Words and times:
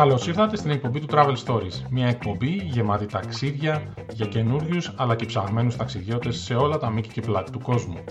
Καλώς 0.00 0.26
ήρθατε 0.26 0.56
στην 0.56 0.70
εκπομπή 0.70 1.00
του 1.00 1.06
Travel 1.10 1.34
Stories. 1.46 1.82
Μια 1.90 2.06
εκπομπή 2.06 2.50
γεμάτη 2.50 3.06
ταξίδια 3.06 3.94
για 4.12 4.26
καινούριους 4.26 4.92
αλλά 4.96 5.16
και 5.16 5.26
ψαγμένους 5.26 5.76
ταξιδιώτες 5.76 6.36
σε 6.36 6.54
όλα 6.54 6.78
τα 6.78 6.90
μήκη 6.90 7.08
και 7.08 7.20
πλάτη 7.20 7.50
του 7.50 7.58
κόσμου. 7.58 8.04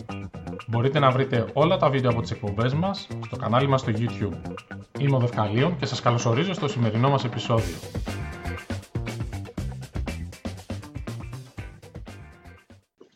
Μπορείτε 0.67 0.99
να 0.99 1.11
βρείτε 1.11 1.49
όλα 1.53 1.77
τα 1.77 1.89
βίντεο 1.89 2.11
από 2.11 2.21
τις 2.21 2.31
εκπομπές 2.31 2.73
μας 2.73 3.07
στο 3.25 3.35
κανάλι 3.35 3.67
μας 3.67 3.81
στο 3.81 3.91
YouTube. 3.95 4.53
Είμαι 4.99 5.15
ο 5.15 5.19
Δευκαλίων 5.19 5.77
και 5.77 5.85
σας 5.85 6.01
καλωσορίζω 6.01 6.53
στο 6.53 6.67
σημερινό 6.67 7.09
μας 7.09 7.23
επεισόδιο. 7.23 7.75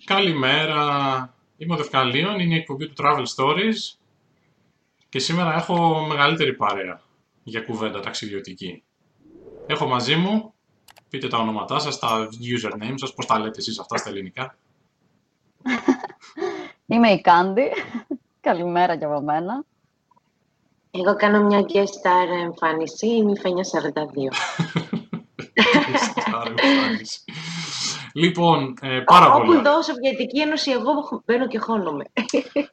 Καλημέρα, 0.06 0.84
είμαι 1.58 1.74
ο 1.74 1.78
Δευκαλίων, 1.78 2.40
είναι 2.40 2.56
η 2.56 2.58
εκπομπή 2.58 2.88
του 2.88 2.94
Travel 2.98 3.26
Stories 3.36 3.98
και 5.10 5.20
σήμερα 5.20 5.54
έχω 5.54 6.06
μεγαλύτερη 6.08 6.54
παρέα 6.54 7.02
για 7.44 7.62
κουβέντα 7.62 8.00
ταξιδιωτική. 8.00 8.84
Έχω 9.66 9.88
μαζί 9.88 10.16
μου, 10.16 10.54
πείτε 11.10 11.28
τα 11.28 11.38
ονόματά 11.38 11.80
σας, 11.80 12.00
τα 12.00 12.28
username 12.30 12.94
σας, 12.96 13.14
πώς 13.14 13.26
τα 13.26 13.40
λέτε 13.40 13.60
εσείς 13.60 13.80
αυτά 13.80 13.98
στα 13.98 14.10
ελληνικά. 14.10 14.58
Είμαι 16.86 17.10
η 17.10 17.22
Κάντι. 17.22 17.72
Καλημέρα 18.42 18.98
και 18.98 19.06
από 19.06 19.22
μένα. 19.22 19.64
Εγώ 20.92 21.16
κάνω 21.16 21.44
μια 21.44 21.66
guest 21.74 21.84
star 21.84 22.42
εμφάνιση, 22.44 23.08
είμαι 23.08 23.32
η 23.32 23.38
Φένια 23.38 23.64
42. 23.64 23.84
Λοιπόν, 28.14 28.74
ε, 28.82 29.00
πάρα 29.00 29.28
Όπου 29.28 29.46
πολύ. 29.46 29.58
Όπου 29.58 29.68
δω 29.68 29.82
Σοβιετική 29.82 30.42
Ένωση, 30.42 30.72
εγώ 30.72 31.22
μπαίνω 31.26 31.48
και 31.48 31.60
χώνομαι. 31.60 32.04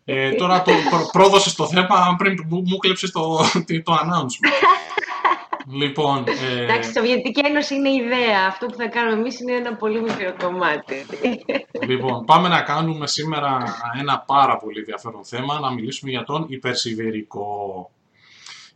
Ε, 0.05 0.31
τώρα 0.35 0.63
το 0.63 0.73
προ, 0.91 1.09
πρόδωσες 1.13 1.55
το 1.55 1.67
θέμα 1.67 2.15
πριν 2.19 2.45
μου, 2.49 2.63
μου 2.67 2.77
κλέψεις 2.77 3.11
το, 3.11 3.39
το 3.85 3.95
announcement. 3.95 4.53
λοιπόν, 5.81 6.25
ε, 6.51 6.63
Εντάξει, 6.63 6.91
η 6.91 6.93
Σοβιετική 6.93 7.41
Ένωση 7.45 7.75
είναι 7.75 7.91
ιδέα. 7.91 8.47
Αυτό 8.49 8.67
που 8.67 8.75
θα 8.75 8.89
κάνουμε 8.89 9.17
εμείς 9.17 9.41
είναι 9.41 9.53
ένα 9.53 9.75
πολύ 9.75 10.01
μικρό 10.01 10.35
κομμάτι. 10.39 11.07
λοιπόν, 11.87 12.25
πάμε 12.25 12.49
να 12.49 12.63
κάνουμε 12.63 13.07
σήμερα 13.07 13.63
ένα 14.01 14.19
πάρα 14.27 14.57
πολύ 14.57 14.79
ενδιαφέρον 14.79 15.25
θέμα, 15.25 15.59
να 15.61 15.73
μιλήσουμε 15.73 16.11
για 16.11 16.25
τον 16.25 16.47
υπερσιβηρικό. 16.49 17.91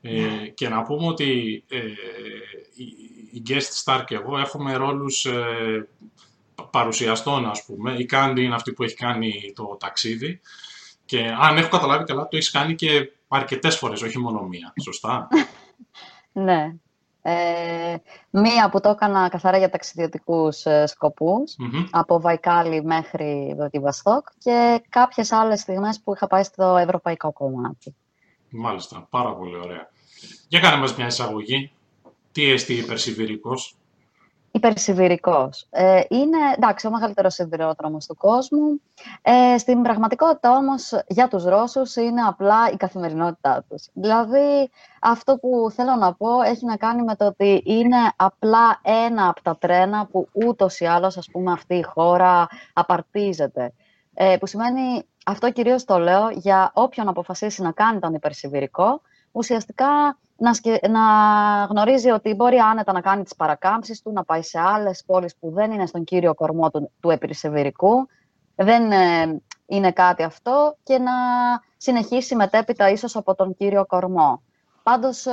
Ε, 0.06 0.48
και 0.54 0.68
να 0.68 0.82
πούμε 0.82 1.06
ότι 1.06 1.64
ε, 1.68 1.78
η, 2.74 2.84
η 3.32 3.42
guest 3.48 3.84
star 3.84 4.02
και 4.06 4.14
εγώ 4.14 4.38
έχουμε 4.38 4.74
ρόλους 4.74 5.24
ε, 5.24 5.88
παρουσιαστών, 6.74 7.46
ας 7.46 7.64
πούμε. 7.64 7.92
Η 7.92 8.04
Κάντι 8.04 8.42
είναι 8.44 8.54
αυτή 8.54 8.72
που 8.72 8.82
έχει 8.82 8.94
κάνει 8.94 9.52
το 9.54 9.76
ταξίδι. 9.80 10.40
Και 11.04 11.34
αν 11.40 11.56
έχω 11.56 11.68
καταλάβει 11.68 12.04
καλά, 12.04 12.22
το 12.22 12.36
έχεις 12.36 12.50
κάνει 12.50 12.74
και 12.74 13.12
αρκετές 13.28 13.76
φορές, 13.76 14.02
όχι 14.02 14.18
μόνο 14.18 14.42
μία. 14.42 14.72
Σωστά. 14.82 15.28
ναι. 16.46 16.74
Ε, 17.22 17.96
μία 18.30 18.70
που 18.70 18.80
το 18.80 18.88
έκανα 18.88 19.28
καθαρά 19.28 19.58
για 19.58 19.70
ταξιδιωτικούς 19.70 20.64
ε, 20.64 20.86
σκοπούς, 20.86 21.56
mm-hmm. 21.58 21.88
από 21.90 22.20
Βαϊκάλη 22.20 22.84
μέχρι 22.84 23.56
Βαστόκ 23.80 24.26
και 24.38 24.82
κάποιες 24.88 25.32
άλλες 25.32 25.60
στιγμές 25.60 26.00
που 26.04 26.14
είχα 26.14 26.26
πάει 26.26 26.42
στο 26.42 26.76
ευρωπαϊκό 26.76 27.32
κομμάτι. 27.32 27.94
Μάλιστα, 28.50 29.06
πάρα 29.10 29.34
πολύ 29.34 29.56
ωραία. 29.56 29.90
Για 30.48 30.60
κάνε 30.60 30.76
μας 30.76 30.96
μια 30.96 31.06
εισαγωγή. 31.06 31.72
Τι 32.32 32.50
εστί 32.50 32.74
υπερσιβηρικός 32.74 33.76
υπερσιβηρικός. 34.54 35.66
Ε, 35.70 36.00
είναι, 36.08 36.38
εντάξει, 36.56 36.86
ο 36.86 36.90
μεγαλύτερος 36.90 37.34
σιδηρόδρομος 37.34 38.06
του 38.06 38.16
κόσμου. 38.16 38.80
Ε, 39.22 39.58
στην 39.58 39.82
πραγματικότητα 39.82 40.56
όμως 40.56 40.92
για 41.06 41.28
τους 41.28 41.44
Ρώσους 41.44 41.96
είναι 41.96 42.20
απλά 42.20 42.70
η 42.72 42.76
καθημερινότητά 42.76 43.64
τους. 43.68 43.88
Δηλαδή 43.92 44.70
αυτό 45.00 45.36
που 45.36 45.70
θέλω 45.74 45.94
να 45.94 46.14
πω 46.14 46.42
έχει 46.42 46.64
να 46.64 46.76
κάνει 46.76 47.02
με 47.02 47.16
το 47.16 47.26
ότι 47.26 47.62
είναι 47.64 47.96
απλά 48.16 48.80
ένα 48.82 49.28
από 49.28 49.42
τα 49.42 49.56
τρένα 49.56 50.06
που 50.06 50.28
ούτως 50.32 50.80
ή 50.80 50.84
άλλως 50.84 51.16
ας 51.16 51.28
πούμε 51.32 51.52
αυτή 51.52 51.74
η 51.74 51.82
χώρα 51.82 52.48
απαρτίζεται. 52.72 53.72
Ε, 54.14 54.36
που 54.40 54.46
σημαίνει, 54.46 55.02
αυτό 55.26 55.50
κυρίως 55.50 55.84
το 55.84 55.98
λέω 55.98 56.30
για 56.30 56.70
όποιον 56.74 57.08
αποφασίσει 57.08 57.62
να 57.62 57.72
κάνει 57.72 57.98
τον 57.98 58.14
υπερσιβηρικό, 58.14 59.00
ουσιαστικά 59.32 60.18
να, 60.36 60.50
να 60.88 61.00
γνωρίζει 61.64 62.10
ότι 62.10 62.34
μπορεί 62.34 62.56
άνετα 62.56 62.92
να 62.92 63.00
κάνει 63.00 63.22
τις 63.22 63.34
παρακάμψεις 63.34 64.02
του, 64.02 64.12
να 64.12 64.24
πάει 64.24 64.42
σε 64.42 64.60
άλλες 64.60 65.02
πόλεις 65.06 65.36
που 65.36 65.50
δεν 65.50 65.70
είναι 65.70 65.86
στον 65.86 66.04
κύριο 66.04 66.34
κορμό 66.34 66.70
του, 66.70 66.90
του 67.00 67.10
δεν 68.54 68.92
ε, 68.92 69.40
είναι 69.66 69.92
κάτι 69.92 70.22
αυτό 70.22 70.76
και 70.82 70.98
να 70.98 71.12
συνεχίσει 71.76 72.36
μετέπειτα 72.36 72.90
ίσως 72.90 73.16
από 73.16 73.34
τον 73.34 73.56
κύριο 73.56 73.86
κορμό. 73.86 74.42
Πάντως, 74.82 75.26
ε, 75.26 75.32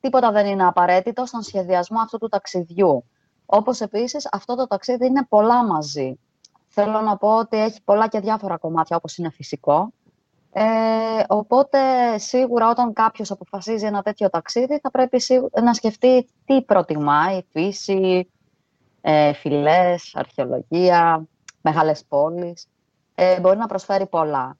τίποτα 0.00 0.32
δεν 0.32 0.46
είναι 0.46 0.66
απαραίτητο 0.66 1.26
στον 1.26 1.42
σχεδιασμό 1.42 2.00
αυτού 2.00 2.18
του 2.18 2.28
ταξιδιού. 2.28 3.04
Όπως 3.46 3.80
επίσης, 3.80 4.28
αυτό 4.32 4.54
το 4.54 4.66
ταξίδι 4.66 5.06
είναι 5.06 5.26
πολλά 5.28 5.66
μαζί. 5.66 6.18
Θέλω 6.68 7.00
να 7.00 7.16
πω 7.16 7.36
ότι 7.38 7.56
έχει 7.56 7.82
πολλά 7.82 8.08
και 8.08 8.20
διάφορα 8.20 8.56
κομμάτια, 8.56 8.96
όπως 8.96 9.16
είναι 9.16 9.30
φυσικό, 9.30 9.92
ε, 10.54 10.64
οπότε, 11.28 11.78
σίγουρα 12.18 12.70
όταν 12.70 12.92
κάποιος 12.92 13.30
αποφασίζει 13.30 13.86
ένα 13.86 14.02
τέτοιο 14.02 14.30
ταξίδι, 14.30 14.78
θα 14.82 14.90
πρέπει 14.90 15.22
να 15.62 15.74
σκεφτεί 15.74 16.28
τι 16.44 16.62
προτιμάει, 16.62 17.42
φύση, 17.50 18.30
ε, 19.00 19.32
φυλές, 19.32 20.10
αρχαιολογία, 20.14 21.26
μεγάλες 21.60 22.04
πόλεις. 22.08 22.66
Ε, 23.14 23.40
μπορεί 23.40 23.56
να 23.56 23.66
προσφέρει 23.66 24.06
πολλά. 24.06 24.56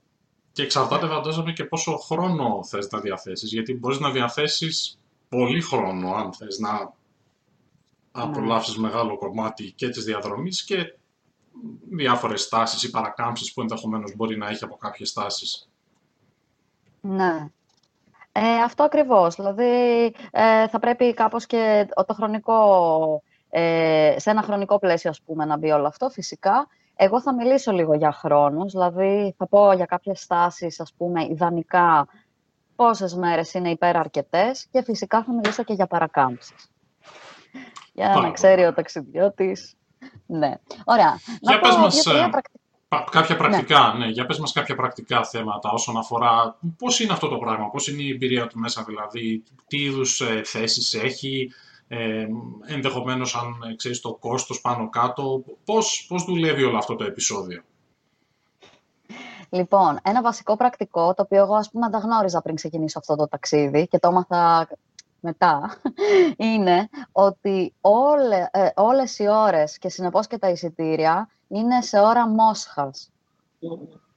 Και 0.52 0.62
εξαρτάται 0.62 1.06
φαντάζομαι 1.06 1.52
και 1.52 1.64
πόσο 1.64 1.97
χρόνο 1.97 2.64
θες 2.64 2.91
να 2.91 3.00
διαθέσεις, 3.00 3.52
γιατί 3.52 3.75
μπορείς 3.75 3.98
να 3.98 4.10
διαθέσεις 4.10 4.98
πολύ 5.28 5.60
χρόνο 5.60 6.14
αν 6.14 6.32
θες 6.32 6.58
να 6.58 6.72
ναι. 6.72 6.88
απολαύσεις 8.10 8.76
μεγάλο 8.76 9.19
κομμάτι 9.19 9.72
και 9.72 9.88
της 9.88 10.04
διαδρομής 10.04 10.64
και 10.64 10.97
διάφορες 11.91 12.42
στάσεις 12.42 12.82
ή 12.82 12.91
παρακάμψεις 12.91 13.52
που 13.52 13.60
ενδεχομένως 13.60 14.16
μπορεί 14.16 14.36
να 14.36 14.48
έχει 14.48 14.64
από 14.64 14.76
κάποιες 14.76 15.08
στάσεις. 15.08 15.72
Ναι. 17.02 17.48
Ε, 18.32 18.62
αυτό 18.64 18.82
ακριβώς. 18.82 19.34
Δηλαδή, 19.34 20.04
ε, 20.30 20.68
θα 20.68 20.78
πρέπει 20.78 21.14
κάπως 21.14 21.46
και 21.46 21.88
το 22.06 22.14
χρονικό, 22.14 23.22
ε, 23.50 24.14
σε 24.18 24.30
ένα 24.30 24.42
χρονικό 24.42 24.78
πλαίσιο, 24.78 25.10
ας 25.10 25.22
πούμε, 25.22 25.44
να 25.44 25.56
μπει 25.56 25.70
όλο 25.70 25.86
αυτό, 25.86 26.10
φυσικά. 26.10 26.66
Εγώ 26.96 27.20
θα 27.20 27.34
μιλήσω 27.34 27.72
λίγο 27.72 27.94
για 27.94 28.12
χρόνους, 28.12 28.72
δηλαδή 28.72 29.34
θα 29.38 29.48
πω 29.48 29.72
για 29.72 29.86
κάποιες 29.86 30.20
στάσεις, 30.20 30.80
ας 30.80 30.92
πούμε, 30.96 31.24
ιδανικά 31.24 32.06
πόσες 32.76 33.14
μέρες 33.14 33.54
είναι 33.54 33.70
υπεραρκετές 33.70 34.66
και 34.70 34.82
φυσικά 34.82 35.24
θα 35.24 35.32
μιλήσω 35.32 35.62
και 35.62 35.72
για 35.72 35.86
παρακάμψεις. 35.86 36.70
Για 37.92 38.08
να 38.22 38.30
ξέρει 38.30 38.64
ο 38.64 38.74
ταξιδιώτης. 38.74 39.74
Ναι. 40.26 40.52
Ωραία. 40.84 41.19
Για 41.40 41.54
να 41.54 41.60
πες 41.60 41.76
μας, 41.76 42.02
κάποια 43.10 43.36
πρακτικά, 43.36 43.92
ναι. 43.92 44.04
ναι. 44.04 44.10
Για 44.10 44.26
πες 44.26 44.38
μας 44.38 44.53
κάποια 44.53 44.75
πρακτικά 44.75 45.25
θέματα 45.25 45.70
όσον 45.70 45.97
αφορά 45.97 46.58
πώς 46.78 47.00
είναι 47.00 47.12
αυτό 47.12 47.28
το 47.28 47.38
πράγμα, 47.38 47.70
πώς 47.70 47.88
είναι 47.88 48.03
η 48.03 48.10
εμπειρία 48.10 48.47
του 48.47 48.58
μέσα 48.58 48.84
δηλαδή, 48.86 49.42
τι 49.66 49.76
είδους 49.76 50.20
ε, 50.20 50.42
θέσεις 50.44 50.94
έχει, 50.94 51.50
ε, 51.88 52.26
ενδεχομένως 52.66 53.34
αν 53.36 53.70
ε, 53.70 53.75
ξέρεις 53.75 54.00
το 54.00 54.14
κόστος 54.14 54.60
πάνω 54.60 54.88
κάτω, 54.88 55.44
πώς, 55.64 56.04
πώς 56.08 56.25
δουλεύει 56.25 56.62
όλο 56.62 56.78
αυτό 56.78 56.94
το 56.97 57.04
επεισόδιο; 57.04 57.62
Λοιπόν, 59.54 59.98
ένα 60.02 60.22
βασικό 60.22 60.56
πρακτικό, 60.56 61.14
το 61.14 61.22
οποίο 61.22 61.38
εγώ 61.38 61.54
ας 61.54 61.70
πούμε 61.70 61.88
δεν 61.91 62.00
γνώριζα 62.00 62.42
πριν 62.42 62.54
ξεκινήσω 62.54 62.98
αυτό 62.98 63.16
το 63.16 63.28
ταξίδι 63.28 63.88
και 63.88 63.98
το 63.98 64.08
έμαθα 64.08 64.69
μετά, 65.22 65.77
είναι 66.53 66.88
ότι 67.12 67.75
όλε, 67.81 68.49
ε, 68.50 68.69
όλες 68.77 69.19
οι 69.19 69.28
ώρες 69.28 69.78
και 69.78 69.88
συνεπώς 69.88 70.27
και 70.27 70.38
τα 70.38 70.49
εισιτήρια 70.49 71.28
είναι 71.49 71.81
σε 71.81 71.99
ώρα 72.00 72.28
Μόσχας. 72.28 73.10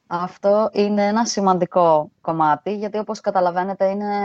Αυτό 0.08 0.70
είναι 0.74 1.06
ένα 1.06 1.26
σημαντικό 1.26 2.12
κομμάτι, 2.22 2.76
γιατί 2.76 2.98
όπως 2.98 3.20
καταλαβαίνετε 3.20 3.90
είναι 3.90 4.16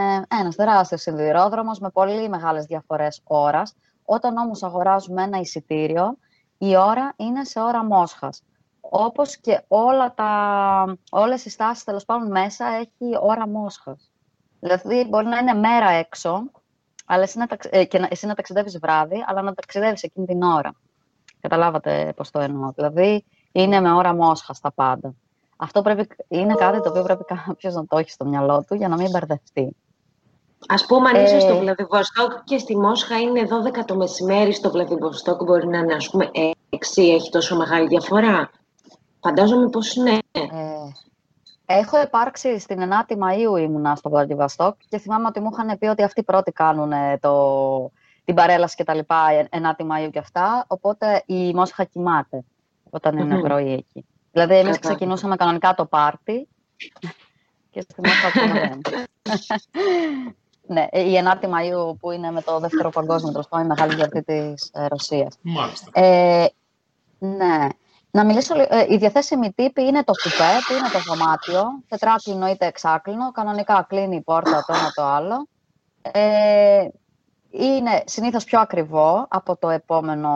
ένας 0.40 0.56
τεράστιος 0.56 1.00
σιδηρόδρομος 1.00 1.78
με 1.78 1.90
πολύ 1.90 2.28
μεγάλες 2.28 2.64
διαφορές 2.64 3.20
ώρας. 3.24 3.76
Όταν 4.04 4.36
όμως 4.36 4.62
αγοράζουμε 4.62 5.22
ένα 5.22 5.38
εισιτήριο, 5.38 6.16
η 6.58 6.76
ώρα 6.76 7.12
είναι 7.16 7.44
σε 7.44 7.60
ώρα 7.60 7.84
Μόσχας. 7.84 8.42
Όπως 8.80 9.36
και 9.36 9.64
όλα 9.68 10.14
τα, 10.14 10.96
όλες 11.10 11.44
οι 11.44 11.50
στάσεις 11.50 11.84
τέλος 11.84 12.04
πάντων 12.04 12.30
μέσα 12.30 12.66
έχει 12.66 13.16
ώρα 13.20 13.48
Μόσχας. 13.48 14.10
Δηλαδή 14.60 15.06
μπορεί 15.08 15.26
να 15.26 15.38
είναι 15.38 15.54
μέρα 15.54 15.90
έξω, 15.90 16.50
αλλά 17.12 17.22
εσύ 17.22 17.38
να, 17.38 17.46
ε, 17.70 17.84
και 17.84 18.06
εσύ 18.08 18.26
να 18.26 18.34
ταξιδεύεις 18.34 18.78
βράδυ, 18.78 19.24
αλλά 19.26 19.42
να 19.42 19.54
ταξιδεύεις 19.54 20.02
εκείνη 20.02 20.26
την 20.26 20.42
ώρα. 20.42 20.74
Καταλάβατε 21.40 22.12
πώς 22.16 22.30
το 22.30 22.40
εννοώ. 22.40 22.72
Δηλαδή, 22.74 23.24
είναι 23.52 23.80
με 23.80 23.92
ώρα 23.92 24.14
μόσχας 24.14 24.56
στα 24.56 24.72
πάντα. 24.72 25.14
Αυτό 25.56 25.82
πρέπει, 25.82 26.06
είναι 26.28 26.54
κάτι 26.54 26.82
το 26.82 26.88
οποίο 26.88 27.02
πρέπει 27.02 27.24
κάποιο 27.24 27.70
να 27.70 27.86
το 27.86 27.98
έχει 27.98 28.10
στο 28.10 28.24
μυαλό 28.24 28.64
του 28.66 28.74
για 28.74 28.88
να 28.88 28.96
μην 28.96 29.10
μπερδευτεί. 29.10 29.76
Α 30.66 30.86
πούμε, 30.86 31.08
αν 31.08 31.24
είσαι 31.24 31.40
στο 31.40 31.54
ε, 31.54 31.58
Βλαδιβοστόκ 31.58 32.44
και 32.44 32.58
στη 32.58 32.76
Μόσχα 32.76 33.20
είναι 33.20 33.48
12 33.80 33.84
το 33.86 33.96
μεσημέρι, 33.96 34.52
στο 34.52 34.70
Βλαδιβοστόκ 34.70 35.44
μπορεί 35.44 35.66
να 35.66 35.78
είναι, 35.78 35.94
ας 35.94 36.10
πούμε, 36.10 36.30
6, 36.32 36.78
έχει 36.96 37.30
τόσο 37.30 37.56
μεγάλη 37.56 37.86
διαφορά. 37.86 38.50
Φαντάζομαι 39.20 39.68
πώ 39.68 39.80
είναι. 39.96 40.18
Ε, 41.70 41.78
έχω 41.78 42.02
υπάρξει 42.02 42.58
στην 42.58 42.78
9η 42.80 43.12
Μαΐου 43.12 43.60
ήμουνα 43.60 43.94
στο 43.94 44.10
Βλαδιβοστόκ 44.10 44.76
και 44.88 44.98
θυμάμαι 44.98 45.26
ότι 45.26 45.40
μου 45.40 45.50
είχαν 45.52 45.78
πει 45.78 45.86
ότι 45.86 46.02
αυτοί 46.02 46.22
πρώτοι 46.22 46.52
κάνουν 46.52 46.92
το, 47.20 47.92
την 48.24 48.34
παρέλαση 48.34 48.76
και 48.76 48.84
τα 48.84 48.94
λοιπά, 48.94 49.26
9η 49.50 49.86
Μαΐου 49.86 50.10
και 50.12 50.18
αυτά, 50.18 50.64
οπότε 50.66 51.22
η 51.26 51.54
Μόσχα 51.54 51.84
κοιμάται 51.84 52.44
όταν 52.90 53.18
είναι 53.18 53.40
πρωί 53.40 53.72
εκεί. 53.72 54.04
Δηλαδή, 54.32 54.54
εμείς 54.54 54.78
ξεκινούσαμε 54.78 55.36
κανονικά 55.36 55.74
το 55.74 55.86
πάρτι 55.86 56.48
και 57.70 57.80
στη 57.80 58.00
Μόσχα 58.04 58.26
ακόμα 58.26 58.52
δεν. 58.52 58.80
ναι, 60.74 60.86
η 60.90 61.22
9η 61.24 61.44
Μαΐου 61.44 61.96
που 62.00 62.10
είναι 62.10 62.30
με 62.30 62.42
το 62.42 62.58
δεύτερο 62.58 62.90
παγκόσμιο 62.90 63.32
τροσπό, 63.32 63.60
η 63.60 63.64
μεγάλη 63.64 63.94
γιορτή 63.94 64.22
της 64.22 64.70
ε, 64.72 64.86
Ρωσίας. 64.86 65.38
Μάλιστα. 65.40 66.00
Ε, 66.00 66.46
ναι. 67.18 67.66
Να 68.10 68.24
μιλήσω, 68.24 68.54
ε, 68.58 68.86
η 68.88 68.96
διαθέσιμη 68.96 69.52
τύπη 69.52 69.82
είναι 69.82 70.04
το 70.04 70.12
κουπέ, 70.22 70.50
που 70.66 70.72
είναι 70.72 70.88
το 70.92 70.98
δωμάτιο, 71.06 71.82
τετράκλινο 71.88 72.48
είτε 72.48 72.66
εξάκλινο, 72.66 73.32
κανονικά 73.32 73.86
κλείνει 73.88 74.16
η 74.16 74.20
πόρτα 74.20 74.64
το 74.66 74.74
ένα 74.74 74.92
το 74.94 75.02
άλλο. 75.02 75.48
Ε, 76.02 76.88
είναι 77.50 78.02
συνήθως 78.04 78.44
πιο 78.44 78.60
ακριβό 78.60 79.26
από 79.28 79.56
το 79.56 79.68
επόμενο 79.68 80.32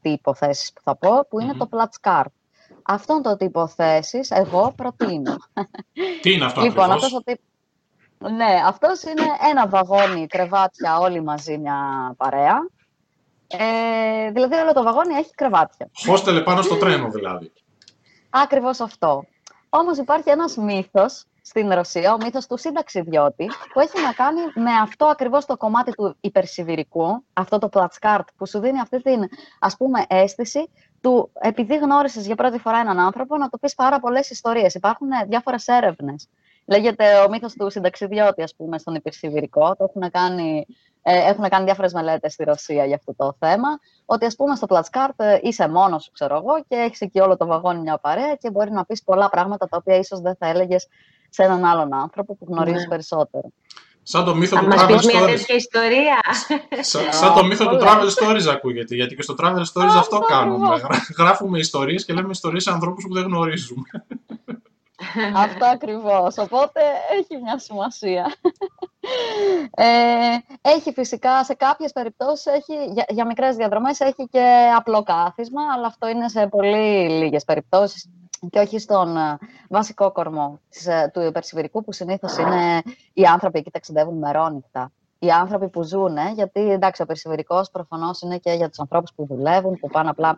τύπο 0.00 0.34
θέσης 0.34 0.72
που 0.72 0.80
θα 0.84 0.96
πω, 0.96 1.26
που 1.28 1.40
ειναι 1.40 1.54
το 1.54 1.68
Platz 1.70 2.20
Αυτόν 2.82 3.22
το 3.22 3.36
τύπο 3.36 3.66
θέσης 3.66 4.30
εγώ 4.30 4.72
προτείνω. 4.76 5.36
Τι 6.22 6.32
είναι 6.32 6.44
αυτό 6.44 6.60
λοιπόν, 6.60 6.84
ακριβώς; 6.84 7.04
Αυτός 7.04 7.22
τύπο... 7.24 7.42
Ναι, 8.28 8.62
αυτός 8.66 9.02
είναι 9.02 9.22
ένα 9.50 9.68
βαγόνι 9.68 10.26
κρεβάτια 10.26 10.98
όλοι 10.98 11.22
μαζί 11.22 11.58
μια 11.58 11.78
παρέα. 12.16 12.56
Ε, 13.58 14.30
δηλαδή 14.30 14.54
όλο 14.54 14.72
το 14.72 14.82
βαγόνι 14.82 15.14
έχει 15.14 15.34
κρεβάτια. 15.34 15.90
Χώστελε 16.06 16.40
πάνω 16.40 16.62
στο 16.62 16.76
τρένο 16.76 17.10
δηλαδή. 17.10 17.52
Ακριβώς 18.30 18.80
αυτό. 18.80 19.24
Όμως 19.68 19.98
υπάρχει 19.98 20.30
ένας 20.30 20.56
μύθος 20.56 21.24
στην 21.42 21.72
Ρωσία, 21.72 22.12
ο 22.14 22.16
μύθος 22.16 22.46
του 22.46 22.58
συνταξιδιώτη, 22.58 23.46
που 23.72 23.80
έχει 23.80 24.00
να 24.00 24.12
κάνει 24.12 24.40
με 24.54 24.70
αυτό 24.82 25.06
ακριβώς 25.06 25.44
το 25.44 25.56
κομμάτι 25.56 25.92
του 25.92 26.16
υπερσιβηρικού, 26.20 27.24
αυτό 27.32 27.58
το 27.58 27.68
πλατσκάρτ 27.68 28.28
που 28.36 28.46
σου 28.46 28.58
δίνει 28.58 28.80
αυτή 28.80 29.02
την 29.02 29.28
ας 29.58 29.76
πούμε 29.76 30.04
αίσθηση 30.08 30.70
του 31.00 31.30
επειδή 31.40 31.76
γνώρισες 31.76 32.26
για 32.26 32.34
πρώτη 32.34 32.58
φορά 32.58 32.78
έναν 32.78 32.98
άνθρωπο 32.98 33.36
να 33.36 33.48
του 33.48 33.58
πεις 33.58 33.74
πάρα 33.74 34.00
πολλές 34.00 34.30
ιστορίες. 34.30 34.74
Υπάρχουν 34.74 35.08
διάφορες 35.28 35.66
έρευνες. 35.66 36.28
Λέγεται 36.66 37.04
ο 37.26 37.28
μύθος 37.28 37.52
του 37.52 37.70
συνταξιδιώτη, 37.70 38.42
ας 38.42 38.54
πούμε, 38.56 38.78
στον 38.78 38.94
υπερσιβηρικό. 38.94 39.76
Το 39.76 39.84
έχουν 39.94 40.10
κάνει, 40.10 40.66
ε, 41.02 41.28
έχουν 41.28 41.48
κάνει 41.48 41.64
διάφορες 41.64 41.92
μελέτες 41.92 42.32
στη 42.32 42.44
Ρωσία 42.44 42.84
για 42.84 42.94
αυτό 42.96 43.14
το 43.16 43.36
θέμα. 43.38 43.68
Ότι, 44.04 44.26
ας 44.26 44.36
πούμε, 44.36 44.56
στο 44.56 44.66
πλατσκάρτ 44.66 45.20
ε, 45.20 45.38
είσαι 45.42 45.68
μόνος 45.68 46.04
σου, 46.04 46.10
ξέρω 46.12 46.36
εγώ, 46.36 46.64
και 46.68 46.76
έχεις 46.76 47.00
εκεί 47.00 47.20
όλο 47.20 47.36
το 47.36 47.46
βαγόνι 47.46 47.80
μια 47.80 47.98
παρέα 47.98 48.34
και 48.34 48.50
μπορεί 48.50 48.70
να 48.70 48.84
πεις 48.84 49.02
πολλά 49.02 49.28
πράγματα 49.28 49.68
τα 49.68 49.76
οποία 49.76 49.96
ίσως 49.96 50.20
δεν 50.20 50.36
θα 50.36 50.46
έλεγες 50.48 50.86
σε 51.28 51.42
έναν 51.42 51.64
άλλον 51.64 51.94
άνθρωπο 51.94 52.36
που 52.36 52.46
γνωρίζεις 52.48 52.82
ναι. 52.82 52.88
περισσότερο. 52.88 53.52
Σαν 54.06 54.24
το 54.24 54.34
μύθο 54.34 54.58
του 54.58 54.66
Travel 54.70 54.90
Stories. 54.90 55.04
μια 55.04 55.26
τέτοια 55.26 55.54
ιστορία. 55.54 56.20
Σαν, 56.80 57.12
σαν 57.12 57.34
το 57.34 57.44
μύθο 57.44 57.68
του 57.68 57.78
Travel 57.80 58.08
Stories 58.18 58.46
ακούγεται, 58.52 58.94
γιατί 58.94 59.14
και 59.14 59.22
στο 59.22 59.34
Travel 59.38 59.62
Stories 59.72 59.96
αυτό 59.96 60.18
κάνουμε. 60.18 60.80
Γράφουμε 61.18 61.58
ιστορίες 61.58 62.04
και 62.04 62.12
λέμε 62.12 62.28
ιστορίες 62.30 62.62
σε 62.62 62.70
ανθρώπους 62.70 63.04
που 63.08 63.14
δεν 63.14 63.22
γνωρίζουμε. 63.22 63.82
Αυτό 65.34 65.64
ακριβώς. 65.66 66.38
Οπότε 66.38 66.80
έχει 67.20 67.42
μια 67.42 67.58
σημασία. 67.58 68.34
Ε, 69.70 69.86
έχει 70.60 70.92
φυσικά 70.92 71.44
σε 71.44 71.54
κάποιες 71.54 71.92
περιπτώσεις, 71.92 72.46
έχει, 72.46 72.84
για, 72.92 73.04
για 73.08 73.26
μικρές 73.26 73.56
διαδρομές 73.56 74.00
έχει 74.00 74.28
και 74.30 74.72
απλό 74.76 75.02
κάθισμα, 75.02 75.62
αλλά 75.74 75.86
αυτό 75.86 76.08
είναι 76.08 76.28
σε 76.28 76.46
πολύ 76.46 77.08
λίγες 77.08 77.44
περιπτώσεις 77.44 78.10
και 78.50 78.58
όχι 78.58 78.78
στον 78.78 79.16
ε, 79.16 79.38
βασικό 79.68 80.12
κορμό 80.12 80.60
ε, 80.84 81.08
του 81.08 81.20
υπερσιβηρικού 81.20 81.84
που 81.84 81.92
συνήθως 81.92 82.36
είναι 82.36 82.82
οι 83.12 83.24
άνθρωποι 83.24 83.58
εκεί 83.58 83.70
ταξιδεύουν 83.70 84.18
μερόνυχτα. 84.18 84.92
Οι 85.24 85.30
άνθρωποι 85.30 85.68
που 85.68 85.82
ζουν, 85.82 86.16
γιατί 86.34 86.70
εντάξει, 86.70 87.00
ο 87.02 87.04
υπερσιβηρικό 87.04 87.64
προφανώς 87.72 88.20
είναι 88.20 88.38
και 88.38 88.52
για 88.52 88.68
τους 88.68 88.78
ανθρώπους 88.78 89.12
που 89.16 89.26
δουλεύουν, 89.26 89.78
που 89.80 89.88
πάνε 89.88 90.08
απλά. 90.10 90.36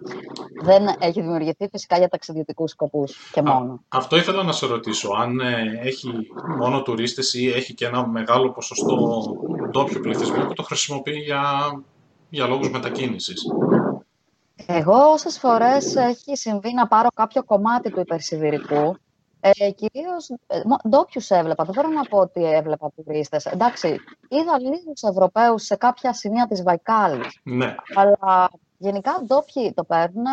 Δεν 0.63 0.87
έχει 0.99 1.21
δημιουργηθεί 1.21 1.69
φυσικά 1.69 1.99
για 1.99 2.09
ταξιδιωτικούς 2.09 2.71
σκοπούς 2.71 3.31
και 3.33 3.43
μόνο. 3.43 3.81
αυτό 3.89 4.17
ήθελα 4.17 4.43
να 4.43 4.53
σε 4.53 4.67
ρωτήσω. 4.67 5.11
Αν 5.19 5.41
ε, 5.41 5.81
έχει 5.83 6.11
μόνο 6.59 6.83
τουρίστες 6.83 7.35
ή 7.35 7.49
έχει 7.51 7.75
και 7.75 7.87
ένα 7.87 8.07
μεγάλο 8.07 8.53
ποσοστό 8.53 9.23
ντόπιου 9.71 10.01
πληθυσμού 10.01 10.47
που 10.47 10.53
το 10.53 10.63
χρησιμοποιεί 10.63 11.19
για, 11.19 11.43
για 12.29 12.47
λόγους 12.47 12.71
μετακίνησης; 12.71 13.43
Εγώ 14.67 15.11
όσες 15.13 15.39
φορές 15.39 15.97
έχει 15.97 16.37
συμβεί 16.37 16.75
να 16.75 16.87
πάρω 16.87 17.09
κάποιο 17.15 17.45
κομμάτι 17.45 17.91
του 17.91 18.01
υπερσιβηρικού, 18.01 18.97
ε, 19.59 19.71
Κυρίως 19.71 20.29
ε, 20.47 20.61
ντόπιου 20.89 21.23
έβλεπα. 21.29 21.65
Δεν 21.65 21.75
μπορώ 21.75 21.89
να 21.89 22.03
πω 22.03 22.19
ότι 22.19 22.45
έβλεπα 22.45 22.91
τουρίστες. 22.97 23.47
Εντάξει, 23.47 23.89
είδα 24.29 24.59
λίγους 24.59 25.03
Ευρωπαίους 25.03 25.63
σε 25.63 25.77
κάποια 25.77 26.13
σημεία 26.13 26.47
της 26.47 26.63
Βαϊκάλης. 26.63 27.41
Ναι. 27.43 27.75
Αλλά 27.95 28.51
γενικά 28.79 29.23
ντόπιοι 29.27 29.73
το 29.73 29.85
παίρνουν, 29.85 30.25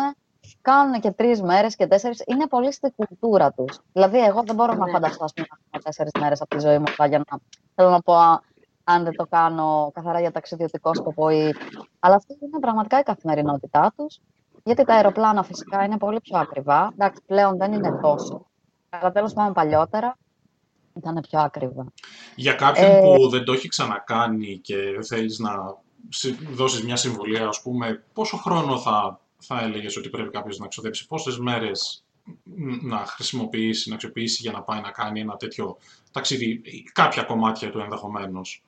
κάνουν 0.60 1.00
και 1.00 1.10
τρεις 1.10 1.42
μέρες 1.42 1.76
και 1.76 1.86
τέσσερις. 1.86 2.22
Είναι 2.26 2.46
πολύ 2.46 2.72
στη 2.72 2.92
κουλτούρα 2.96 3.52
τους. 3.52 3.80
Δηλαδή, 3.92 4.18
εγώ 4.18 4.42
δεν 4.46 4.54
μπορώ 4.54 4.72
να 4.74 4.84
ναι. 4.84 4.90
φανταστώ 4.90 5.24
να 5.70 5.80
τέσσερις 5.80 6.12
μέρες 6.20 6.40
από 6.40 6.56
τη 6.56 6.60
ζωή 6.60 6.78
μου 6.78 6.84
για 7.08 7.18
να 7.18 7.38
θέλω 7.74 7.90
να 7.90 8.00
πω 8.00 8.14
αν 8.84 9.04
δεν 9.04 9.16
το 9.16 9.26
κάνω 9.26 9.90
καθαρά 9.94 10.20
για 10.20 10.30
ταξιδιωτικό 10.30 10.94
σκοπό. 10.94 11.28
Ή... 11.28 11.54
Αλλά 11.98 12.14
αυτή 12.14 12.38
είναι 12.40 12.58
πραγματικά 12.60 12.98
η 12.98 13.02
καθημερινότητά 13.02 13.92
τους. 13.96 14.20
Γιατί 14.64 14.84
τα 14.84 14.94
αεροπλάνα 14.94 15.42
φυσικά 15.42 15.84
είναι 15.84 15.96
πολύ 15.96 16.20
πιο 16.20 16.38
ακριβά. 16.38 16.90
Εντάξει, 16.92 17.22
πλέον 17.26 17.56
δεν 17.56 17.72
είναι 17.72 17.98
τόσο. 18.02 18.46
Αλλά 19.00 19.12
τέλος 19.12 19.32
πάντων 19.32 19.52
παλιότερα 19.52 20.18
ήταν 20.96 21.24
πιο 21.28 21.40
ακριβά. 21.40 21.86
Για 22.34 22.52
κάποιον 22.52 22.90
ε... 22.90 23.00
που 23.00 23.28
δεν 23.28 23.44
το 23.44 23.52
έχει 23.52 23.68
ξανακάνει 23.68 24.58
και 24.58 24.76
θέλεις 25.06 25.38
να 25.38 25.82
δώσεις 26.52 26.84
μια 26.84 26.96
συμβουλή, 26.96 27.38
ας 27.38 27.62
πούμε, 27.62 28.04
πόσο 28.12 28.36
χρόνο 28.36 28.78
θα, 28.78 29.20
θα 29.38 29.60
έλεγες 29.60 29.96
ότι 29.96 30.08
πρέπει 30.08 30.30
κάποιος 30.30 30.58
να 30.58 30.68
ξοδέψει, 30.68 31.06
πόσες 31.06 31.38
μέρες 31.38 32.04
να 32.82 32.96
χρησιμοποιήσει, 32.96 33.88
να 33.88 33.94
αξιοποιήσει 33.94 34.42
για 34.42 34.52
να 34.52 34.62
πάει 34.62 34.80
να 34.80 34.90
κάνει 34.90 35.20
ένα 35.20 35.36
τέτοιο 35.36 35.76
ταξίδι, 36.12 36.62
κάποια 36.92 37.22
κομμάτια 37.22 37.70
του 37.70 37.78
ενδεχομένως; 37.78 38.62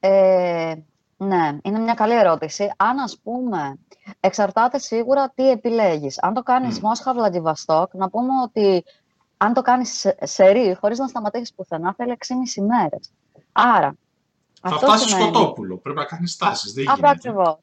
Ε, 0.00 0.74
ναι, 1.20 1.58
είναι 1.62 1.78
μια 1.78 1.94
καλή 1.94 2.14
ερώτηση. 2.14 2.72
Αν, 2.76 2.98
ας 2.98 3.18
πούμε, 3.22 3.78
εξαρτάται 4.20 4.78
σίγουρα 4.78 5.30
τι 5.34 5.50
επιλέγεις. 5.50 6.18
Αν 6.22 6.34
το 6.34 6.42
κάνεις 6.42 6.76
mm. 6.76 6.80
Μόσχα 6.80 7.14
Βλαντιβαστόκ, 7.14 7.94
να 7.94 8.10
πούμε 8.10 8.42
ότι 8.42 8.84
αν 9.36 9.52
το 9.52 9.62
κάνεις 9.62 10.06
σε 10.22 10.48
ρί, 10.48 10.76
χωρίς 10.80 10.98
να 10.98 11.06
σταματήσεις 11.06 11.54
πουθενά, 11.54 11.94
θέλει 11.94 12.16
6,5 12.56 12.64
μέρες. 12.66 13.12
Άρα, 13.52 13.96
θα 14.62 14.68
αυτό 14.68 14.86
φτάσει 14.86 15.08
σημαίνει... 15.08 15.28
σκοτόπουλο. 15.28 15.78
Πρέπει 15.78 15.98
να 15.98 16.04
κάνεις 16.04 16.36
τάσεις. 16.36 16.72
Δεν 16.72 16.90
Αυτό 16.90 17.08
ακριβώ. 17.08 17.60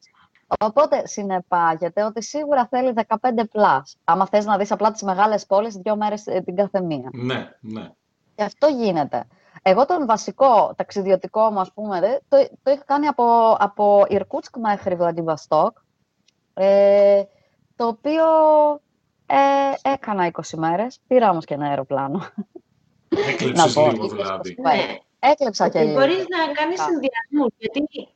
Οπότε 0.60 1.08
συνεπάγεται 1.08 2.04
ότι 2.04 2.24
σίγουρα 2.24 2.68
θέλει 2.68 2.94
15 3.08 3.16
πλάς. 3.52 3.98
Άμα 4.04 4.28
θες 4.28 4.46
να 4.46 4.58
δεις 4.58 4.72
απλά 4.72 4.92
τις 4.92 5.02
μεγάλες 5.02 5.46
πόλεις, 5.46 5.76
δύο 5.76 5.96
μέρες 5.96 6.28
ε, 6.28 6.42
την 6.42 6.56
καθεμία. 6.56 7.10
Ναι, 7.14 7.50
ναι. 7.60 7.92
Και 8.36 8.44
αυτό 8.44 8.68
γίνεται. 8.68 9.28
Εγώ 9.62 9.86
τον 9.86 10.06
βασικό 10.06 10.74
ταξιδιωτικό 10.76 11.52
μου, 11.52 11.60
ας 11.60 11.72
πούμε, 11.74 12.20
το, 12.28 12.48
το 12.64 12.72
είχα 12.72 12.84
κάνει 12.86 13.08
από, 13.08 13.56
από 13.60 14.06
Ιρκούτσκ 14.10 14.58
μέχρι 14.58 14.96
Βλαντιβαστόκ, 14.96 15.78
ε, 16.54 17.24
το 17.76 17.88
οποίο 17.88 18.24
ε, 19.26 19.90
έκανα 19.94 20.32
20 20.32 20.42
μέρες, 20.58 21.00
πήρα 21.08 21.30
όμως 21.30 21.46
και 21.46 21.54
ένα 21.54 21.68
αεροπλάνο. 21.68 22.22
Έκλεψες 23.30 23.76
λίγο 23.76 24.08
δηλαδή. 24.08 24.58
Ναι. 24.62 24.98
Έκλεψα 25.20 25.70
και 25.70 25.84
λίγο. 25.84 26.00
Μπορείς 26.00 26.26
να 26.28 26.54
κάνεις 26.54 26.82
συνδυασμούς, 26.82 27.54
γιατί 27.58 28.10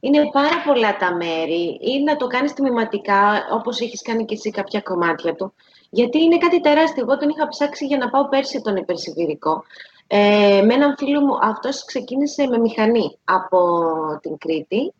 είναι 0.00 0.30
πάρα 0.32 0.62
πολλά 0.66 0.96
τα 0.96 1.14
μέρη 1.14 1.78
ή 1.80 2.02
να 2.04 2.16
το 2.16 2.26
κάνεις 2.26 2.52
τμηματικά, 2.52 3.46
όπως 3.52 3.80
έχεις 3.80 4.02
κάνει 4.02 4.24
και 4.24 4.34
εσύ 4.34 4.50
κάποια 4.50 4.80
κομμάτια 4.80 5.34
του. 5.34 5.54
Γιατί 5.90 6.22
είναι 6.22 6.38
κάτι 6.38 6.60
τεράστιο. 6.60 7.02
Εγώ 7.02 7.18
τον 7.18 7.28
είχα 7.28 7.48
ψάξει 7.48 7.86
για 7.86 7.96
να 7.96 8.10
πάω 8.10 8.28
πέρσι 8.28 8.60
τον 8.60 8.76
υπερσιβηρικό. 8.76 9.64
Ε, 10.06 10.62
με 10.64 10.74
έναν 10.74 10.94
φίλο 10.98 11.20
μου, 11.20 11.38
αυτός 11.42 11.84
ξεκίνησε 11.84 12.46
με 12.46 12.58
μηχανή 12.58 13.18
από 13.24 13.58
την 14.20 14.38
Κρήτη. 14.38 14.92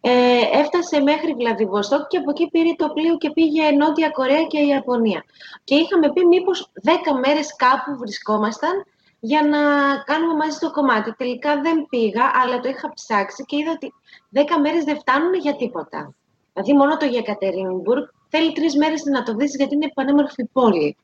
Ε, 0.00 0.40
έφτασε 0.52 1.00
μέχρι 1.00 1.34
Βλαδιβοστόκ 1.34 2.06
και 2.06 2.18
από 2.18 2.30
εκεί 2.30 2.48
πήρε 2.50 2.74
το 2.76 2.88
πλοίο 2.88 3.16
και 3.16 3.30
πήγε 3.30 3.70
Νότια 3.70 4.10
Κορέα 4.10 4.42
και 4.42 4.58
η 4.58 4.66
Ιαπωνία. 4.66 5.24
Και 5.64 5.74
είχαμε 5.74 6.12
πει 6.12 6.26
μήπως 6.26 6.70
10 6.84 6.90
μέρες 7.26 7.56
κάπου 7.56 7.96
βρισκόμασταν 7.98 8.84
για 9.20 9.42
να 9.42 9.58
κάνουμε 10.04 10.34
μαζί 10.34 10.58
το 10.58 10.70
κομμάτι. 10.70 11.12
Τελικά 11.12 11.60
δεν 11.60 11.86
πήγα, 11.88 12.30
αλλά 12.42 12.60
το 12.60 12.68
είχα 12.68 12.92
ψάξει 12.94 13.44
και 13.44 13.56
είδα 13.56 13.70
ότι 13.70 13.92
10 14.34 14.40
μέρες 14.62 14.84
δεν 14.84 14.98
φτάνουν 14.98 15.34
για 15.34 15.56
τίποτα. 15.56 16.14
Δηλαδή 16.52 16.72
μόνο 16.72 16.96
το 16.96 17.04
Γεκατερίνμπουργκ 17.04 18.04
θέλει 18.28 18.52
τρεις 18.52 18.76
μέρες 18.76 19.02
να 19.04 19.22
το 19.22 19.34
δεις 19.34 19.56
γιατί 19.56 19.74
είναι 19.74 19.90
πανέμορφη 19.94 20.44
πόλη. 20.52 20.96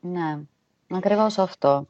Ναι, 0.00 0.38
ακριβώς 0.90 1.38
αυτό. 1.38 1.86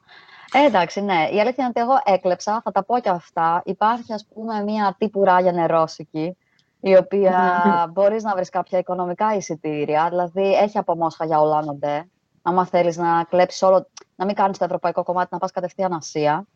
Ε, 0.52 0.64
εντάξει, 0.66 1.00
ναι. 1.00 1.28
Η 1.32 1.40
αλήθεια 1.40 1.64
είναι 1.64 1.66
ότι 1.66 1.80
εγώ 1.80 2.00
έκλεψα, 2.04 2.61
θα 2.64 2.73
τα 2.73 2.85
πω 2.85 2.99
και 2.99 3.09
αυτά. 3.09 3.62
Υπάρχει, 3.64 4.12
ας 4.12 4.26
πούμε, 4.35 4.62
μια 4.62 4.94
τύπου 4.99 5.25
ράγια 5.25 5.52
νερόσικη, 5.52 6.37
η 6.80 6.97
οποία 6.97 7.54
μπορείς 7.92 8.23
να 8.23 8.35
βρεις 8.35 8.49
κάποια 8.49 8.78
οικονομικά 8.78 9.35
εισιτήρια. 9.35 10.06
Δηλαδή, 10.09 10.54
έχει 10.54 10.78
από 10.78 10.97
Μόσχα 10.97 11.25
για 11.25 11.40
Ολάνοντε. 11.40 12.09
Άμα 12.42 12.66
θέλεις 12.66 12.97
να 12.97 13.25
κλέψεις 13.25 13.62
όλο, 13.62 13.87
να 14.16 14.25
μην 14.25 14.35
κάνεις 14.35 14.59
το 14.59 14.64
ευρωπαϊκό 14.64 15.02
κομμάτι, 15.02 15.28
να 15.30 15.38
πας 15.38 15.50
κατευθείαν 15.50 15.92
Ασία. 15.92 16.47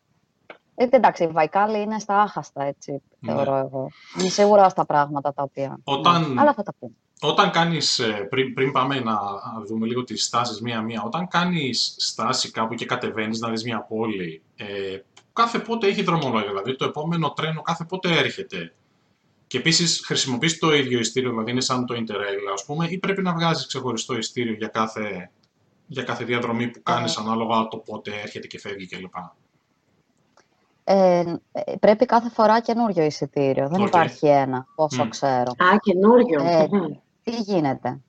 Ε, 0.75 0.87
εντάξει, 0.89 1.23
η 1.23 1.27
Βαϊκάλη 1.27 1.81
είναι 1.81 1.99
στα 1.99 2.21
άχαστα, 2.21 2.63
έτσι, 2.63 3.01
ναι. 3.19 3.33
θεωρώ 3.33 3.55
εγώ. 3.55 3.87
Είναι 4.19 4.29
σίγουρα 4.29 4.69
στα 4.69 4.85
πράγματα 4.85 5.33
τα 5.33 5.43
οποία... 5.43 5.79
Όταν... 5.83 6.33
Ναι. 6.33 6.41
Αλλά 6.41 6.53
θα 6.53 6.63
τα 6.63 6.73
πούμε. 6.79 6.93
Όταν 7.21 7.51
κάνεις, 7.51 7.99
ε, 7.99 8.27
πριν, 8.29 8.53
πριν 8.53 8.71
πάμε 8.71 8.99
να 8.99 9.17
δούμε 9.67 9.87
λίγο 9.87 10.03
τις 10.03 10.23
στάσεις 10.23 10.61
μία-μία, 10.61 11.01
όταν 11.05 11.27
κάνεις 11.27 11.95
στάση 11.97 12.51
κάπου 12.51 12.73
και 12.73 12.85
κατεβαίνεις 12.85 13.39
να 13.39 13.49
δεις 13.49 13.63
μια 13.63 13.81
πόλη, 13.81 14.41
ε, 14.55 14.65
κάθε 15.33 15.59
πότε 15.59 15.87
έχει 15.87 16.03
δρομολόγια, 16.03 16.47
δηλαδή 16.47 16.75
το 16.75 16.85
επόμενο 16.85 17.31
τρένο 17.31 17.61
κάθε 17.61 17.85
πότε 17.85 18.17
έρχεται. 18.17 18.73
Και 19.47 19.57
επίσης 19.57 20.01
χρησιμοποιείς 20.05 20.59
το 20.59 20.73
ίδιο 20.73 20.99
ειστήριο, 20.99 21.29
δηλαδή 21.29 21.51
είναι 21.51 21.61
σαν 21.61 21.85
το 21.85 21.95
Interrail, 21.95 22.53
ας 22.53 22.65
πούμε, 22.65 22.87
ή 22.89 22.97
πρέπει 22.97 23.21
να 23.21 23.33
βγάζεις 23.33 23.67
ξεχωριστό 23.67 24.17
ειστήριο 24.17 24.53
για 24.53 24.67
κάθε, 24.67 25.31
για 25.87 26.03
κάθε 26.03 26.23
διαδρομή 26.23 26.67
που 26.67 26.83
κάνεις, 26.83 27.15
ε. 27.15 27.21
ανάλογα 27.21 27.67
το 27.67 27.77
πότε 27.77 28.11
έρχεται 28.23 28.47
και 28.47 28.59
φεύγει 28.59 28.87
κλπ. 28.87 29.15
Ε, 30.83 31.23
πρέπει 31.79 32.05
κάθε 32.05 32.29
φορά 32.29 32.59
καινούριο 32.59 33.03
εισιτήριο. 33.03 33.67
Δεν 33.69 33.85
υπάρχει 33.85 34.27
ένα, 34.27 34.67
όσο 34.75 35.09
ξέρω. 35.09 35.51
Α, 35.57 35.77
καινούριο. 35.81 36.43
Ε, 36.43 36.67
τι 37.31 37.41
γίνεται; 37.41 37.99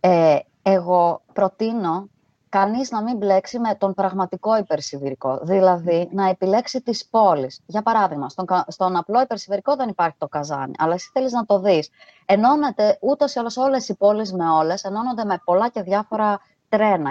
Ε, 0.00 0.38
εγώ 0.62 1.22
προτείνω 1.32 2.08
κανείς 2.48 2.90
να 2.90 3.02
μην 3.02 3.16
μπλέξει 3.16 3.58
με 3.58 3.74
τον 3.74 3.94
πραγματικό 3.94 4.56
υπερσιβηρικό. 4.56 5.38
Δηλαδή, 5.42 6.08
να 6.12 6.28
επιλέξει 6.28 6.82
τις 6.82 7.06
πόλεις. 7.10 7.60
Για 7.66 7.82
παράδειγμα, 7.82 8.28
στον, 8.28 8.46
στον 8.66 8.96
απλό 8.96 9.20
υπερσιβηρικό 9.20 9.76
δεν 9.76 9.88
υπάρχει 9.88 10.16
το 10.18 10.28
καζάνι, 10.28 10.72
αλλά 10.78 10.94
εσύ 10.94 11.10
θέλεις 11.12 11.32
να 11.32 11.44
το 11.44 11.60
δεις. 11.60 11.90
Ενώνεται 12.24 12.98
ούτως 13.00 13.34
ή 13.34 13.38
άλλως 13.38 13.56
όλες 13.56 13.88
οι 13.88 13.96
πόλεις 13.96 14.32
με 14.32 14.48
όλες, 14.48 14.84
ενώνονται 14.84 15.24
με 15.24 15.40
πολλά 15.44 15.68
και 15.68 15.82
διάφορα 15.82 16.40
τρένα. 16.68 17.10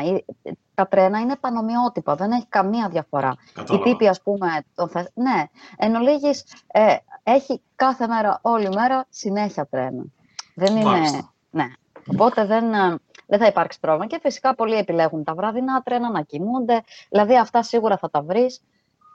Τα 0.73 0.87
τρένα 0.87 1.19
είναι 1.19 1.35
πανομοιότυπα, 1.35 2.15
δεν 2.15 2.31
έχει 2.31 2.47
καμία 2.49 2.89
διαφορά. 2.89 3.35
Κατάλαβα. 3.53 3.89
Η 3.89 3.89
τύπη, 3.91 4.07
ας 4.07 4.21
πούμε, 4.21 4.47
το 4.75 4.87
θε... 4.87 5.03
ναι, 5.13 5.43
εν 5.77 5.95
ολίγης, 5.95 6.43
ε, 6.67 6.95
έχει 7.23 7.61
κάθε 7.75 8.07
μέρα, 8.07 8.39
όλη 8.41 8.69
μέρα, 8.69 9.05
συνέχεια 9.09 9.67
τρένα. 9.67 10.03
Δεν 10.55 10.75
είναι... 10.77 11.29
Ναι. 11.49 11.65
Οπότε 12.07 12.45
δεν, 12.45 12.73
ε, 12.73 12.97
δεν 13.27 13.39
θα 13.39 13.45
υπάρξει 13.45 13.79
πρόβλημα. 13.79 14.07
Και 14.07 14.19
φυσικά 14.21 14.55
πολλοί 14.55 14.75
επιλέγουν 14.75 15.23
τα 15.23 15.33
βραδινά 15.33 15.81
τρένα 15.81 16.11
να 16.11 16.21
κοιμούνται. 16.21 16.83
Δηλαδή 17.09 17.37
αυτά 17.37 17.63
σίγουρα 17.63 17.97
θα 17.97 18.09
τα 18.09 18.21
βρεις. 18.21 18.61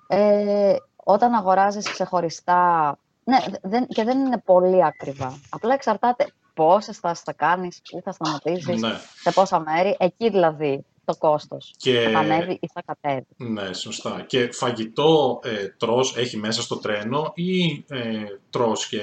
Ε, 0.07 0.75
όταν 0.97 1.35
αγοράζεις 1.35 1.91
ξεχωριστά... 1.91 2.99
Ναι, 3.25 3.39
δεν, 3.63 3.87
και 3.87 4.05
δεν 4.05 4.19
είναι 4.19 4.43
πολύ 4.45 4.85
ακριβά. 4.85 5.39
Απλά 5.51 5.75
εξαρτάται 5.75 6.27
πόσες 6.55 6.97
στάσεις 6.97 7.25
θα 7.25 7.33
κάνεις, 7.33 7.83
πού 7.91 8.01
θα 8.05 8.13
σταματήσεις, 8.13 8.81
Ναι. 8.81 8.93
σε 9.23 9.33
πόσα 9.33 9.61
μέρη. 9.61 9.97
Εκεί 9.99 10.31
δηλαδή 10.31 10.85
το 11.05 11.17
κόστος. 11.17 11.75
Και... 11.77 12.09
Θα 12.13 12.19
ανέβει 12.19 12.59
ή 12.61 12.69
θα 12.73 12.83
κατέβει. 12.87 13.27
Ναι, 13.37 13.73
σωστά. 13.73 14.25
Και 14.27 14.53
φαγητό 14.53 15.41
ε, 15.45 15.69
τρως 15.69 16.17
έχει 16.17 16.37
μέσα 16.37 16.63
στο 16.63 16.79
τρένο 16.79 17.33
ή 17.35 17.85
ε, 17.89 18.25
τρως 18.51 18.89
και 18.89 19.01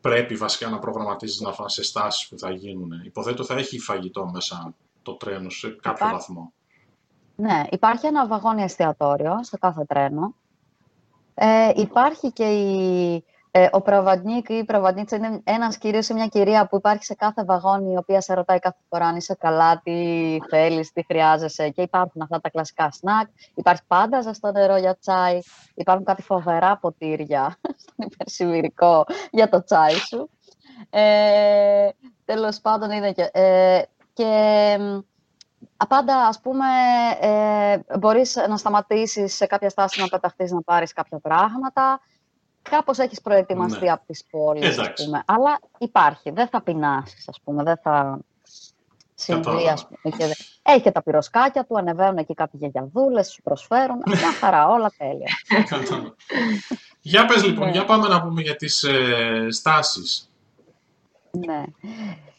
πρέπει 0.00 0.34
βασικά 0.36 0.68
να 0.68 0.78
προγραμματίζεις 0.78 1.40
να 1.40 1.52
φας 1.52 1.72
σε 1.72 1.82
στάσεις 1.82 2.28
που 2.28 2.38
θα 2.38 2.50
γίνουν. 2.50 2.90
Υποθέτω 3.04 3.44
θα 3.44 3.54
έχει 3.54 3.78
φαγητό 3.78 4.30
μέσα 4.32 4.74
το 5.02 5.12
τρένο 5.12 5.50
σε 5.50 5.68
κάποιο 5.68 6.06
Υπάρχει. 6.06 6.14
βαθμό. 6.14 6.52
Ναι, 7.36 7.64
υπάρχει 7.70 8.06
ένα 8.06 8.26
βαγόνι 8.26 8.62
εστιατόριο 8.62 9.38
στο 9.42 9.58
κάθε 9.58 9.84
τρένο. 9.84 10.34
Ε, 11.34 11.70
υπάρχει 11.74 12.32
και 12.32 12.44
η, 12.44 13.14
ε, 13.14 13.22
ο 13.70 13.80
Πραβαντνίκ 13.80 14.48
ή 14.48 14.54
η 14.54 14.64
Πραβαντνίτσα 14.64 15.16
είναι 15.16 15.40
ένας 15.44 15.78
κύριος 15.78 16.08
ή 16.08 16.14
μια 16.14 16.26
κυρία 16.26 16.66
που 16.66 16.76
υπάρχει 16.76 17.04
σε 17.04 17.14
κάθε 17.14 17.44
βαγόνι 17.44 17.92
η 17.92 17.96
οποία 17.96 18.20
σε 18.20 18.34
ρωτάει 18.34 18.58
κάθε 18.58 18.78
φορά 18.88 19.06
αν 19.06 19.16
είσαι 19.16 19.34
καλά, 19.34 19.80
τι 19.84 20.38
θέλεις, 20.48 20.92
τι 20.92 21.04
χρειάζεσαι 21.04 21.68
και 21.68 21.82
υπάρχουν 21.82 22.22
αυτά 22.22 22.40
τα 22.40 22.50
κλασικά 22.50 22.90
σνακ. 22.90 23.28
Υπάρχει 23.54 23.82
πάντα 23.86 24.20
ζεστό 24.20 24.52
νερό 24.52 24.76
για 24.76 24.96
τσάι, 24.96 25.38
υπάρχουν 25.74 26.04
κάτι 26.04 26.22
φοβερά 26.22 26.76
ποτήρια 26.76 27.56
στον 27.82 28.08
υπερσιβηρικό 28.10 29.04
για 29.30 29.48
το 29.48 29.64
τσάι 29.64 29.94
σου. 29.94 30.30
Ε, 30.90 31.88
τέλος 32.24 32.60
πάντων 32.60 32.90
είναι 32.90 33.12
και... 33.12 33.30
Ε, 33.32 33.82
και 34.12 34.78
Πάντα, 35.88 36.26
ας 36.26 36.40
πούμε, 36.40 36.66
ε, 37.20 37.78
μπορείς 37.98 38.36
να 38.48 38.56
σταματήσεις 38.56 39.34
σε 39.34 39.46
κάποια 39.46 39.68
στάση 39.68 40.00
να 40.00 40.08
πεταχτείς 40.08 40.52
να 40.52 40.62
πάρεις 40.62 40.92
κάποια 40.92 41.18
πράγματα. 41.18 42.00
Κάπως 42.70 42.98
έχεις 42.98 43.20
προετοιμαστεί 43.20 43.84
Ναι. 43.84 43.90
από 43.90 44.02
τις 44.06 44.24
πόλεις, 44.30 44.68
ας 44.68 44.76
Εντάξει. 44.78 45.04
πούμε. 45.04 45.22
Αλλά 45.26 45.58
υπάρχει, 45.78 46.30
δεν 46.30 46.48
θα 46.48 46.62
πεινάσεις, 46.62 47.28
ας 47.28 47.40
πούμε, 47.44 47.62
δεν 47.62 47.76
θα 47.82 48.18
συμβεί, 49.14 49.42
Κατάλαβα. 49.44 49.72
ας 49.72 49.86
πούμε. 49.86 50.16
Και... 50.16 50.26
δε- 50.26 50.32
Έχει 50.72 50.80
και 50.82 50.90
τα 50.90 51.02
πυροσκάκια 51.02 51.64
του, 51.64 51.78
ανεβαίνουν 51.78 52.16
εκεί 52.16 52.34
κάποιοι 52.34 52.60
γιαγιαδούλες, 52.62 53.30
σου 53.30 53.42
προσφέρουν. 53.42 54.02
Μια 54.06 54.32
χαρά, 54.40 54.68
όλα 54.68 54.92
τέλεια. 54.98 55.28
Κατάλαβα. 55.68 56.14
για 57.00 57.24
πες 57.26 57.44
λοιπόν, 57.44 57.64
Ναι. 57.64 57.70
για 57.70 57.84
πάμε 57.84 58.08
να 58.08 58.22
πούμε 58.22 58.42
για 58.42 58.56
τις 58.56 58.82
ε, 58.82 59.46
στάσεις. 59.50 60.30
Ναι. 61.30 61.62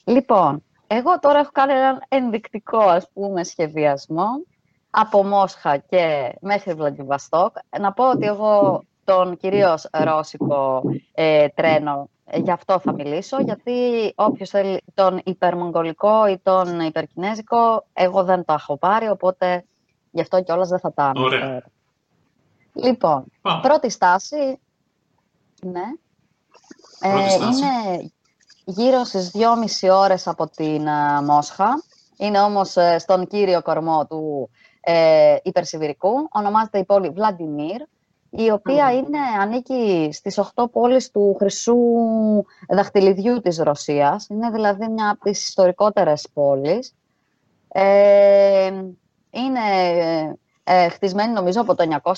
Λοιπόν, 0.04 0.64
εγώ 0.88 1.20
τώρα 1.20 1.40
έχω 1.40 1.50
κάνει 1.54 1.72
έναν 1.74 2.02
ενδεικτικό, 2.08 2.78
ας 2.78 3.08
πούμε, 3.14 3.44
σχεδιασμό 3.44 4.28
από 4.90 5.24
Μόσχα 5.24 5.78
και 5.78 6.34
μέχρι 6.42 6.74
Βλαντιβαστόκ. 6.74 7.56
Να 7.80 7.94
πω 7.94 8.10
ότι 8.10 8.26
εγώ 8.26 8.84
τον 9.10 9.38
κυρίως 9.38 9.88
ρώσικο 9.92 10.82
ε, 11.14 11.48
τρένο, 11.48 12.10
ε, 12.26 12.40
γι' 12.40 12.52
αυτό 12.52 12.80
θα 12.80 12.94
μιλήσω, 12.94 13.42
γιατί 13.42 13.74
όποιος 14.16 14.50
θέλει 14.50 14.82
τον 14.94 15.22
υπερμογγολικό 15.24 16.28
ή 16.28 16.38
τον 16.44 16.80
υπερκινέζικο, 16.80 17.86
εγώ 17.94 18.24
δεν 18.24 18.46
το 18.46 18.54
έχω 18.54 18.78
πάρει, 18.78 19.10
οπότε 19.10 19.66
γι' 20.12 20.22
αυτό 20.22 20.42
κιόλας 20.44 20.70
δεν 20.70 20.80
θα 20.80 20.94
τα 20.94 21.12
Ωραία. 21.16 21.40
αναφέρω. 21.40 21.66
Λοιπόν, 22.74 23.26
Πάμε. 23.42 23.62
πρώτη 23.62 23.90
στάση, 23.90 24.60
ναι, 25.62 25.84
Πρώτη 27.00 27.24
ε, 27.24 27.30
στάση. 27.30 27.64
είναι 27.66 28.12
γύρω 28.66 29.04
στις 29.04 29.32
2,5 29.82 29.90
ώρες 29.92 30.28
από 30.28 30.48
την 30.48 30.88
ε, 30.88 31.22
Μόσχα. 31.22 31.84
Είναι 32.18 32.40
όμως 32.40 32.76
ε, 32.76 32.98
στον 33.00 33.28
κύριο 33.28 33.62
κορμό 33.62 34.06
του 34.08 34.50
ε, 34.82 35.36
υπερσιβηρικού. 35.44 36.28
Ονομάζεται 36.32 36.80
η 36.80 36.86
πόλη 36.86 37.10
Βλαντιμίρ, 37.10 37.82
η 38.30 38.52
οποία 38.52 38.94
είναι, 38.94 39.20
ανήκει 39.40 40.10
στις 40.12 40.40
8 40.56 40.72
πόλεις 40.72 41.12
του 41.12 41.36
χρυσού 41.40 41.78
δαχτυλιδιού 42.70 43.42
της 43.42 43.58
Ρωσίας. 43.58 44.28
Είναι 44.30 44.50
δηλαδή 44.50 44.88
μια 44.88 45.10
από 45.10 45.24
τις 45.24 45.48
ιστορικότερες 45.48 46.28
πόλεις. 46.34 46.96
Ε, 47.68 48.72
είναι 49.30 49.60
ε, 50.64 50.90
χτισμένη 50.90 51.34
νομίζω 51.34 51.62
από 51.62 51.76
το 51.76 52.00
990, 52.04 52.14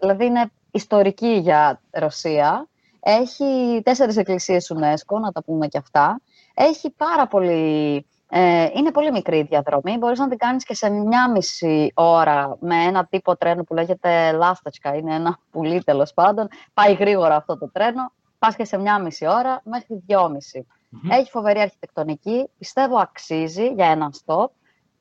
δηλαδή 0.00 0.24
είναι 0.24 0.50
ιστορική 0.70 1.32
για 1.32 1.80
Ρωσία. 1.90 2.68
Έχει 3.00 3.80
τέσσερις 3.84 4.16
εκκλησίες 4.16 4.72
UNESCO, 4.74 5.20
να 5.20 5.32
τα 5.32 5.42
πούμε 5.42 5.66
και 5.66 5.78
αυτά. 5.78 6.20
Έχει 6.54 6.90
πάρα 6.90 7.26
πολύ... 7.26 8.06
Ε, 8.30 8.68
είναι 8.74 8.90
πολύ 8.90 9.10
μικρή 9.12 9.38
η 9.38 9.42
διαδρομή. 9.42 9.96
Μπορείς 9.98 10.18
να 10.18 10.28
την 10.28 10.38
κάνεις 10.38 10.64
και 10.64 10.74
σε 10.74 10.90
μια 10.90 11.30
μισή 11.30 11.92
ώρα 11.94 12.56
με 12.60 12.76
ένα 12.84 13.06
τύπο 13.06 13.36
τρένο 13.36 13.62
που 13.62 13.74
λέγεται 13.74 14.32
Λάστατσκα. 14.32 14.94
Είναι 14.94 15.14
ένα 15.14 15.38
πουλί 15.50 15.82
τέλος 15.82 16.12
πάντων. 16.14 16.48
Πάει 16.74 16.92
γρήγορα 16.92 17.36
αυτό 17.36 17.58
το 17.58 17.70
τρένο. 17.70 18.12
Πας 18.38 18.56
και 18.56 18.64
σε 18.64 18.78
μια 18.78 18.98
μισή 18.98 19.26
ώρα 19.26 19.60
μέχρι 19.64 20.02
δυόμιση. 20.06 20.66
Μμμ. 20.88 21.10
Έχει 21.10 21.30
φοβερή 21.30 21.60
αρχιτεκτονική. 21.60 22.48
Πιστεύω 22.58 22.98
αξίζει 22.98 23.66
για 23.66 23.86
ένα 23.86 24.12
stop. 24.24 24.46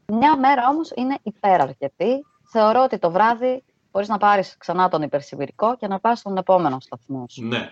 Μια 0.05 0.37
μέρα 0.37 0.67
όμως 0.69 0.91
είναι 0.95 1.17
υπεραρκετή. 1.23 2.25
Θεωρώ 2.51 2.83
ότι 2.83 2.97
το 2.97 3.11
βράδυ 3.11 3.63
μπορείς 3.91 4.07
να 4.07 4.17
πάρεις 4.17 4.57
ξανά 4.57 4.89
τον 4.89 5.01
υπερσιβηρικό 5.01 5.75
και 5.77 5.87
να 5.87 5.99
πας 5.99 6.19
στον 6.19 6.37
επόμενο 6.37 6.79
σταθμό 6.79 7.25
σου. 7.29 7.45
Ναι. 7.45 7.69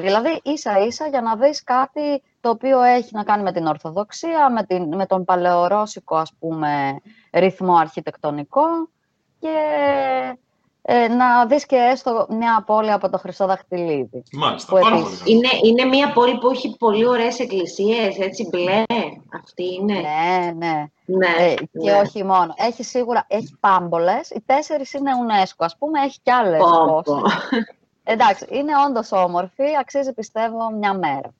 Δηλαδή 0.00 0.40
ίσα 0.42 0.78
ίσα 0.78 1.06
για 1.06 1.20
να 1.20 1.36
δεις 1.36 1.62
κάτι 1.64 2.22
το 2.40 2.48
οποίο 2.50 2.82
έχει 2.82 3.08
να 3.12 3.22
κάνει 3.24 3.42
με 3.42 3.52
την 3.52 3.66
Ορθοδοξία, 3.66 4.50
με, 4.50 4.62
την, 4.64 4.94
με 4.94 5.06
τον 5.06 5.24
παλαιορώσικο 5.24 6.16
ας 6.16 6.32
πούμε 6.38 7.00
ρυθμό 7.32 7.74
αρχιτεκτονικό 7.76 8.62
και 9.40 9.54
ε, 10.82 11.08
να 11.08 11.46
δεις 11.46 11.66
και 11.66 11.76
έστω 11.76 12.26
μια 12.30 12.62
πόλη 12.66 12.92
από 12.92 13.10
το 13.10 13.18
Χρυσό 13.18 13.46
Δαχτυλίδι. 13.46 14.22
Μάλιστα. 14.32 14.74
Που 14.74 14.80
Πάρα 14.82 14.96
επίσης- 14.96 15.22
πολύ 15.22 15.40
καλά. 15.40 15.56
Είναι, 15.62 15.68
είναι 15.82 15.84
μια 15.96 16.12
πόλη 16.12 16.38
που 16.38 16.50
έχει 16.50 16.76
πολύ 16.78 17.06
ωραίες 17.06 17.38
εκκλησίες, 17.38 18.18
έτσι 18.18 18.48
μπλε. 18.50 18.82
Αυτή 19.42 19.74
είναι. 19.74 19.92
Ναι, 19.94 20.50
ναι. 20.56 20.84
Ναι, 21.04 21.26
Ε, 21.38 21.54
και 21.54 21.90
ναι. 21.90 21.92
όχι 21.98 22.24
μόνο. 22.24 22.54
Έχει 22.56 22.82
σίγουρα, 22.84 23.24
έχει 23.28 23.56
πάμπολες, 23.60 24.30
οι 24.30 24.42
τέσσερις 24.46 24.92
είναι 24.92 25.10
UNESCO, 25.28 25.54
ας 25.58 25.76
πούμε, 25.78 26.00
έχει 26.00 26.18
κι 26.22 26.30
άλλες 26.30 26.60
Πω, 26.60 26.70
πω. 26.70 27.02
πόσες. 27.04 27.38
Εντάξει, 28.08 28.46
είναι 28.50 28.72
όντως 28.88 29.12
όμορφη, 29.12 29.64
αξίζει 29.80 30.12
πιστεύω 30.12 30.70
μια 30.70 30.94
μέρα. 30.94 31.30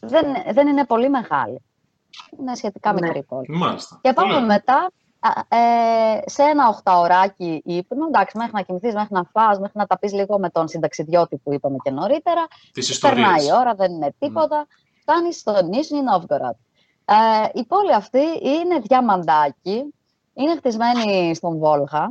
Δεν, 0.00 0.24
δεν 0.52 0.66
είναι 0.68 0.84
πολύ 0.86 1.10
μεγάλη. 1.10 1.62
Είναι 2.40 2.54
σχετικά 2.54 2.92
Ναι. 2.92 3.00
μικρή 3.00 3.22
πόλη. 3.22 3.46
Μάλιστα. 3.48 3.98
Και 4.02 4.12
πάμε 4.12 4.32
Ωραία. 4.34 4.46
μετά 4.46 4.90
α, 5.20 5.56
ε, 5.56 6.22
σε 6.26 6.42
ένα 6.42 6.68
οχταωράκι 6.68 7.62
ύπνο, 7.64 8.06
εντάξει, 8.06 8.36
μέχρι 8.36 8.52
να 8.54 8.62
κοιμηθείς, 8.62 8.94
μέχρι 8.94 9.14
να 9.14 9.24
φας, 9.32 9.58
μέχρι 9.58 9.78
να 9.78 9.86
τα 9.86 9.98
πεις 9.98 10.12
λίγο 10.12 10.38
με 10.38 10.50
τον 10.50 10.68
συνταξιδιώτη 10.68 11.36
που 11.36 11.52
είπαμε 11.52 11.76
και 11.82 11.90
νωρίτερα. 11.90 12.46
Τις 12.72 12.98
Περνάει 12.98 13.22
η 13.22 13.34
ιστορίες. 13.34 13.52
ώρα, 13.60 13.74
δεν 13.74 13.92
είναι 13.92 14.14
τίποτα. 14.18 14.66
Φτάνεις 15.00 15.38
στο 15.38 15.62
Νίσνη 15.62 16.00
Νόβγκοραντ. 16.02 16.54
Ε, 17.04 17.14
η 17.52 17.64
πόλη 17.64 17.94
αυτή 17.94 18.22
είναι 18.42 18.78
διαμαντάκι, 18.78 19.94
είναι 20.34 20.56
χτισμένη 20.56 21.34
στον 21.34 21.58
Βόλγα. 21.58 22.10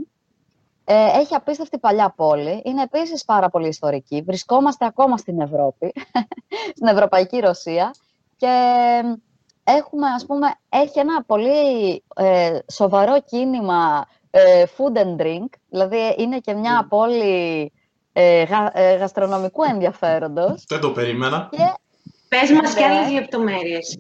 Ε, 0.91 1.19
έχει 1.19 1.36
απίστευτη 1.36 1.77
παλιά 1.77 2.13
πόλη. 2.15 2.62
Είναι 2.65 2.81
επίσης 2.81 3.25
πάρα 3.25 3.50
πολύ 3.50 3.67
ιστορική. 3.67 4.22
Βρισκόμαστε 4.22 4.86
ακόμα 4.86 5.17
στην 5.17 5.41
Ευρώπη, 5.41 5.93
στην 6.75 6.88
Ευρωπαϊκή 6.88 7.39
Ρωσία. 7.39 7.93
Και 8.38 8.48
έχουμε, 9.63 10.08
ας 10.08 10.25
πούμε, 10.25 10.48
έχει 10.69 11.00
ένα 11.00 11.24
πολύ 11.24 12.03
ε, 12.15 12.60
σοβαρό 12.72 13.22
κίνημα 13.22 14.08
ε, 14.31 14.63
food 14.77 14.98
and 14.98 15.22
drink. 15.22 15.48
Δηλαδή, 15.69 16.15
είναι 16.17 16.39
και 16.39 16.53
μια 16.53 16.86
πόλη 16.89 17.72
ε, 18.13 18.43
γαστρονομικού 19.00 19.63
ενδιαφέροντος. 19.74 20.65
Δεν 20.67 20.79
το 20.79 20.91
περίμενα. 20.91 21.50
Πες 22.30 22.52
μας 22.52 22.74
και 22.74 22.86
άλλες 22.86 23.12
λεπτομέρειες. 23.12 23.98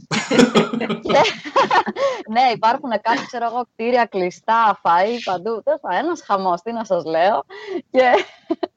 ναι, 2.33 2.41
υπάρχουν 2.53 2.89
κάτι, 2.89 3.25
ξέρω 3.27 3.45
εγώ, 3.45 3.61
κτίρια 3.73 4.05
κλειστά, 4.05 4.79
φαΐ 4.83 5.17
παντού. 5.23 5.63
Ένας 5.99 6.21
χαμός, 6.21 6.61
τι 6.61 6.71
να 6.71 6.83
σας 6.83 7.03
λέω. 7.05 7.43
Και, 7.91 8.11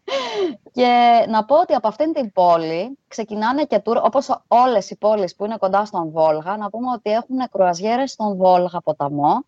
και 0.77 1.25
να 1.29 1.45
πω 1.45 1.61
ότι 1.61 1.75
από 1.75 1.89
αυτήν 1.89 2.13
την 2.13 2.33
πόλη 2.33 2.99
ξεκινάνε 3.09 3.65
και 3.65 3.79
τουρ, 3.79 3.97
όπως 3.97 4.43
όλες 4.49 4.91
οι 4.91 4.97
πόλεις 4.97 5.35
που 5.35 5.45
είναι 5.45 5.57
κοντά 5.57 5.85
στον 5.85 6.11
Βόλγα, 6.11 6.57
να 6.57 6.71
πούμε 6.71 6.91
ότι 6.93 7.11
έχουν 7.11 7.49
κρουαζιέρες 7.51 8.11
στον 8.11 8.37
Βόλγα 8.37 8.81
ποταμό 8.81 9.45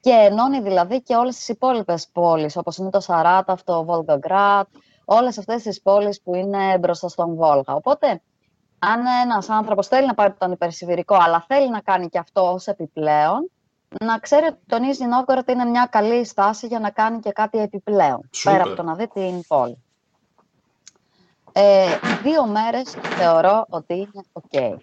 και 0.00 0.10
ενώνει 0.10 0.60
δηλαδή 0.60 1.02
και 1.02 1.14
όλες 1.14 1.36
τις 1.36 1.48
υπόλοιπες 1.48 2.08
πόλεις, 2.12 2.56
όπως 2.56 2.76
είναι 2.76 2.90
το 2.90 3.00
Σαράταφ, 3.00 3.62
το 3.62 3.84
Βολγκαγκράτ, 3.84 4.68
όλες 5.04 5.38
αυτές 5.38 5.62
τις 5.62 5.82
πόλεις 5.82 6.22
που 6.22 6.34
είναι 6.34 6.78
μπροστά 6.78 7.08
στον 7.08 7.34
Βόλγα. 7.34 7.74
Οπότε, 7.74 8.22
αν 8.84 9.06
ένας 9.24 9.48
άνθρωπος 9.48 9.88
θέλει 9.88 10.06
να 10.06 10.14
πάρει 10.14 10.32
τον 10.32 10.52
υπερσιβηρικό, 10.52 11.16
αλλά 11.20 11.44
θέλει 11.48 11.70
να 11.70 11.80
κάνει 11.80 12.08
και 12.08 12.18
αυτό 12.18 12.52
ως 12.52 12.66
επιπλέον, 12.66 13.50
να 14.00 14.18
ξέρει 14.18 14.46
ότι 14.46 14.58
το 14.66 14.78
Νίζνι 14.78 15.04
Νόβγκοροντ 15.04 15.50
είναι 15.50 15.64
μια 15.64 15.88
καλή 15.90 16.24
στάση 16.24 16.66
για 16.66 16.78
να 16.78 16.90
κάνει 16.90 17.20
και 17.20 17.32
κάτι 17.32 17.58
επιπλέον, 17.58 18.30
πέρα 18.42 18.62
από 18.62 18.74
το 18.74 18.82
να 18.82 18.94
δει 18.94 19.08
την 19.08 19.42
πόλη. 19.46 19.82
Ε, 21.52 21.86
δύο 22.22 22.46
μέρες 22.46 22.90
θεωρώ 22.90 23.66
ότι 23.68 23.94
είναι 23.94 24.24
οκ. 24.32 24.80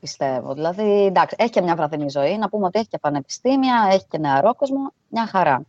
Πιστεύω. 0.00 0.54
Δηλαδή, 0.54 1.04
εντάξει, 1.04 1.36
έχει 1.38 1.50
και 1.50 1.60
μια 1.60 1.74
βραδινή 1.74 2.08
ζωή. 2.08 2.38
Να 2.38 2.48
πούμε 2.48 2.66
ότι 2.66 2.78
έχει 2.78 2.88
και 2.88 2.98
πανεπιστήμια, 2.98 3.88
έχει 3.90 4.06
και 4.08 4.18
νεαρό 4.18 4.52
κόσμο. 4.52 4.92
Μια 5.08 5.26
χαρά. 5.26 5.62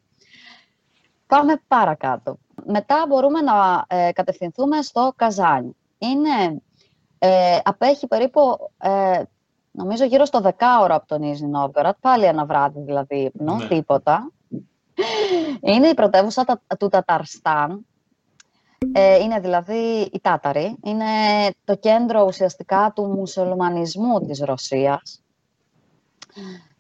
Πάμε 1.28 1.62
παρακάτω. 1.68 2.38
Μετά 2.66 3.06
μπορούμε 3.08 3.42
να 3.42 3.86
ε, 3.88 4.12
κατευθυνθούμε 4.12 4.82
στο 4.82 5.14
Καζάνι 5.16 5.76
είναι, 6.02 6.62
ε, 7.20 7.60
απέχει 7.64 8.08
περίπου, 8.08 8.72
ε, 8.78 9.24
νομίζω 9.72 10.06
γύρω 10.06 10.26
στο 10.26 10.40
δεκάωρο 10.42 10.96
από 10.96 11.08
τον 11.08 11.24
Ιζνη 11.24 11.48
Νόβγορατ, 11.48 11.96
πάλι 12.00 12.26
ένα 12.26 12.46
βράδυ 12.46 12.80
δηλαδή 12.80 13.16
ύπνο, 13.16 13.56
ναι. 13.56 13.68
τίποτα. 13.68 14.32
Είναι 15.62 15.88
η 15.88 15.94
πρωτεύουσα 15.94 16.62
του 16.80 16.88
Ταταρστάν, 16.88 17.86
ε, 18.92 19.16
είναι 19.16 19.40
δηλαδή 19.40 20.10
η 20.14 20.20
Τάταρη, 20.22 20.78
είναι 20.84 21.06
το 21.66 21.76
κέντρο 21.76 22.26
ουσιαστικά 22.26 22.92
του 22.96 23.06
μουσουλμανισμού 23.06 24.20
της 24.20 24.40
Ρωσίας. 24.40 25.22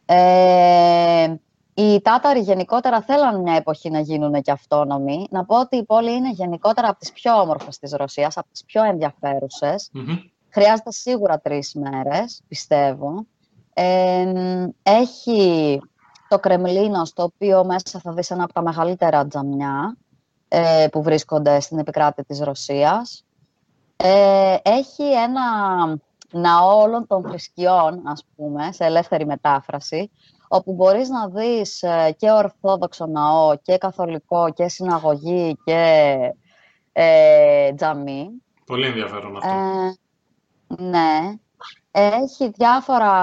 Ε, 0.05 1.35
οι 1.81 2.01
Τάταροι 2.01 2.39
γενικότερα 2.39 3.01
θέλαν 3.01 3.41
μια 3.41 3.55
εποχή 3.55 3.89
να 3.89 3.99
γίνουν 3.99 4.41
και 4.41 4.51
αυτόνομοι. 4.51 5.27
Να 5.29 5.45
πω 5.45 5.59
ότι 5.59 5.77
η 5.77 5.83
πόλη 5.83 6.13
είναι 6.13 6.31
γενικότερα 6.31 6.89
από 6.89 6.99
τις 6.99 7.11
πιο 7.11 7.39
όμορφες 7.39 7.79
της 7.79 7.91
Ρωσίας, 7.91 8.37
από 8.37 8.47
τις 8.51 8.63
πιο 8.65 8.83
ενδιαφερουσες 8.83 9.89
Χρειάζεται 10.53 10.91
σίγουρα 10.91 11.39
τρεις 11.39 11.73
μέρες, 11.73 12.41
πιστεύω. 12.47 13.25
έχει 14.83 15.79
το 16.27 16.39
Κρεμλίνο, 16.39 17.05
στο 17.05 17.23
οποίο 17.23 17.65
μέσα 17.65 17.99
θα 17.99 18.11
δεις 18.11 18.31
ένα 18.31 18.43
από 18.43 18.53
τα 18.53 18.61
μεγαλύτερα 18.61 19.27
τζαμιά 19.27 19.97
ε, 20.47 20.87
που 20.91 21.01
βρίσκονται 21.01 21.59
στην 21.59 21.79
επικράτη 21.79 22.23
της 22.23 22.39
Ρωσίας. 22.39 23.25
Ε, 23.95 24.55
έχει 24.61 25.03
ένα 25.03 25.41
ναό 26.31 26.81
όλων 26.81 27.07
των 27.07 27.23
θρησκειών, 27.23 28.01
ας 28.05 28.25
πούμε, 28.35 28.71
σε 28.71 28.85
ελεύθερη 28.85 29.25
μετάφραση, 29.25 30.11
όπου 30.53 30.73
μπορείς 30.73 31.09
να 31.09 31.27
δεις 31.27 31.81
ε, 31.81 32.15
και 32.17 32.31
ορθόδοξο 32.31 33.05
ναό 33.05 33.55
και 33.61 33.77
καθολικό 33.77 34.53
και 34.53 34.67
συναγωγή 34.67 35.57
και 35.63 36.15
ε, 36.91 37.73
τζαμί. 37.73 38.29
Πολύ 38.65 38.85
ενδιαφέρον 38.85 39.37
αυτό. 39.37 39.49
Ε, 39.49 40.83
ναι. 40.83 41.35
Έχει 41.91 42.49
διάφορα 42.49 43.13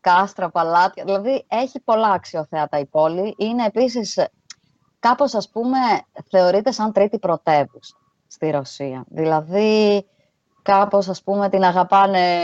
κάστρα, 0.00 0.50
παλάτια, 0.50 1.04
δηλαδή 1.04 1.44
έχει 1.48 1.80
πολλά 1.80 2.08
αξιοθέατα 2.08 2.78
η 2.78 2.86
πόλη. 2.86 3.34
Είναι 3.38 3.64
επίσης 3.64 4.28
κάπως 4.98 5.34
ας 5.34 5.50
πούμε 5.50 5.78
θεωρείται 6.30 6.70
σαν 6.70 6.92
τρίτη 6.92 7.18
πρωτεύουσα 7.18 7.96
στη 8.26 8.50
Ρωσία. 8.50 9.04
Δηλαδή 9.08 10.06
κάπως 10.62 11.08
ας 11.08 11.22
πούμε 11.22 11.48
την 11.48 11.64
αγαπάνε 11.64 12.40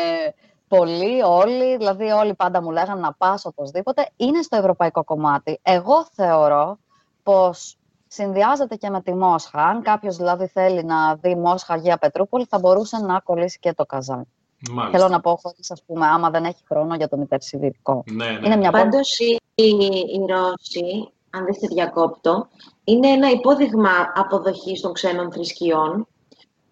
πολύ 0.68 1.22
όλοι, 1.22 1.76
δηλαδή 1.76 2.10
όλοι 2.10 2.34
πάντα 2.34 2.62
μου 2.62 2.70
λέγανε 2.70 3.00
να 3.00 3.12
πας 3.12 3.44
οπωσδήποτε, 3.44 4.10
είναι 4.16 4.42
στο 4.42 4.56
ευρωπαϊκό 4.56 5.04
κομμάτι. 5.04 5.58
Εγώ 5.62 6.06
θεωρώ 6.12 6.78
πως 7.22 7.76
συνδυάζεται 8.08 8.76
και 8.76 8.90
με 8.90 9.02
τη 9.02 9.14
Μόσχα. 9.14 9.62
Αν 9.62 9.82
κάποιος 9.82 10.16
δηλαδή 10.16 10.46
θέλει 10.46 10.84
να 10.84 11.14
δει 11.14 11.34
Μόσχα 11.34 11.74
Αγία 11.74 11.96
Πετρούπολη, 11.96 12.44
θα 12.44 12.58
μπορούσε 12.58 12.96
να 12.96 13.20
κολλήσει 13.20 13.58
και 13.58 13.72
το 13.72 13.84
Καζάν. 13.84 14.26
Μάλιστα. 14.70 14.98
Θέλω 14.98 15.10
να 15.10 15.20
πω, 15.20 15.38
χωρίς, 15.42 15.70
ας 15.70 15.82
πούμε, 15.86 16.06
άμα 16.06 16.30
δεν 16.30 16.44
έχει 16.44 16.62
χρόνο 16.68 16.94
για 16.94 17.08
τον 17.08 17.20
υπερσιδηρικό. 17.20 18.04
Ναι, 18.06 18.24
ναι. 18.24 18.46
Είναι 18.46 18.56
μια 18.56 18.70
Πάντως, 18.70 19.18
οι, 19.18 19.40
οι 19.54 20.24
Ρώσοι, 20.28 21.12
αν 21.30 21.44
δεν 21.44 21.54
σε 21.54 21.66
διακόπτω, 21.66 22.48
είναι 22.84 23.08
ένα 23.08 23.30
υπόδειγμα 23.30 23.90
αποδοχής 24.14 24.80
των 24.80 24.92
ξένων 24.92 25.32
θρησκειών 25.32 26.06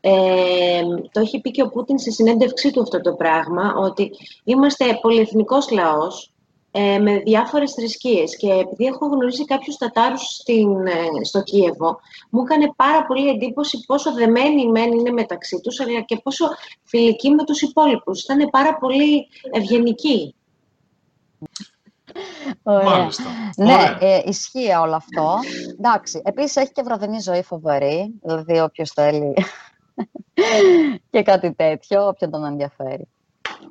ε, 0.04 0.82
το 1.12 1.20
έχει 1.20 1.40
πει 1.40 1.50
και 1.50 1.62
ο 1.62 1.68
Πούτιν 1.68 1.98
στη 1.98 2.12
συνέντευξή 2.12 2.70
του 2.70 2.80
αυτό 2.82 3.00
το 3.00 3.12
πράγμα, 3.12 3.74
ότι 3.76 4.10
είμαστε 4.44 4.98
πολυεθνικός 5.00 5.70
λαός 5.70 6.32
ε, 6.70 6.98
με 6.98 7.18
διάφορες 7.18 7.72
θρησκείες 7.72 8.36
και 8.36 8.52
επειδή 8.52 8.84
έχω 8.84 9.06
γνωρίσει 9.06 9.44
κάποιους 9.44 9.76
Τατάρους 9.76 10.22
στην, 10.22 10.86
ε, 10.86 11.24
στο 11.24 11.42
Κίεβο, 11.42 12.00
μου 12.30 12.42
έκανε 12.42 12.72
πάρα 12.76 13.04
πολύ 13.06 13.28
εντύπωση 13.28 13.84
πόσο 13.86 14.12
δεμένοι 14.12 14.70
μεν 14.70 14.92
είναι 14.92 15.10
μεταξύ 15.10 15.60
τους, 15.60 15.80
αλλά 15.80 16.00
και 16.00 16.20
πόσο 16.22 16.46
φιλικοί 16.84 17.30
με 17.30 17.44
τους 17.44 17.60
υπόλοιπους. 17.60 18.22
Ήταν 18.22 18.50
πάρα 18.50 18.76
πολύ 18.76 19.28
ευγενικοί. 19.50 20.34
Ωραία. 22.62 23.08
Ναι, 23.56 23.96
ε, 24.00 24.20
ισχύει 24.24 24.72
όλο 24.82 24.94
αυτό. 24.94 25.38
Εντάξει, 25.78 26.22
επίσης 26.24 26.56
έχει 26.56 26.72
και 26.72 26.82
βραδινή 26.82 27.20
ζωή 27.20 27.42
φοβερή, 27.42 28.14
δηλαδή 28.22 28.60
όποιος 28.60 28.90
θέλει 28.90 29.34
και 31.10 31.22
κάτι 31.22 31.52
τέτοιο, 31.52 32.06
όποιον 32.06 32.30
τον 32.30 32.44
ενδιαφέρει. 32.44 33.08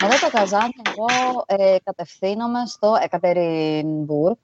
Εδώ 0.04 0.28
το 0.28 0.38
Καζάνι, 0.38 0.74
εγώ 0.88 1.44
ε, 1.46 1.76
κατευθύνομαι 1.84 2.66
στο 2.66 2.98
Εκατερινμπουργκ, 3.04 4.36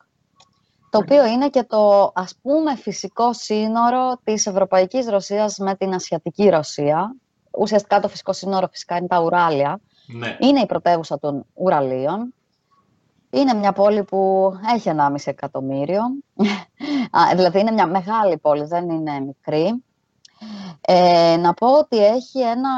το 0.90 0.98
οποίο 0.98 1.26
είναι 1.26 1.50
και 1.50 1.64
το, 1.64 2.12
ας 2.16 2.36
πούμε, 2.42 2.76
φυσικό 2.76 3.34
σύνορο 3.34 4.20
της 4.24 4.46
Ευρωπαϊκής 4.46 5.08
Ρωσίας 5.10 5.58
με 5.58 5.76
την 5.76 5.94
Ασιατική 5.94 6.50
Ρωσία. 6.50 7.16
Ουσιαστικά 7.52 8.00
το 8.00 8.08
φυσικό 8.08 8.34
σύνορο 8.34 8.68
φυσικά 8.68 8.98
είναι 8.98 9.08
τα 9.08 9.22
Ουράλια. 9.22 9.80
Ναι. 10.08 10.38
Είναι 10.40 10.60
η 10.60 10.66
πρωτεύουσα 10.66 11.20
των 11.20 11.46
Ουραλίων. 11.54 12.34
Είναι 13.30 13.54
μια 13.54 13.72
πόλη 13.72 14.04
που 14.04 14.52
έχει 14.76 14.92
1,5 14.98 15.16
εκατομμύριο. 15.26 16.02
δηλαδή 17.36 17.60
είναι 17.60 17.72
μια 17.72 17.88
μεγάλη 17.88 18.38
πόλη, 18.38 18.66
δεν 18.66 18.90
είναι 18.90 19.20
μικρή. 19.20 19.84
Ε, 20.90 21.38
να 21.38 21.54
πω 21.54 21.78
ότι 21.78 22.06
έχει 22.06 22.42
ένα 22.42 22.70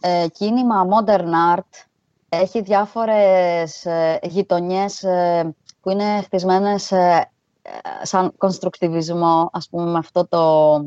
ε, 0.00 0.26
κίνημα 0.32 0.86
modern 0.90 1.56
art, 1.56 1.86
έχει 2.28 2.60
διάφορες 2.60 3.84
ε, 3.84 4.18
γειτονιές 4.22 5.02
ε, 5.02 5.54
που 5.80 5.90
είναι 5.90 6.20
χτισμένες 6.22 6.92
ε, 6.92 7.30
σαν 8.02 8.36
κονστρουκτιβισμό, 8.36 9.50
ας 9.52 9.68
πούμε, 9.68 9.90
με 9.90 9.98
αυτό 9.98 10.26
το 10.26 10.84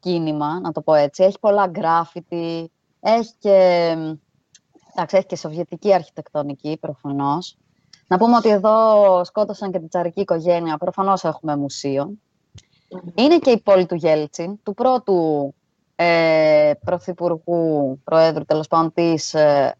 κίνημα, 0.00 0.60
να 0.60 0.72
το 0.72 0.82
πω 0.82 0.94
έτσι. 0.94 1.24
Έχει 1.24 1.38
πολλά 1.40 1.66
γκράφιτι, 1.66 2.72
έχει 3.00 3.32
και, 3.38 3.90
εντάξει, 4.92 5.16
έχει 5.16 5.26
και 5.26 5.36
σοβιετική 5.36 5.94
αρχιτεκτονική, 5.94 6.78
προφανώς. 6.80 7.56
Να 8.06 8.18
πούμε 8.18 8.36
ότι 8.36 8.48
εδώ 8.48 9.24
σκότωσαν 9.24 9.72
και 9.72 9.78
την 9.78 9.88
τσαρική 9.88 10.20
οικογένεια, 10.20 10.76
προφανώς 10.76 11.24
έχουμε 11.24 11.56
μουσείο. 11.56 12.10
Είναι 13.14 13.38
και 13.38 13.50
η 13.50 13.60
πόλη 13.60 13.86
του 13.86 13.94
Γέλτσιν, 13.94 14.62
του 14.62 14.74
πρώτου 14.74 15.54
ε, 15.96 16.72
πρωθυπουργού, 16.84 18.00
προέδρου 18.04 18.44
τέλος 18.44 18.66
πάντων 18.66 18.92
της, 18.92 19.34
ε, 19.34 19.76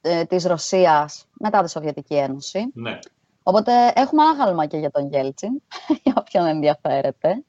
ε, 0.00 0.24
της 0.24 0.44
Ρωσίας 0.44 1.26
μετά 1.32 1.62
τη 1.62 1.70
Σοβιετική 1.70 2.14
Ένωση. 2.14 2.70
Ναι. 2.74 2.98
Οπότε 3.42 3.72
έχουμε 3.94 4.22
άγαλμα 4.22 4.66
και 4.66 4.76
για 4.76 4.90
τον 4.90 5.08
Γέλτσιν, 5.08 5.50
για 6.02 6.14
όποιον 6.16 6.46
ενδιαφέρεται. 6.46 7.42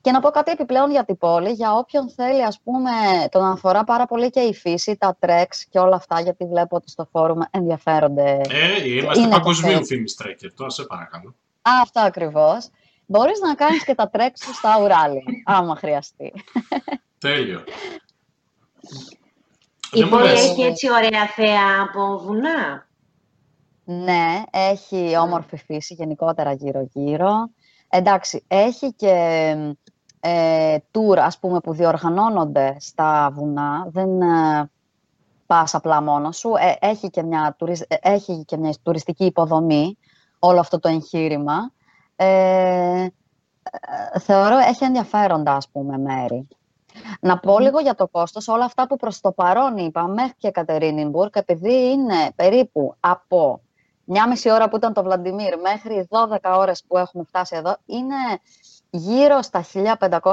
Και 0.00 0.10
να 0.10 0.20
πω 0.20 0.30
κάτι 0.30 0.50
επιπλέον 0.50 0.90
για 0.90 1.04
την 1.04 1.18
πόλη, 1.18 1.50
για 1.50 1.72
όποιον 1.72 2.10
θέλει, 2.10 2.44
ας 2.44 2.60
πούμε, 2.64 2.90
τον 3.30 3.44
αφορά 3.44 3.84
πάρα 3.84 4.06
πολύ 4.06 4.30
και 4.30 4.40
η 4.40 4.54
φύση, 4.54 4.96
τα 4.96 5.16
τρέξ 5.18 5.66
και 5.66 5.78
όλα 5.78 5.96
αυτά, 5.96 6.20
γιατί 6.20 6.44
βλέπω 6.44 6.76
ότι 6.76 6.90
στο 6.90 7.08
φόρουμ 7.12 7.38
ενδιαφέρονται. 7.50 8.40
Ε, 8.48 8.88
είμαστε 8.88 9.28
παγκοσμίου 9.28 9.86
φήμης 9.86 10.14
τρέκερ, 10.14 10.54
τώρα 10.54 10.70
σε 10.70 10.84
παρακαλώ. 10.84 11.34
Αυτό 11.82 12.00
ακριβώς. 12.00 12.68
Μπορείς 13.12 13.40
να 13.40 13.54
κάνεις 13.54 13.84
και 13.84 13.94
τα 13.94 14.08
τρέξου 14.08 14.54
στα 14.54 14.80
ουράλια, 14.82 15.22
άμα 15.44 15.76
χρειαστεί. 15.76 16.32
Τέλειο. 17.18 17.64
Η 19.92 20.06
πόλη 20.06 20.28
έχει 20.28 20.62
έτσι 20.62 20.90
ωραία 20.90 21.26
θέα 21.26 21.82
από 21.88 22.18
βουνά. 22.18 22.86
Ναι, 23.84 24.42
έχει 24.50 25.16
όμορφη 25.20 25.56
φύση 25.56 25.94
γενικότερα 25.94 26.52
γύρω-γύρω. 26.52 27.50
Εντάξει, 27.88 28.44
έχει 28.48 28.92
και 28.92 29.56
ε, 30.20 30.76
tour, 30.92 31.18
ας 31.18 31.38
πούμε, 31.38 31.60
που 31.60 31.72
διοργανώνονται 31.72 32.76
στα 32.80 33.30
βουνά. 33.34 33.86
Δεν 33.90 34.20
ε, 34.20 34.70
πας 35.46 35.74
απλά 35.74 36.02
μόνος 36.02 36.38
σου. 36.38 36.52
Ε, 36.58 36.86
έχει, 36.86 37.10
και 37.10 37.22
μια, 37.22 37.56
ε, 37.88 37.96
έχει 38.00 38.44
και 38.44 38.56
μια 38.56 38.74
τουριστική 38.82 39.24
υποδομή 39.24 39.98
όλο 40.38 40.60
αυτό 40.60 40.78
το 40.78 40.88
εγχείρημα. 40.88 41.72
Ε, 42.16 43.06
θεωρώ 44.20 44.58
έχει 44.58 44.84
ενδιαφέροντα, 44.84 45.52
ας 45.54 45.68
πούμε, 45.68 45.98
μέρη. 45.98 46.48
Να 47.20 47.38
πω 47.38 47.58
λίγο 47.58 47.80
για 47.80 47.94
το 47.94 48.08
κόστος. 48.08 48.48
Όλα 48.48 48.64
αυτά 48.64 48.86
που 48.86 48.96
προς 48.96 49.20
το 49.20 49.32
παρόν 49.32 49.76
είπα, 49.76 50.06
μέχρι 50.06 50.34
και 50.36 50.50
Κατερίνιμπουργκ, 50.50 51.30
επειδή 51.32 51.90
είναι 51.90 52.30
περίπου 52.36 52.94
από 53.00 53.60
μια 54.04 54.28
μισή 54.28 54.50
ώρα 54.50 54.68
που 54.68 54.76
ήταν 54.76 54.92
το 54.92 55.02
Βλαντιμίρ 55.02 55.58
μέχρι 55.60 56.08
12 56.10 56.36
ώρες 56.42 56.84
που 56.84 56.98
έχουμε 56.98 57.24
φτάσει 57.24 57.56
εδώ, 57.56 57.76
είναι 57.86 58.14
γύρω 58.90 59.42
στα 59.42 59.64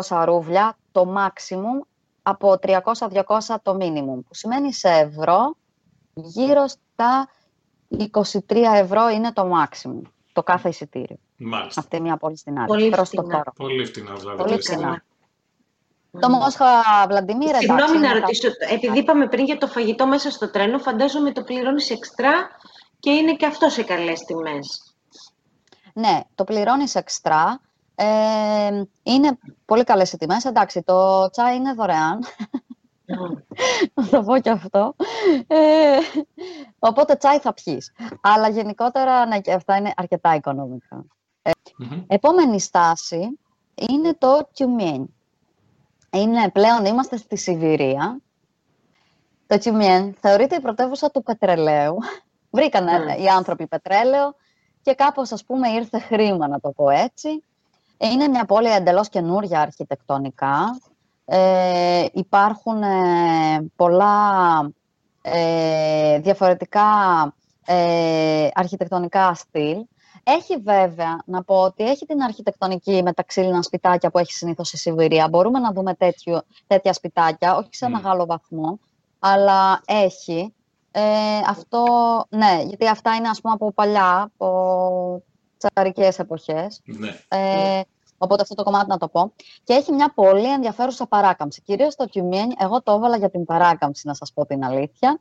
1500 0.10 0.24
ρούβλια 0.26 0.78
το 0.92 1.14
maximum, 1.18 1.86
από 2.22 2.56
300-200 2.62 2.80
το 3.62 3.78
minimum, 3.80 4.20
που 4.28 4.34
σημαίνει 4.34 4.74
σε 4.74 4.90
ευρώ 4.90 5.56
γύρω 6.14 6.68
στα 6.68 7.30
23 7.90 8.40
ευρώ 8.76 9.10
είναι 9.10 9.32
το 9.34 9.52
maximum, 9.56 10.02
το 10.40 10.46
κάθε 10.52 10.70
εισιτήριο. 10.70 11.18
Μάλιστα. 11.38 11.82
Αυτή 11.82 12.02
μια 12.02 12.18
πόλη 12.18 12.38
στην 12.38 12.58
άλλη. 12.58 12.68
Πολύ 12.68 12.90
προς 12.90 13.08
φτηνά. 13.08 13.44
Το 13.44 13.52
Πολύ 13.56 13.86
φτηνά, 13.86 14.14
δηλαδή. 14.14 14.38
Πολύ 14.38 14.54
λες. 14.56 14.66
φτηνά. 14.66 15.04
Το 16.20 16.30
Μόσχα 16.30 16.66
Βλαντιμίρ, 17.08 17.48
εντάξει. 17.48 17.68
Συγγνώμη 17.68 18.00
να 18.00 18.10
είναι 18.10 18.20
ρωτήσω, 18.20 18.48
επειδή 18.70 18.98
είπαμε 18.98 19.28
πριν 19.28 19.46
για 19.46 19.58
το 19.58 19.68
φαγητό 19.68 20.08
μέσα 20.08 20.32
στο 20.32 20.50
τρένο, 20.50 20.78
φαντάζομαι 20.78 21.32
το 21.32 21.44
πληρώνεις 21.44 21.90
εξτρά 21.90 22.50
και 23.00 23.12
είναι 23.12 23.34
και 23.36 23.46
αυτό 23.46 23.70
σε 23.70 23.84
καλές 23.84 24.20
τιμές. 24.20 24.94
Ναι, 25.94 26.20
το 26.36 26.44
πληρώνεις 26.44 26.96
εξτρά. 26.96 27.62
Ε, 27.96 28.06
είναι 29.04 29.38
πολύ 29.66 29.84
καλές 29.84 30.12
οι 30.12 30.18
τιμές. 30.18 30.46
Εντάξει, 30.46 30.82
το 30.84 31.30
τσάι 31.30 31.56
είναι 31.56 31.74
δωρεάν. 31.74 32.20
Να 33.94 34.08
το 34.08 34.24
πω 34.24 34.40
και 34.40 34.50
αυτό. 34.50 34.96
Ε, 35.48 35.98
οπότε 36.80 37.16
τσάι 37.16 37.40
θα 37.40 37.54
πιείς. 37.54 37.92
Αλλά 38.22 38.50
γενικότερα, 38.50 39.26
ναι, 39.26 39.40
και 39.40 39.54
αυτά 39.54 39.76
είναι 39.76 39.94
αρκετά 39.96 40.36
οικονομικά. 40.36 41.06
Μμμ. 41.78 42.04
Επόμενη 42.08 42.60
στάση 42.60 43.40
είναι 43.76 44.14
το 44.14 44.50
Τιουμιέν. 44.54 45.14
Είναι 46.12 46.50
πλέον, 46.50 46.86
είμαστε 46.86 47.18
στη 47.18 47.38
Σιβηρία. 47.38 48.22
Το 49.48 49.58
Τιουμιέν 49.58 50.16
θεωρείται 50.20 50.56
η 50.56 50.60
πρωτεύουσα 50.60 51.12
του 51.12 51.24
πετρελαίου. 51.24 51.98
Βρήκαν 52.52 52.84
Μμμ. 52.84 53.24
οι 53.24 53.28
άνθρωποι 53.28 53.68
πετρέλαιο 53.68 54.36
και 54.82 54.94
κάπως, 54.94 55.32
ας 55.32 55.46
πούμε, 55.46 55.70
ήρθε 55.70 56.00
χρήμα, 56.00 56.48
να 56.48 56.60
το 56.60 56.72
πω 56.72 56.90
έτσι. 56.90 57.44
Είναι 57.98 58.28
μια 58.28 58.46
πόλη 58.46 58.70
εντελώς 58.70 59.10
καινούρια 59.10 59.62
αρχιτεκτονικά. 59.62 60.80
Ε, 61.32 62.06
υπάρχουν 62.14 62.84
ε, 62.84 63.72
πολλά 63.76 64.72
ε, 65.22 66.20
διαφορετικά 66.20 66.86
ε, 67.66 68.48
αρχιτεκτονικά 68.54 69.34
στυλ. 69.34 69.86
Έχει 70.24 70.58
βέβαια, 70.58 71.22
να 71.26 71.44
πω 71.44 71.56
ότι 71.62 71.84
έχει 71.84 72.06
την 72.06 72.22
αρχιτεκτονική 72.22 73.04
με 73.04 73.14
τα 73.14 73.24
ξύλινα 73.24 73.62
σπιτάκια 73.62 74.10
που 74.10 74.18
έχει 74.18 74.32
συνήθως 74.32 74.74
η 74.74 74.78
Σιβηρία. 74.78 75.28
Μπορούμε 75.30 75.60
να 75.60 75.72
δούμε 75.72 75.94
τέτοιο, 75.94 76.42
τέτοια 76.68 76.94
σπιτάκια, 76.94 77.56
όχι 77.56 77.70
σε 77.72 77.88
Μμ. 77.88 77.92
μεγάλο 77.92 78.26
βαθμό, 78.26 78.80
αλλά 79.20 79.82
έχει. 79.86 80.54
Ε, 80.92 81.02
αυτό, 81.48 81.86
ναι, 82.30 82.64
γιατί 82.66 82.88
αυτά 82.88 83.16
είναι 83.16 83.30
ας 83.30 83.42
πούμε 83.42 83.54
από 83.54 83.72
παλιά, 83.74 84.32
από 84.34 85.24
τσαρικές 85.58 86.20
εποχές. 86.20 86.82
Ναι. 86.86 87.16
Ε, 87.28 87.82
οπότε 88.20 88.42
αυτό 88.42 88.56
το 88.56 88.64
κομμάτι 88.64 88.88
να 88.90 88.98
το 88.98 89.08
πω. 89.08 89.34
Και 89.64 89.74
έχει 89.74 89.92
μια 89.92 90.12
πολύ 90.14 90.52
ενδιαφέρουσα 90.52 91.08
παράκαμψη. 91.08 91.62
Κυρίως 91.62 91.96
το 91.96 92.06
Τιουμιέν, 92.06 92.54
εγώ 92.58 92.82
το 92.82 92.92
έβαλα 92.92 93.18
για 93.18 93.30
την 93.30 93.46
παράκαμψη, 93.46 94.08
να 94.08 94.14
σας 94.14 94.34
πω 94.34 94.46
την 94.46 94.64
αλήθεια, 94.64 95.20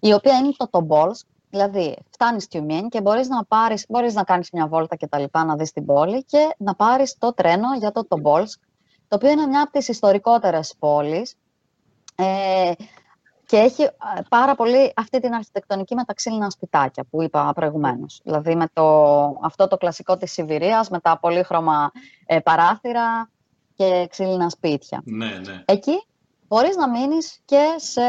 η 0.00 0.12
οποία 0.12 0.38
είναι 0.38 0.52
το 0.56 0.68
Τομπόλσκ. 0.68 1.26
Δηλαδή, 1.50 1.96
φτάνεις 2.10 2.48
Τιουμιέν 2.48 2.88
και 2.88 3.00
μπορείς 3.00 3.28
να, 3.28 3.44
πάρεις, 3.44 3.84
μπορείς 3.88 4.14
να 4.14 4.24
κάνεις 4.24 4.50
μια 4.52 4.66
βόλτα 4.66 4.96
και 4.96 5.06
τα 5.06 5.18
λοιπά, 5.18 5.44
να 5.44 5.56
δεις 5.56 5.72
την 5.72 5.84
πόλη 5.84 6.24
και 6.24 6.54
να 6.58 6.74
πάρεις 6.74 7.18
το 7.18 7.34
τρένο 7.34 7.74
για 7.78 7.92
το 7.92 8.06
Τομπόλσκ, 8.06 8.60
το 9.08 9.16
οποίο 9.16 9.30
είναι 9.30 9.46
μια 9.46 9.62
από 9.62 9.72
τις 9.72 9.88
ιστορικότερες 9.88 10.74
πόλεις. 10.78 11.34
Ε, 12.16 12.72
και 13.54 13.60
έχει 13.60 13.84
α, 13.84 13.90
πάρα 14.28 14.54
πολύ 14.54 14.92
αυτή 14.96 15.20
την 15.20 15.34
αρχιτεκτονική 15.34 15.94
με 15.94 16.04
τα 16.04 16.14
ξύλινα 16.14 16.50
σπιτάκια 16.50 17.04
που 17.10 17.22
είπα 17.22 17.52
προηγουμένως. 17.54 18.20
Δηλαδή 18.24 18.54
με 18.56 18.66
το, 18.72 18.86
αυτό 19.42 19.68
το 19.68 19.76
κλασικό 19.76 20.16
της 20.16 20.32
Σιβηρίας, 20.32 20.88
με 20.88 21.00
τα 21.00 21.18
πολύχρωμα 21.18 21.92
ε, 22.26 22.38
παράθυρα 22.38 23.30
και 23.74 24.06
ξύλινα 24.10 24.48
σπίτια. 24.48 25.02
Ναι, 25.04 25.26
ναι. 25.26 25.62
Εκεί 25.64 26.04
μπορείς 26.48 26.76
να 26.76 26.88
μείνεις 26.88 27.40
και 27.44 27.74
σε 27.76 28.02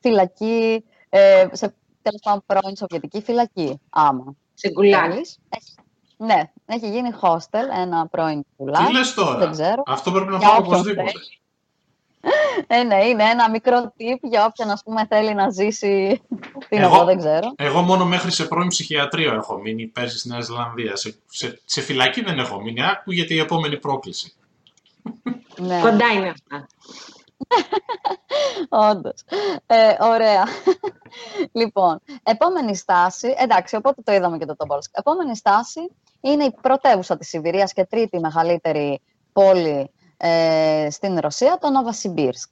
φυλακή, 0.00 0.84
ε, 1.08 1.46
σε 1.52 1.74
τέλος 2.02 2.20
πάντων 2.22 2.42
πρώην 2.46 2.76
Σοβιετική 2.76 3.22
φυλακή, 3.22 3.80
άμα 3.90 4.34
Σε 4.54 4.70
γκουλάκι. 4.70 5.10
θέλεις. 5.10 5.38
Έχεις, 5.48 5.74
ναι, 6.16 6.42
έχει 6.66 6.90
γίνει 6.90 7.10
hostel, 7.20 7.68
ένα 7.80 8.06
πρώην 8.06 8.44
πουλάκι. 8.56 8.84
Τι 8.84 8.92
λες 8.92 9.14
τώρα; 9.14 9.38
Δεν 9.38 9.50
ξέρω. 9.50 9.82
Αυτό 9.86 10.12
πρέπει 10.12 10.30
να 10.30 10.36
Για 10.38 10.48
πάω 10.48 10.56
όποιον 10.58 10.74
οπωσδήποτε. 10.74 11.12
Ε, 12.66 12.82
ναι, 12.82 13.04
είναι 13.04 13.24
ένα 13.24 13.50
μικρό 13.50 13.94
tip 13.98 14.18
για 14.22 14.44
όποιον 14.44 14.70
ας 14.70 14.82
πούμε 14.84 15.06
θέλει 15.06 15.34
να 15.34 15.50
ζήσει. 15.50 16.22
Τι 16.68 16.76
να 16.78 16.84
Εγώ- 16.84 16.98
πω, 16.98 17.04
δεν 17.04 17.18
ξέρω. 17.18 17.52
Εγώ 17.56 17.82
μόνο 17.82 18.04
μέχρι 18.04 18.30
σε 18.32 18.44
πρώην 18.44 18.68
ψυχιατρίο 18.68 19.34
έχω 19.34 19.58
μείνει 19.58 19.86
πέρσι 19.86 20.18
στη 20.18 20.28
Νέα 20.28 20.40
Ζηλανδία. 20.40 20.96
Σε, 20.96 21.14
σε, 21.30 21.60
σε 21.64 21.80
φυλακή 21.80 22.22
δεν 22.22 22.38
έχω 22.38 22.60
μείνει. 22.60 22.84
Άκουγεται 22.84 23.34
η 23.34 23.38
επόμενη 23.38 23.78
πρόκληση. 23.78 24.34
Ναι, 25.58 25.80
Κοντά 25.80 26.06
είναι 26.14 26.28
αυτά. 26.28 26.66
όντως. 28.90 29.22
Ε, 29.66 29.94
ωραία. 30.00 30.44
λοιπόν, 31.60 32.00
επόμενη 32.22 32.76
στάση, 32.76 33.34
εντάξει, 33.38 33.76
οπότε 33.76 34.02
το 34.02 34.12
είδαμε 34.12 34.38
και 34.38 34.44
το 34.46 34.56
Τομπόλσκ. 34.56 34.90
Επόμενη 34.94 35.36
στάση 35.36 35.90
είναι 36.20 36.44
η 36.44 36.54
πρωτεύουσα 36.60 37.16
της 37.16 37.28
Σιβηρίας 37.28 37.72
και 37.72 37.84
τρίτη 37.84 38.20
μεγαλύτερη 38.20 39.00
πόλη 39.32 39.90
ε, 40.16 40.86
στην 40.90 41.18
Ρωσία, 41.18 41.58
το 41.60 41.70
Νοβασιμπίρσκ. 41.70 42.50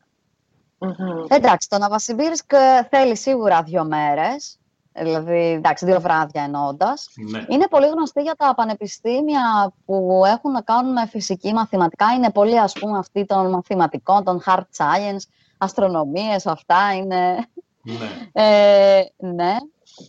Μμμ. 0.78 1.24
Εντάξει, 1.28 1.68
το 1.68 1.78
Νοβασιμπίρσκ 1.78 2.52
ε, 2.52 2.84
θέλει 2.90 3.16
σίγουρα 3.16 3.62
δύο 3.62 3.84
μέρες, 3.84 4.58
δηλαδή, 4.92 5.38
εντάξει, 5.38 5.84
δύο 5.84 6.00
βράδια 6.00 6.42
εννοώντας. 6.42 7.08
Ναι. 7.30 7.44
Είναι 7.48 7.68
πολύ 7.68 7.86
γνωστή 7.86 8.22
για 8.22 8.34
τα 8.34 8.54
πανεπιστήμια 8.54 9.72
που 9.84 10.22
έχουν 10.26 10.50
να 10.50 10.60
κάνουν 10.60 10.92
με 10.92 11.06
φυσική 11.06 11.52
μαθηματικά. 11.52 12.06
Είναι 12.16 12.30
πολύ, 12.30 12.58
ας 12.58 12.72
πούμε, 12.72 12.98
αυτοί 12.98 13.26
των 13.26 13.50
μαθηματικών, 13.50 14.24
των 14.24 14.42
hard 14.46 14.66
science, 14.76 15.22
αστρονομίες, 15.58 16.46
αυτά 16.46 16.94
είναι... 16.94 17.46
ναι. 17.82 18.30
Ε, 18.32 19.02
ναι. 19.16 19.56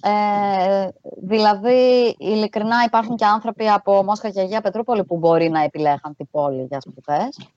Ε, 0.02 0.88
δηλαδή, 1.21 2.15
ειλικρινά 2.17 2.84
υπάρχουν 2.86 3.15
και 3.15 3.26
άνθρωποι 3.26 3.69
από 3.69 4.04
Μόσχα 4.04 4.30
και 4.30 4.39
Αγία 4.39 4.62
Πετρούπολη 4.62 5.04
που 5.04 5.17
μπορεί 5.17 5.50
να 5.50 5.63
επιλέγαν 5.63 6.15
την 6.17 6.28
πόλη 6.32 6.63
για 6.69 6.82
σπουδές. 6.82 7.50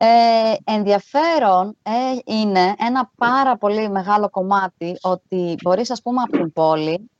Ε, 0.00 0.54
ενδιαφέρον 0.64 1.76
ε, 1.82 1.90
είναι 2.24 2.74
ένα 2.78 3.10
πάρα 3.16 3.56
πολύ 3.56 3.90
μεγάλο 3.90 4.30
κομμάτι 4.30 4.98
ότι 5.02 5.54
μπορείς, 5.62 5.90
ας 5.90 6.02
πούμε, 6.02 6.22
από 6.22 6.36
την 6.36 6.52
πόλη 6.52 7.10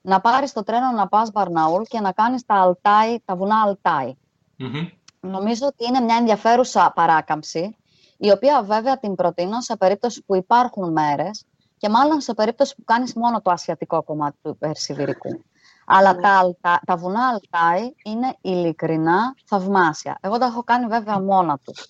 να 0.00 0.20
πάρεις 0.20 0.52
το 0.52 0.62
τρένο 0.62 0.90
να 0.90 1.08
πας 1.08 1.30
Μπαρναούλ 1.30 1.82
και 1.82 2.00
να 2.00 2.12
κάνεις 2.12 2.44
τα, 2.46 2.54
Αλτάι, 2.54 3.16
τα 3.24 3.36
βουνά 3.36 3.62
Αλτάι. 3.62 4.14
Μμμ. 4.56 4.88
Νομίζω 5.20 5.66
ότι 5.66 5.84
είναι 5.88 6.00
μια 6.00 6.16
ενδιαφέρουσα 6.16 6.92
παράκαμψη, 6.94 7.76
η 8.16 8.30
οποία 8.30 8.62
βέβαια 8.62 8.98
την 8.98 9.14
προτείνω 9.14 9.60
σε 9.60 9.76
περίπτωση 9.76 10.22
που 10.22 10.36
υπάρχουν 10.36 10.92
μέρες 10.92 11.44
και 11.84 11.90
μάλλον 11.90 12.20
σε 12.20 12.34
περίπτωση 12.34 12.74
που 12.76 12.84
κάνεις 12.84 13.14
μόνο 13.14 13.40
το 13.40 13.50
ασιατικό 13.50 14.02
κομμάτι 14.02 14.36
του 14.42 14.56
Περσιβηρικού. 14.58 15.42
Αλλά 15.86 16.12
Ναι. 16.14 16.20
τα, 16.22 16.38
αλτα, 16.38 16.80
τα 16.86 16.96
βουνά 16.96 17.28
Αλτάι 17.28 17.90
είναι 18.04 18.36
ειλικρινά 18.40 19.34
θαυμάσια. 19.46 20.18
Εγώ 20.20 20.38
τα 20.38 20.46
έχω 20.46 20.62
κάνει 20.64 20.86
βέβαια 20.86 21.20
μόνα 21.20 21.58
τους. 21.64 21.86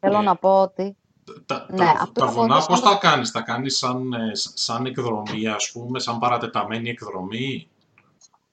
Θέλω 0.00 0.18
Ναι. 0.18 0.24
να 0.24 0.36
πω 0.36 0.60
ότι 0.60 0.96
Τα, 1.46 1.66
Ναι, 1.70 1.76
τα, 1.76 1.90
αυτό 1.90 2.12
τα 2.12 2.26
το 2.26 2.32
βουνά 2.32 2.46
πόντος 2.48 2.66
πώς 2.66 2.80
είναι- 2.80 2.88
τα 2.90 2.96
κάνεις, 2.96 3.30
τα 3.30 3.40
κάνεις 3.40 3.76
σαν, 3.78 4.12
ε, 4.12 4.34
σ- 4.34 4.58
σαν 4.58 4.86
εκδρομή 4.86 5.48
ας 5.48 5.70
πούμε, 5.72 5.98
σαν 5.98 6.18
παρατεταμένη 6.18 6.90
εκδρομή; 6.90 7.68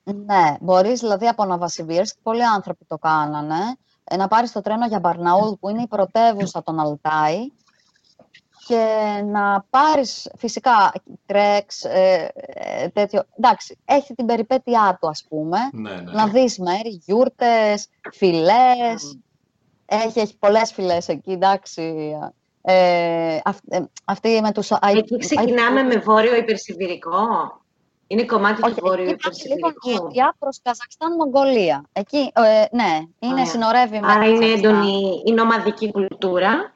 Ναι, 0.02 0.56
μπορείς 0.60 1.00
δηλαδή 1.00 1.26
από 1.26 1.44
Ναβασιβίρσκ, 1.44 2.16
πολλοί 2.22 2.44
άνθρωποι 2.44 2.84
το 2.84 2.98
κάνανε, 2.98 3.76
ε, 4.04 4.16
να 4.16 4.28
πάρεις 4.28 4.52
το 4.52 4.60
τρένο 4.60 4.86
για 4.86 4.98
Μπαρναούλ 5.00 5.50
που 5.60 5.68
είναι 5.68 5.82
η 5.82 5.86
πρωτεύουσα 5.86 6.62
των 6.62 6.80
Αλτάι 6.80 7.52
και 8.66 8.86
να 9.24 9.64
πάρεις 9.70 10.30
φυσικά 10.38 10.92
τρέξ, 11.26 11.84
ε, 11.84 12.30
ε, 12.34 12.88
τέτοιο. 12.88 13.22
Εντάξει, 13.38 13.78
έχει 13.84 14.14
την 14.14 14.26
περιπέτειά 14.26 14.98
του, 15.00 15.08
ας 15.08 15.24
πούμε. 15.28 15.58
Ναι, 15.72 15.90
ναι. 15.90 16.12
Να 16.12 16.26
δεις 16.26 16.58
μέρη, 16.58 17.00
γιούρτες, 17.04 17.88
φυλές. 18.12 19.18
Έχει, 19.86 20.20
έχει 20.20 20.36
πολλές 20.38 20.72
φυλές 20.72 21.08
εκεί, 21.08 21.30
εντάξει. 21.30 22.14
Ε, 22.62 23.38
αυ, 23.44 23.58
ε, 23.68 23.78
αυτή 24.04 24.40
με 24.42 24.52
τους... 24.52 24.70
Εκεί 24.70 25.18
ξεκινάμε 25.18 25.82
με 25.82 25.96
βόρειο 25.96 26.36
υπερσιβηρικό. 26.36 27.60
Είναι 28.06 28.24
κομμάτι 28.24 28.60
Όχι, 28.64 28.74
του 28.74 28.86
βόρειου 28.86 29.04
εκεί 29.04 29.12
υπερσιβηρικού. 29.12 29.68
λίγο 29.84 30.02
νότια 30.02 30.36
προς 30.38 30.60
Καζακστάν, 30.62 31.14
Μογγολία. 31.14 31.84
Εκεί, 31.92 32.32
ε, 32.34 32.64
ναι, 32.70 33.00
είναι 33.18 33.32
Ωραία. 33.32 33.46
συνορεύει 33.46 34.00
με 34.00 34.12
Άρα 34.12 34.26
είναι 34.26 34.38
Καζακστάν. 34.38 34.70
έντονη 34.74 35.22
η 35.24 35.32
νομαδική 35.32 35.90
κουλτούρα. 35.90 36.72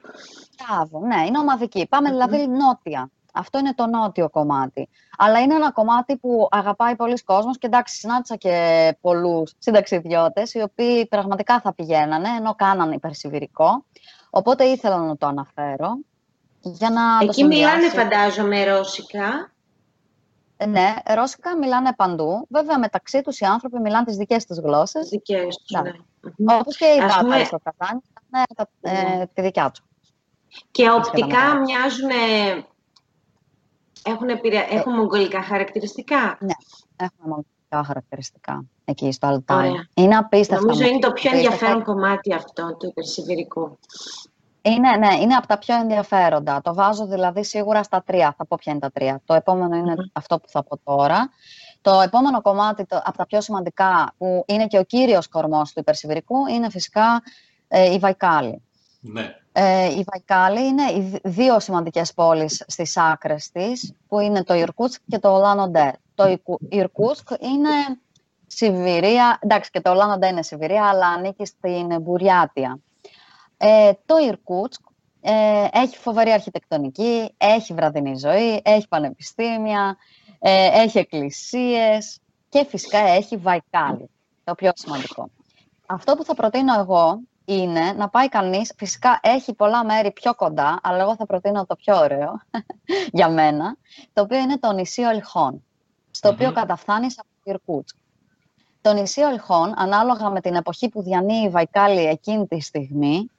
Μπράβο, 0.64 1.06
ναι, 1.06 1.24
είναι 1.26 1.38
ομαδική. 1.38 1.86
Πάμε 1.88 2.08
δηλαδή 2.10 2.46
νότια. 2.48 3.10
Αυτό 3.32 3.58
είναι 3.58 3.74
το 3.74 3.86
νότιο 3.86 4.30
κομμάτι. 4.30 4.88
Αλλά 5.18 5.40
είναι 5.40 5.54
ένα 5.54 5.70
κομμάτι 5.72 6.16
που 6.16 6.48
αγαπάει 6.50 6.96
πολλοί 6.96 7.22
κόσμος 7.24 7.58
και 7.58 7.66
εντάξει, 7.66 7.98
συνάντησα 7.98 8.36
και 8.36 8.96
πολλούς 9.00 9.52
συνταξιδιώτες 9.58 10.54
οι 10.54 10.60
οποίοι 10.62 11.06
πραγματικά 11.06 11.60
θα 11.60 11.74
πηγαίνανε 11.74 12.28
ενώ 12.38 12.54
κάνανε 12.54 12.94
υπερσιβηρικό. 12.94 13.84
Οπότε 14.30 14.64
ήθελα 14.64 14.96
να 14.98 15.16
το 15.16 15.26
αναφέρω 15.26 15.98
για 16.60 16.90
να 16.90 17.18
το 17.18 17.26
Εκεί 17.30 17.44
μιλάνε, 17.44 17.80
συνδυάσει. 17.80 17.96
φαντάζομαι, 17.96 18.64
ρώσικα. 18.64 19.50
Ε, 20.56 20.66
Ναι, 20.66 20.94
ρώσικα 21.14 21.56
μιλάνε 21.56 21.94
παντού. 21.94 22.46
Βέβαια, 22.50 22.78
μεταξύ 22.78 23.20
τους 23.20 23.38
οι 23.38 23.44
άνθρωποι 23.44 23.80
μιλάνε 23.80 24.04
τις 24.04 24.16
δικές 24.16 24.46
τους 24.46 24.58
γλώσσες. 24.58 25.08
Δικές 25.08 25.56
τους, 25.56 25.80
Ναι. 25.82 25.90
ναι. 26.36 26.54
Όπως 26.60 26.76
και 26.76 26.84
οι 26.84 26.98
Ας 26.98 27.02
Βάταροι 27.14 27.24
πούμε- 27.24 27.44
στο 27.44 27.58
Καζάνι, 27.62 28.00
ναι, 28.30 28.42
τα- 28.56 28.68
ε, 28.80 29.16
Ναι. 29.16 29.26
τη 29.26 29.42
δικιά 29.42 29.70
τους. 29.70 29.84
Και 30.70 30.84
τα 30.84 30.94
οπτικά 30.94 31.26
μετράψει. 31.26 31.58
μοιάζουν... 31.58 32.10
Έχουν, 34.04 34.28
επηρε... 34.28 34.66
έχουν 34.70 34.94
μογγολικά 34.94 35.42
χαρακτηριστικά. 35.42 36.38
Ναι, 36.40 36.54
έχουμε 36.96 37.28
μαγικά 37.28 37.84
χαρακτηριστικά 37.86 38.64
εκεί 38.84 39.12
στο 39.12 39.26
Αλτάι. 39.26 39.68
Ωραία. 39.68 39.88
Είναι 39.94 40.16
απίστευτα. 40.16 40.64
Νομίζω 40.64 40.84
είναι 40.84 40.98
το 40.98 41.12
πιο 41.12 41.30
απίστευτα. 41.30 41.36
ενδιαφέρον 41.36 41.82
κομμάτι 41.84 42.34
αυτό 42.34 42.76
του 42.78 42.86
υπερσιβηρικού. 42.86 43.78
Είναι, 44.62 44.96
ναι, 44.96 45.14
είναι 45.14 45.34
από 45.34 45.46
τα 45.46 45.58
πιο 45.58 45.74
ενδιαφέροντα. 45.74 46.60
Το 46.60 46.74
βάζω 46.74 47.06
δηλαδή 47.06 47.44
σίγουρα 47.44 47.82
στα 47.82 48.02
τρία. 48.06 48.34
Θα 48.38 48.46
πω 48.46 48.56
ποια 48.60 48.72
είναι 48.72 48.80
τα 48.80 48.90
τρία. 48.90 49.20
Το 49.24 49.34
επόμενο 49.34 49.76
είναι 49.76 49.92
Μμμ. 49.92 50.10
αυτό 50.12 50.38
που 50.38 50.48
θα 50.48 50.64
πω 50.64 50.78
τώρα. 50.84 51.30
Το 51.80 52.00
επόμενο 52.00 52.40
κομμάτι, 52.40 52.84
το, 52.84 53.00
από 53.04 53.16
τα 53.16 53.26
πιο 53.26 53.40
σημαντικά, 53.40 54.14
που 54.18 54.44
είναι 54.46 54.66
και 54.66 54.78
ο 54.78 54.84
κύριος 54.84 55.28
κορμός 55.28 55.72
του 55.72 55.80
υπερσιβηρικού, 55.80 56.46
είναι 56.46 56.70
φυσικά 56.70 57.22
ε, 57.68 57.92
η 57.92 57.98
Βαϊκάλη. 57.98 58.62
Ναι. 59.00 59.34
Ε, 59.58 59.84
η 59.98 60.04
Βαϊκάλη 60.12 60.66
είναι 60.66 60.82
οι 60.92 61.00
δ- 61.00 61.28
δύο 61.28 61.60
σημαντικές 61.60 62.14
πόλεις 62.14 62.64
στις 62.66 62.96
άκρες 62.96 63.50
της, 63.50 63.92
που 64.08 64.18
είναι 64.20 64.44
το 64.44 64.54
Ιρκούτσκ 64.54 65.00
και 65.08 65.18
το 65.18 65.28
Ολάνοντε. 65.34 65.92
Το 66.14 66.26
Ικου- 66.28 66.60
Ιρκούτσκ 66.68 67.28
είναι 67.40 68.00
Σιβηρία, 68.46 69.38
εντάξει 69.42 69.70
και 69.70 69.80
το 69.80 69.90
Ολάνοντε 69.90 70.26
είναι 70.26 70.42
Σιβηρία, 70.42 70.84
αλλά 70.88 71.06
ανήκει 71.08 71.44
στην 71.46 72.00
Μπουριάτια. 72.02 72.78
Ε, 73.56 73.92
το 74.06 74.16
Ιρκούτσκ 74.26 74.80
ε, 75.20 75.66
έχει 75.72 75.96
φοβερή 75.98 76.30
αρχιτεκτονική, 76.30 77.34
έχει 77.36 77.74
βραδινή 77.74 78.16
ζωή, 78.18 78.60
έχει 78.64 78.88
πανεπιστήμια, 78.88 79.96
ε, 80.38 80.82
έχει 80.82 80.98
εκκλησίες 80.98 82.18
και 82.48 82.64
φυσικά 82.68 82.98
έχει 82.98 83.36
Βαϊκάλη, 83.36 84.10
το 84.44 84.54
πιο 84.54 84.70
σημαντικό. 84.74 85.30
Αυτό 85.86 86.14
που 86.14 86.24
θα 86.24 86.34
προτείνω 86.34 86.78
εγώ 86.80 87.20
είναι 87.46 87.92
να 87.92 88.08
πάει 88.08 88.28
κανείς, 88.28 88.72
φυσικά 88.76 89.18
έχει 89.22 89.54
πολλά 89.54 89.84
μέρη 89.84 90.12
πιο 90.12 90.34
κοντά, 90.34 90.78
αλλά 90.82 91.02
εγώ 91.02 91.16
θα 91.16 91.26
προτείνω 91.26 91.66
το 91.66 91.76
πιο 91.76 91.96
ωραίο 91.96 92.40
για 93.18 93.28
μένα, 93.28 93.76
το 94.12 94.22
οποίο 94.22 94.38
είναι 94.38 94.58
το 94.58 94.72
νησί 94.72 95.02
Ολχών, 95.02 95.64
στο 96.10 96.28
οποίο 96.28 96.46
Μμμ. 96.46 96.54
καταφθάνεις 96.54 97.18
από 97.18 97.28
το 97.44 97.50
Ιρκούτσκ. 97.50 97.96
Το 98.80 98.92
νησί 98.92 99.20
Ολχών, 99.20 99.74
ανάλογα 99.76 100.30
με 100.30 100.40
την 100.40 100.54
εποχή 100.54 100.88
που 100.88 101.02
διανύει 101.02 101.42
η 101.44 101.48
Βαϊκάλη 101.48 102.06
εκείνη 102.06 102.46
τη 102.46 102.60
στιγμή, 102.60 103.30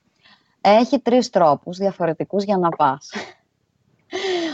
έχει 0.61 0.99
τρεις 0.99 1.29
τρόπους 1.29 1.77
διαφορετικούς 1.77 2.43
για 2.43 2.57
να 2.57 2.69
πας. 2.69 3.09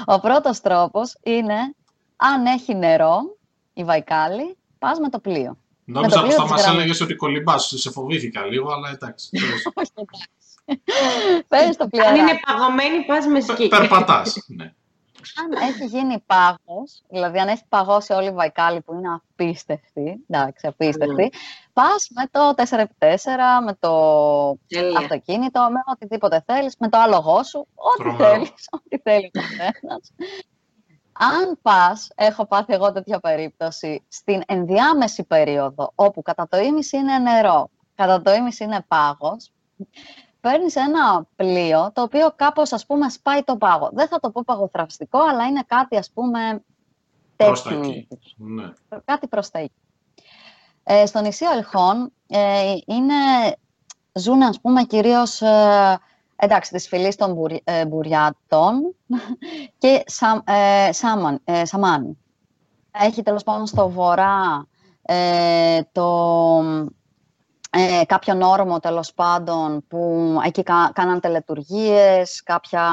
Ο 0.05 0.19
πρώτος 0.19 0.61
τρόπος 0.61 1.17
είναι, 1.23 1.75
αν 2.15 2.45
έχει 2.45 2.75
νερό, 2.75 3.37
η 3.73 3.83
Βαϊκάλη, 3.83 4.57
πας 4.79 4.99
με 4.99 5.09
το 5.09 5.19
πλοίο. 5.19 5.57
Νόμιζα 5.85 6.15
το 6.15 6.21
πως 6.21 6.25
πλοίο 6.25 6.35
θα 6.37 6.41
της 6.43 6.51
μας 6.51 6.61
γραμμής. 6.61 6.79
έλεγες 6.81 7.01
ότι 7.01 7.15
κολυμπάς. 7.15 7.73
Σε 7.77 7.91
φοβήθηκα 7.91 8.45
λίγο, 8.45 8.71
αλλά 8.71 8.89
εντάξει. 8.89 9.29
τέλος. 9.39 9.71
Όχι, 9.73 9.91
εντάξει. 9.95 10.29
Παίρνεις 11.47 11.77
το 11.77 11.87
πλοίο. 11.87 12.05
Αν 12.07 12.15
είναι 12.15 12.39
παγωμένη, 12.45 13.05
πας 13.05 13.25
με 13.25 13.39
σκι. 13.41 13.67
Πε- 13.67 13.79
Περπατάς. 13.79 14.43
Ναι. 14.47 14.73
Αν 15.41 15.67
έχει 15.69 15.85
γίνει 15.85 16.19
πάγος, 16.25 17.01
δηλαδή 17.09 17.39
αν 17.39 17.47
έχει 17.47 17.63
παγώσει 17.69 18.13
όλη 18.13 18.27
η 18.27 18.31
Βαϊκάλη 18.31 18.81
που 18.81 18.93
είναι 18.93 19.07
απίστευτη, 19.13 20.23
εντάξει, 20.29 20.67
απίστευτη, 20.67 21.31
πας 21.73 22.07
με 22.15 22.27
το 22.31 22.53
4x4, 22.55 23.63
με 23.65 23.75
το 23.79 23.91
Τέλεια. 24.67 24.97
αυτοκίνητο, 24.99 25.59
με 25.71 25.79
οτιδήποτε 25.91 26.43
θέλεις, 26.45 26.75
με 26.79 26.89
το 26.89 26.97
άλογό 26.97 27.43
σου, 27.43 27.67
ό,τι 27.75 28.03
Τρομερό. 28.03 28.29
θέλεις, 28.33 28.51
ό,τι 28.69 28.97
θέλει 28.97 29.25
ο 29.25 29.39
καθένας. 29.39 30.11
Αν 31.13 31.59
πας, 31.61 32.11
έχω 32.15 32.45
πάθει 32.45 32.73
εγώ 32.73 32.91
τέτοια 32.91 33.19
περίπτωση, 33.19 34.03
στην 34.07 34.41
ενδιάμεση 34.47 35.23
περίοδο, 35.23 35.91
όπου 35.95 36.21
κατά 36.21 36.47
το 36.47 36.57
ίμιση 36.57 36.97
είναι 36.97 37.17
νερό, 37.17 37.69
κατά 37.95 38.21
το 38.21 38.33
ίμιση 38.33 38.63
είναι 38.63 38.85
πάγος, 38.87 39.51
παίρνεις 40.41 40.75
ένα 40.75 41.27
πλοίο, 41.35 41.91
το 41.93 42.01
οποίο 42.01 42.33
κάπως, 42.35 42.73
ας 42.73 42.85
πούμε, 42.85 43.09
σπάει 43.09 43.43
το 43.43 43.57
πάγο. 43.57 43.89
Δεν 43.93 44.07
θα 44.07 44.19
το 44.19 44.29
πω 44.31 44.41
παγοθραυστικό, 44.45 45.19
αλλά 45.29 45.45
είναι 45.45 45.63
κάτι, 45.67 45.97
ας 45.97 46.11
πούμε, 46.11 46.63
Προς 47.35 47.63
τα 47.63 47.69
τέτοιου 47.69 47.89
εκεί. 47.89 48.07
είδους 48.09 48.35
Ναι. 48.37 48.69
κάτι 49.05 49.27
προς 49.27 49.49
τα 49.49 49.59
εκεί. 49.59 49.71
Ε, 50.83 51.05
στο 51.05 51.21
νησί 51.21 51.45
Ολχών 51.45 52.11
ε, 52.27 52.73
είναι, 52.85 53.13
ζουν, 54.13 54.41
ας 54.43 54.61
πούμε, 54.61 54.83
κυρίως, 54.83 55.41
ε, 55.41 55.99
εντάξει, 56.43 56.71
της 56.71 56.87
φυλής 56.87 57.15
των 57.15 57.33
Μπουρι- 57.33 57.61
ε, 57.63 57.85
Μπουριάτων 57.85 58.95
και 59.77 60.03
Σα, 60.05 60.31
ε, 60.53 60.91
Σάμαν, 60.91 61.39
ε, 61.43 61.65
Σαμάνι. 61.65 62.17
Έχει 62.91 63.23
τέλος 63.23 63.43
πάντων 63.43 63.65
στο 63.67 63.89
βορρά 63.89 64.67
ε, 65.01 65.79
το, 65.91 66.59
ε, 67.69 68.05
κάποιον 68.05 68.41
όρμο 68.41 68.79
τέλος 68.79 69.13
πάντων 69.13 69.85
που 69.87 70.27
εκεί 70.45 70.63
κα, 70.63 70.91
κάναν 70.93 71.19
τελετουργίες, 71.19 72.43
κάποια 72.43 72.83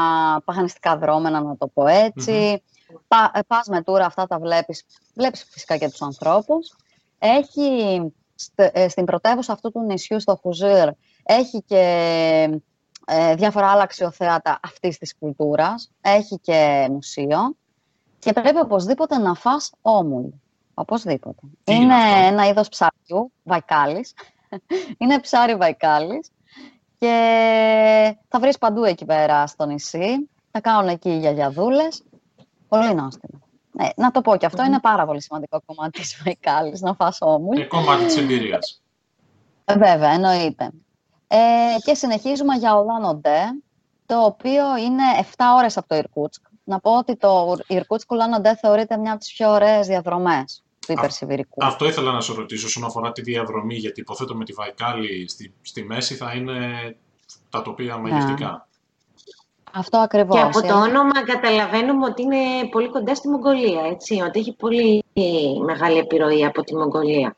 παγανιστικά 0.44 0.96
δρόμενα 0.96 1.40
να 1.42 1.56
το 1.56 1.66
πω 1.66 1.86
έτσι. 1.86 2.62
Πα, 3.08 3.30
ε, 3.34 3.40
πας 3.46 3.66
με 3.66 3.82
τούρα 3.82 4.06
αυτά 4.06 4.26
τα 4.26 4.38
βλέπεις, 4.38 4.84
βλέπεις 5.14 5.44
φυσικά 5.50 5.76
και 5.76 5.88
τους 5.88 6.02
ανθρώπους. 6.02 6.76
Έχει 7.18 8.00
στε- 8.34 8.76
ε, 8.76 8.88
στην 8.88 9.04
πρωτεύουσα 9.04 9.52
αυτού 9.52 9.70
του 9.72 9.80
νησιού, 9.80 10.20
στο 10.20 10.38
Χουζίρ, 10.42 10.88
έχει 11.22 11.62
και 11.62 12.60
ε, 13.12 13.34
διάφορα 13.34 13.70
άλλα 13.70 13.82
αξιοθέατα 13.82 14.60
αυτής 14.62 14.98
της 14.98 15.16
κουλτούρας. 15.18 15.90
Έχει 16.00 16.38
και 16.38 16.88
μουσείο. 16.90 17.56
Και 18.18 18.32
πρέπει 18.32 18.58
οπωσδήποτε 18.58 19.18
να 19.18 19.34
φας 19.34 19.72
όμουλ. 19.82 20.24
Οπωσδήποτε. 20.74 21.40
Τι 21.64 21.74
είναι 21.74 21.82
είναι 21.82 21.94
αυτό; 21.94 22.26
ένα 22.26 22.46
είδος 22.46 22.68
ψαριού, 22.68 23.32
βαϊκάλης. 23.42 24.14
είναι 24.98 25.20
ψάρι 25.20 25.54
βαϊκάλης. 25.54 26.30
Και 26.98 28.16
θα 28.28 28.40
βρεις 28.40 28.58
παντού 28.58 28.84
εκεί 28.84 29.04
πέρα 29.04 29.46
στο 29.46 29.66
νησί. 29.66 30.28
Θα 30.50 30.60
κάνουν 30.60 30.88
εκεί 30.88 31.08
οι 31.08 31.18
γιαγιαδούλες. 31.18 32.02
Πολύ 32.68 32.94
νόστιμο. 32.94 33.40
Ε, 33.78 33.88
να 33.96 34.10
το 34.10 34.20
πω 34.20 34.36
και 34.36 34.46
αυτό 34.46 34.64
είναι 34.64 34.80
πάρα 34.80 35.06
πολύ 35.06 35.22
σημαντικό 35.22 35.62
κομμάτι 35.66 36.00
της 36.00 36.22
Βαϊκάλης, 36.24 36.80
να 36.80 36.94
φας 36.94 37.18
όμουλ. 37.20 37.56
Και 37.56 37.64
κομμάτι 37.64 38.04
της 38.04 38.16
εμπειρίας. 38.16 38.82
Ε, 39.64 39.72
Βέβαια, 39.72 40.10
εννοείται. 40.10 40.70
Ε, 41.32 41.36
και 41.84 41.94
συνεχίζουμε 41.94 42.54
για 42.54 42.76
Ολάνοντε, 42.76 43.38
το 44.06 44.20
οποίο 44.20 44.76
είναι 44.76 45.02
7 45.36 45.44
ώρες 45.56 45.76
από 45.76 45.88
το 45.88 45.94
Ιρκούτσκ. 45.94 46.42
Να 46.64 46.80
πω 46.80 46.96
ότι 46.96 47.16
το 47.16 47.56
Ιρκούτσκ 47.66 48.10
Ολάνοντε 48.10 48.56
θεωρείται 48.56 48.96
μια 48.96 49.10
από 49.10 49.20
τις 49.20 49.32
πιο 49.32 49.50
ωραίες 49.50 49.86
διαδρομές 49.86 50.62
του 50.86 50.92
υπερσιβηρικού. 50.92 51.64
Αυτό 51.64 51.86
ήθελα 51.86 52.12
να 52.12 52.20
σε 52.20 52.32
ρωτήσω 52.32 52.66
όσον 52.66 52.84
αφορά 52.84 53.12
τη 53.12 53.22
διαδρομή, 53.22 53.74
γιατί 53.74 54.00
υποθέτω 54.00 54.34
με 54.34 54.44
τη 54.44 54.52
Βαϊκάλη 54.52 55.28
στη, 55.28 55.54
στη 55.62 55.84
μέση 55.84 56.14
θα 56.14 56.32
είναι 56.34 56.68
τα 57.50 57.62
τοπία 57.62 57.96
Ναι. 57.96 58.00
μαγευτικά. 58.00 58.68
Αυτό 59.72 59.98
ακριβώς. 59.98 60.36
Και 60.36 60.42
από 60.42 60.60
το 60.60 60.66
Ε, 60.66 60.88
όνομα 60.88 61.24
καταλαβαίνουμε 61.24 62.06
ότι 62.06 62.22
είναι 62.22 62.68
πολύ 62.70 62.88
κοντά 62.88 63.14
στη 63.14 63.28
Μογγολία, 63.28 63.82
έτσι, 63.90 64.20
ότι 64.20 64.38
έχει 64.38 64.52
πολύ 64.52 65.04
μεγάλη 65.64 65.98
επιρροή 65.98 66.44
από 66.44 66.62
τη 66.62 66.76
Μογγολία. 66.76 67.36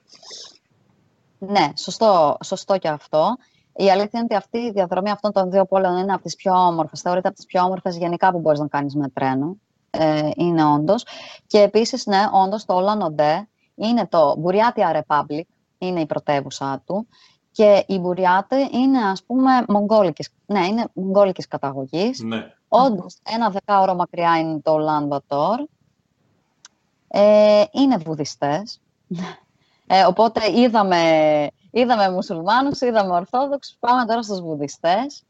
Ναι, 1.38 1.72
σωστό, 1.76 2.36
σωστό 2.44 2.78
και 2.78 2.88
αυτό. 2.88 3.36
Η 3.76 3.90
αλήθεια 3.90 4.10
είναι 4.12 4.22
ότι 4.22 4.34
αυτή 4.34 4.58
η 4.58 4.70
διαδρομή 4.70 5.10
αυτών 5.10 5.32
των 5.32 5.50
δύο 5.50 5.66
πόλεων 5.66 5.96
είναι 5.96 6.12
από 6.12 6.22
τις 6.22 6.36
πιο 6.36 6.52
όμορφες. 6.52 7.00
Θεωρείται 7.00 7.28
από 7.28 7.36
τις 7.36 7.46
πιο 7.46 7.62
όμορφες 7.62 7.96
γενικά 7.96 8.30
που 8.30 8.38
μπορείς 8.38 8.58
να 8.58 8.68
κάνεις 8.68 8.94
με 8.94 9.08
τρένο. 9.08 9.56
Ε, 9.90 10.30
είναι 10.34 10.64
όντως. 10.64 11.06
Και 11.46 11.60
επίσης, 11.60 12.06
ναι, 12.06 12.24
όντως 12.32 12.64
το 12.64 12.74
Ολάνοντε 12.74 13.48
είναι 13.74 14.06
το 14.06 14.34
Μπουριάτια 14.38 15.04
Republic, 15.08 15.42
είναι 15.78 16.00
η 16.00 16.06
πρωτεύουσα 16.06 16.82
του. 16.86 17.06
Και 17.50 17.84
οι 17.86 17.98
Μπουριάτε 17.98 18.68
είναι, 18.72 18.98
ας 18.98 19.22
πούμε, 19.22 19.50
μογγόλικες, 19.68 20.28
ναι, 20.46 20.66
είναι 20.66 20.84
μογγόλικες 20.92 21.48
καταγωγής. 21.48 22.20
Ναι. 22.20 22.54
Όντως, 22.68 23.16
ένα 23.22 23.50
δεκάωρο 23.50 23.94
μακριά 23.94 24.38
είναι 24.38 24.60
το 24.60 24.72
Ουλάν 24.72 25.06
Μπατόρ. 25.06 25.60
Ε, 27.08 27.64
είναι 27.70 27.96
βουδιστές. 27.96 28.80
Ε, 29.86 30.04
οπότε 30.04 30.60
είδαμε, 30.60 31.00
είδαμε 31.72 32.10
μουσουλμάνους, 32.10 32.80
είδαμε 32.80 33.14
ορθόδοξους, 33.14 33.76
πάμε 33.80 34.04
τώρα 34.04 34.22
στους 34.22 34.40
βουδιστές. 34.40 35.24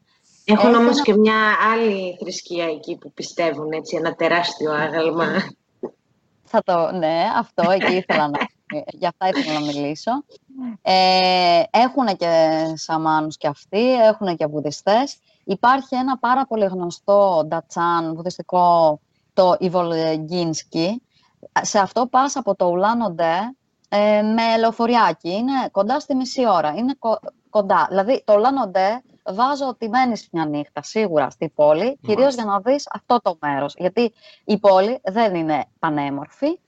Έχουν 0.44 0.74
όμως 0.74 1.02
και 1.02 1.16
μια 1.16 1.57
άλλη 1.72 2.16
θρησκεία 2.20 2.64
εκεί 2.64 2.96
που 2.96 3.12
πιστεύουν, 3.12 3.72
έτσι, 3.72 3.96
ένα 3.96 4.14
τεράστιο 4.14 4.72
άγαλμα. 4.72 5.26
Θα 6.44 6.62
το, 6.62 6.90
ναι, 6.92 7.24
αυτό 7.38 7.70
εκεί 7.70 7.94
ήθελα 7.94 8.28
να, 8.28 8.38
για 9.00 9.09
αυτά 9.09 9.28
ήθελα 9.28 9.61
να 9.61 9.66
μιλήσω. 9.66 10.11
Ε, 10.83 11.62
έχουν 11.70 12.16
και 12.16 12.64
σαμάνους 12.74 13.37
και 13.37 13.46
αυτοί, 13.46 13.94
έχουν 13.94 14.37
και 14.37 14.46
βουδιστές. 14.46 15.18
Υπάρχει 15.44 15.94
ένα 15.94 16.18
πάρα 16.18 16.46
πολύ 16.46 16.64
γνωστό 16.64 17.44
ντατσάν 17.46 18.14
βουδιστικό, 18.14 19.00
το 19.33 19.57
Ιβολγίνσκι. 19.59 21.02
Σε 21.61 21.78
αυτό 21.78 22.07
πας 22.07 22.37
από 22.37 22.55
το 22.55 22.66
Ουλάνοντε 22.66 23.55
ε, 23.94 24.22
με 24.22 24.57
λεωφοριάκι. 24.59 25.31
Είναι 25.31 25.68
κοντά 25.70 26.00
στη 26.00 26.14
μισή 26.14 26.48
ώρα. 26.48 26.74
Είναι 26.76 26.94
κοντά. 27.50 27.87
Δηλαδή, 27.88 28.22
το 28.26 28.35
Ουλάνοντε 28.35 29.02
βάζω 29.24 29.68
ότι 29.68 29.88
μένεις 29.88 30.28
μια 30.33 30.46
νύχτα 30.46 30.83
σίγουρα 30.83 31.31
στη 31.31 31.48
πόλη, 31.55 31.98
κυρίως 32.02 32.35
για 32.35 32.44
να 32.44 32.61
δεις 32.61 32.88
αυτό 32.92 33.20
το 33.22 33.37
μέρος. 33.40 33.74
Γιατί 33.76 34.12
η 34.44 34.59
πόλη 34.59 35.00
δεν 35.05 35.35
είναι 35.35 35.64
πανέμορφη, 35.78 36.59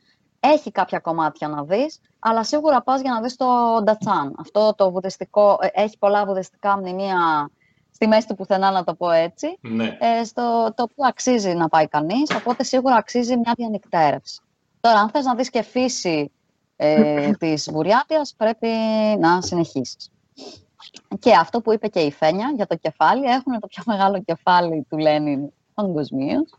έχει 0.41 0.71
κάποια 0.71 0.99
κομμάτια 0.99 1.49
να 1.49 1.65
δεις, 1.65 2.01
αλλά 2.19 2.45
σίγουρα 2.45 2.83
πας 2.83 3.01
για 3.01 3.13
να 3.13 3.21
δεις 3.21 3.37
το 3.37 3.81
Ντατσάν. 3.83 4.35
Αυτό 4.39 4.75
το 4.77 4.91
βουδιστικό, 4.91 5.59
ε, 5.61 5.69
έχει 5.73 5.99
πολλά 5.99 6.25
βουδιστικά 6.27 6.79
μνημεία 6.79 7.51
στη 7.91 8.07
μέση 8.07 8.27
του 8.27 8.35
πουθενά, 8.35 8.71
να 8.71 8.85
το 8.85 8.95
πω 8.95 9.11
έτσι, 9.11 9.59
ναι. 9.61 9.97
ε, 10.01 10.25
στο 10.25 10.73
το 10.77 10.83
οποίο 10.83 11.07
αξίζει 11.09 11.55
να 11.55 11.69
πάει 11.69 11.89
κανείς, 11.89 12.31
οπότε 12.35 12.65
σίγουρα 12.65 12.95
αξίζει 12.95 13.37
μια 13.37 13.53
διανυκτέρευση. 13.57 14.41
Τώρα, 14.81 14.99
αν 14.99 15.09
θες 15.09 15.25
να 15.25 15.35
δεις 15.35 15.51
και 15.51 15.63
φύση 15.63 16.33
ε, 16.77 17.31
της 17.39 17.71
Βουριάτιας, 17.71 18.35
πρέπει 18.37 18.69
να 19.19 19.41
συνεχίσεις. 19.41 20.11
Και 21.19 21.35
αυτό 21.35 21.61
που 21.61 21.73
είπε 21.73 21.89
και 21.89 22.01
η 22.01 22.13
Φένια 22.13 22.53
για 22.57 22.67
το 22.67 22.77
κεφάλι, 22.77 23.25
έχουν 23.25 23.61
το 23.61 23.67
πιο 23.67 23.83
μεγάλο 23.93 24.23
κεφάλι 24.23 24.87
του 24.89 24.99
Λένιν 24.99 25.53
παγκοσμίως. 25.75 26.55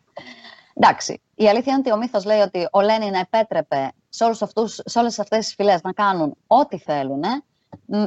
Εντάξει, 0.73 1.21
η 1.35 1.47
αλήθεια 1.47 1.73
είναι 1.73 1.81
ότι 1.85 1.91
ο 1.91 1.97
μύθος 1.97 2.25
λέει 2.25 2.39
ότι 2.39 2.67
ο 2.71 2.81
Λένιν 2.81 3.13
επέτρεπε 3.13 3.91
σε, 4.09 4.23
όλους 4.23 4.41
αυτούς, 4.41 4.81
σε 4.85 4.99
όλες 4.99 5.19
αυτές 5.19 5.45
τις 5.45 5.55
φυλές 5.55 5.81
να 5.81 5.91
κάνουν 5.93 6.35
ό,τι 6.47 6.77
θέλουν, 6.77 7.23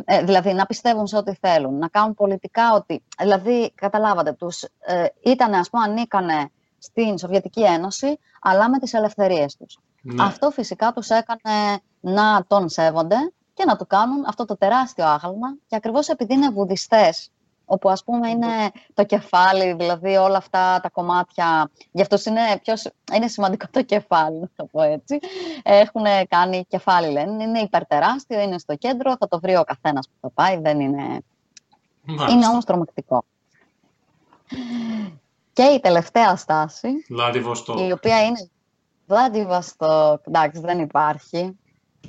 ε, 0.04 0.22
δηλαδή 0.24 0.52
να 0.52 0.66
πιστεύουν 0.66 1.06
σε 1.06 1.16
ό,τι 1.16 1.34
θέλουν, 1.34 1.78
να 1.78 1.88
κάνουν 1.88 2.14
πολιτικά 2.14 2.74
ό,τι... 2.74 2.98
Δηλαδή, 3.18 3.72
καταλάβατε, 3.74 4.32
τους 4.32 4.62
ε, 4.62 5.06
ήταν, 5.24 5.54
ας 5.54 5.70
πούμε, 5.70 5.84
ανήκανε 5.84 6.50
στην 6.78 7.18
Σοβιετική 7.18 7.62
Ένωση, 7.62 8.18
αλλά 8.40 8.68
με 8.70 8.78
τις 8.78 8.92
ελευθερίες 8.92 9.56
τους. 9.56 9.78
Ναι. 10.02 10.22
Αυτό 10.24 10.50
φυσικά 10.50 10.92
τους 10.92 11.08
έκανε 11.08 11.80
να 12.00 12.44
τον 12.46 12.68
σέβονται 12.68 13.32
και 13.54 13.64
να 13.64 13.76
του 13.76 13.86
κάνουν 13.86 14.24
αυτό 14.26 14.44
το 14.44 14.56
τεράστιο 14.56 15.06
άγαλμα 15.06 15.56
και 15.66 15.76
ακριβώς 15.76 16.08
επειδή 16.08 16.34
είναι 16.34 16.50
βουδιστές, 16.50 17.30
όπου 17.64 17.88
ας 17.90 18.04
πούμε 18.04 18.28
είναι 18.28 18.70
το 18.94 19.04
κεφάλι, 19.04 19.72
δηλαδή 19.72 20.16
όλα 20.16 20.36
αυτά 20.36 20.80
τα 20.80 20.88
κομμάτια, 20.88 21.70
γι' 21.92 22.02
αυτός 22.02 22.24
είναι, 22.24 22.40
είναι 23.14 23.28
σημαντικό 23.28 23.66
το 23.70 23.82
κεφάλι, 23.82 24.40
να 24.40 24.48
το 24.56 24.64
πω 24.64 24.82
έτσι, 24.82 25.18
έχουν 25.62 26.04
κάνει 26.28 26.64
κεφάλι, 26.68 27.10
λένε, 27.12 27.42
είναι 27.42 27.58
υπερτεράστιο, 27.58 28.40
είναι 28.40 28.58
στο 28.58 28.74
κέντρο, 28.74 29.16
θα 29.18 29.28
το 29.28 29.40
βρει 29.40 29.56
ο 29.56 29.64
καθένας 29.64 30.08
που 30.08 30.14
θα 30.20 30.30
πάει, 30.30 30.58
δεν 30.60 30.80
είναι... 30.80 31.20
Είναι 32.30 32.46
όμως 32.46 32.64
τρομακτικό. 32.64 33.24
Και 35.52 35.62
η 35.62 35.80
τελευταία 35.80 36.36
στάση, 36.36 36.88
η 37.86 37.92
οποία 37.92 38.24
είναι 38.24 38.50
Βλάντιβαστοκ, 39.08 40.20
εντάξει, 40.26 40.60
δεν 40.60 40.78
υπάρχει 40.78 41.58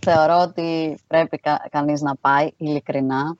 θεωρώ 0.02 0.42
ότι 0.42 1.00
πρέπει 1.08 1.38
κα, 1.38 1.68
κανείς 1.72 2.02
να 2.02 2.16
πάει, 2.16 2.50
ειλικρινά. 2.58 3.38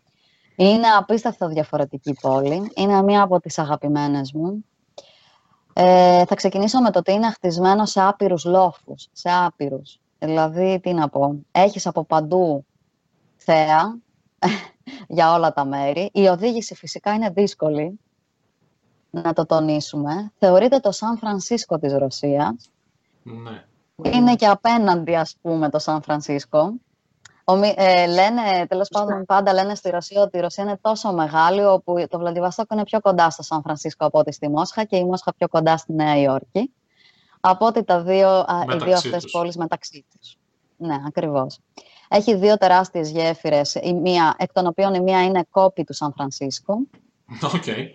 Είναι 0.56 0.88
απίστευτα 0.88 1.48
διαφορετική 1.48 2.14
πόλη. 2.22 2.72
Είναι 2.76 3.02
μία 3.02 3.22
από 3.22 3.40
τις 3.40 3.60
αγαπημένες 3.60 4.32
μου. 4.32 4.66
Ε, 5.74 6.26
θα 6.26 6.36
ξεκινήσω 6.36 6.80
με 6.80 6.92
το 6.92 7.00
ότι 7.00 7.12
είναι 7.12 7.30
χτισμένο 7.32 7.86
σε 7.86 8.02
άπειρους 8.02 8.46
λόφους, 8.46 9.08
σε 9.12 9.30
άπειρους. 9.30 10.00
Δηλαδή, 10.20 10.80
τι 10.80 10.94
να 10.94 11.10
πω, 11.10 11.36
έχεις 11.52 11.88
από 11.88 12.04
παντού 12.04 12.66
θέα 13.38 13.98
για 15.08 15.34
όλα 15.34 15.54
τα 15.54 15.66
μέρη. 15.66 16.10
Η 16.14 16.28
οδήγηση 16.28 16.76
φυσικά 16.76 17.14
είναι 17.14 17.30
δύσκολη, 17.30 18.00
να 19.10 19.34
το 19.34 19.46
τονίσουμε. 19.46 20.32
Θεωρείται 20.40 20.80
το 20.80 20.92
Σαν 20.92 21.18
Φρανσίσκο 21.18 21.80
της 21.80 21.94
Ρωσίας. 21.94 22.70
Ναι. 23.44 23.64
Είναι 24.12 24.36
και 24.36 24.48
απέναντι, 24.48 25.16
ας 25.16 25.36
πούμε, 25.42 25.70
το 25.70 25.80
Σαν 25.80 26.02
Φρανσίσκο. 26.02 26.74
Ε, 27.76 28.08
λένε, 28.08 28.66
τέλος 28.68 28.90
πάντων, 28.90 29.26
πάντα 29.26 29.54
λένε 29.54 29.76
στη 29.76 29.90
Ρωσία 29.90 30.22
ότι 30.22 30.38
η 30.38 30.42
Ρωσία 30.42 30.64
είναι 30.64 30.78
τόσο 30.82 31.14
μεγάλη, 31.14 31.66
όπου 31.66 32.06
το 32.10 32.18
Βλαντιβαστόκ 32.18 32.72
είναι 32.72 32.84
πιο 32.84 33.00
κοντά 33.02 33.30
στο 33.30 33.44
Σαν 33.44 33.62
Φρανσίσκο 33.62 34.06
από 34.06 34.20
ότι 34.20 34.32
στη 34.32 34.50
Μόσχα 34.50 34.84
και 34.84 34.98
η 34.98 35.06
Μόσχα 35.06 35.34
πιο 35.34 35.48
κοντά 35.48 35.78
στη 35.78 35.94
Νέα 35.94 36.18
Υόρκη. 36.18 36.74
Από 37.40 37.66
ότι 37.66 37.84
τα 37.84 38.02
δύο, 38.02 38.46
οι 38.74 38.78
δύο 38.84 38.94
αυτές 38.94 39.26
πόλεις 39.32 39.58
μεταξύ 39.58 40.06
τους. 40.12 40.38
Ναι, 40.78 40.96
ακριβώς. 41.08 41.60
Έχει 42.08 42.36
δύο 42.36 42.58
τεράστιες 42.58 43.10
γέφυρες, 43.10 43.76
εκ 44.38 44.52
των 44.54 44.68
οποίων 44.68 44.94
η 44.94 45.00
μία 45.00 45.24
είναι 45.24 45.46
κόπη 45.50 45.84
του 45.84 45.94
Σαν 45.94 46.14
Φρανσίσκο. 46.16 46.78
Okay. 47.42 47.86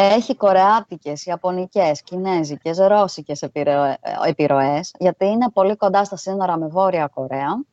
Έχει 0.00 0.36
κορεάτικες, 0.36 1.26
ιαπωνικές, 1.26 2.02
κινέζικες, 2.02 2.78
ρώσικες 2.78 3.42
επιρροές, 4.26 4.94
γιατί 4.98 5.26
είναι 5.26 5.50
πολύ 5.50 5.76
κοντά 5.76 6.04
στα 6.04 6.16
σύνορα 6.16 6.58
με 6.58 6.66
Βόρεια 6.66 7.06
Κορέα. 7.06 7.64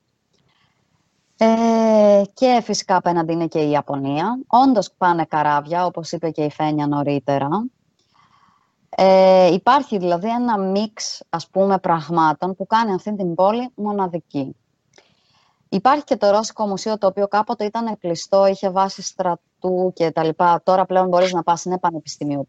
Ε, 1.37 2.21
και 2.33 2.61
φυσικά 2.63 2.95
απέναντι 2.95 3.33
είναι 3.33 3.47
και 3.47 3.59
η 3.59 3.69
Ιαπωνία. 3.69 4.39
Όντως 4.47 4.91
πάνε 4.97 5.25
καράβια, 5.25 5.85
όπως 5.85 6.11
είπε 6.11 6.29
και 6.29 6.43
η 6.43 6.51
Φένια 6.51 6.87
νωρίτερα. 6.87 7.49
Ε, 8.89 9.53
υπάρχει 9.53 9.97
δηλαδή 9.97 10.29
ένα 10.29 10.57
μίξ, 10.57 11.23
ας 11.29 11.47
πούμε, 11.47 11.79
πραγμάτων 11.79 12.55
που 12.55 12.65
κάνει 12.65 12.93
αυτή 12.93 13.15
την 13.15 13.35
πόλη 13.35 13.69
μοναδική. 13.75 14.55
Υπάρχει 15.69 16.03
και 16.03 16.15
το 16.17 16.29
Ρώσικο 16.29 16.67
Μουσείο, 16.67 16.97
το 16.97 17.07
οποίο 17.07 17.27
κάποτε 17.27 17.65
ήταν 17.65 17.97
κλειστό, 17.97 18.45
είχε 18.45 18.69
βάσει 18.69 19.01
στρατού 19.01 19.91
και 19.95 20.11
τα 20.11 20.23
λοιπά. 20.23 20.61
Τώρα 20.63 20.85
πλέον 20.85 21.07
μπορείς 21.07 21.33
να 21.33 21.43
πας, 21.43 21.65
είναι 21.65 21.79
πανεπιστημίου 21.79 22.45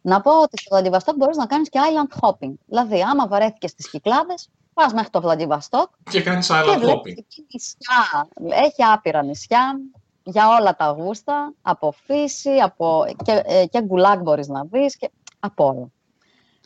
Να 0.00 0.20
πω 0.20 0.40
ότι 0.42 0.58
στο 0.58 0.68
Βλαντιβαστόκ 0.70 1.16
μπορείς 1.16 1.36
να 1.36 1.46
κάνεις 1.46 1.68
και 1.68 1.78
island 1.82 2.28
hopping. 2.28 2.52
Δηλαδή, 2.66 3.02
άμα 3.02 3.26
βαρέθηκες 3.26 3.70
στις 3.70 3.90
Κυκλάδες, 3.90 4.48
πας 4.74 4.92
μέχρι 4.92 5.10
το 5.10 5.20
Βλαντιβαστόκ 5.20 5.88
και 6.10 6.22
κάνεις 6.22 6.50
island 6.50 6.76
και 6.80 6.86
hopping. 6.86 7.14
Νησιά. 7.52 8.28
Έχει 8.64 8.82
άπειρα 8.82 9.22
νησιά 9.22 9.80
για 10.22 10.48
όλα 10.60 10.76
τα 10.76 10.88
γούστα, 10.90 11.52
από 11.62 11.92
φύση, 11.92 12.50
από... 12.50 13.04
και, 13.24 13.42
ε, 13.44 13.66
και 13.66 13.82
γκουλάκ 13.82 14.20
μπορείς 14.20 14.48
να 14.48 14.64
δεις, 14.64 14.96
και 14.96 15.10
από 15.40 15.66
όλα. 15.66 15.88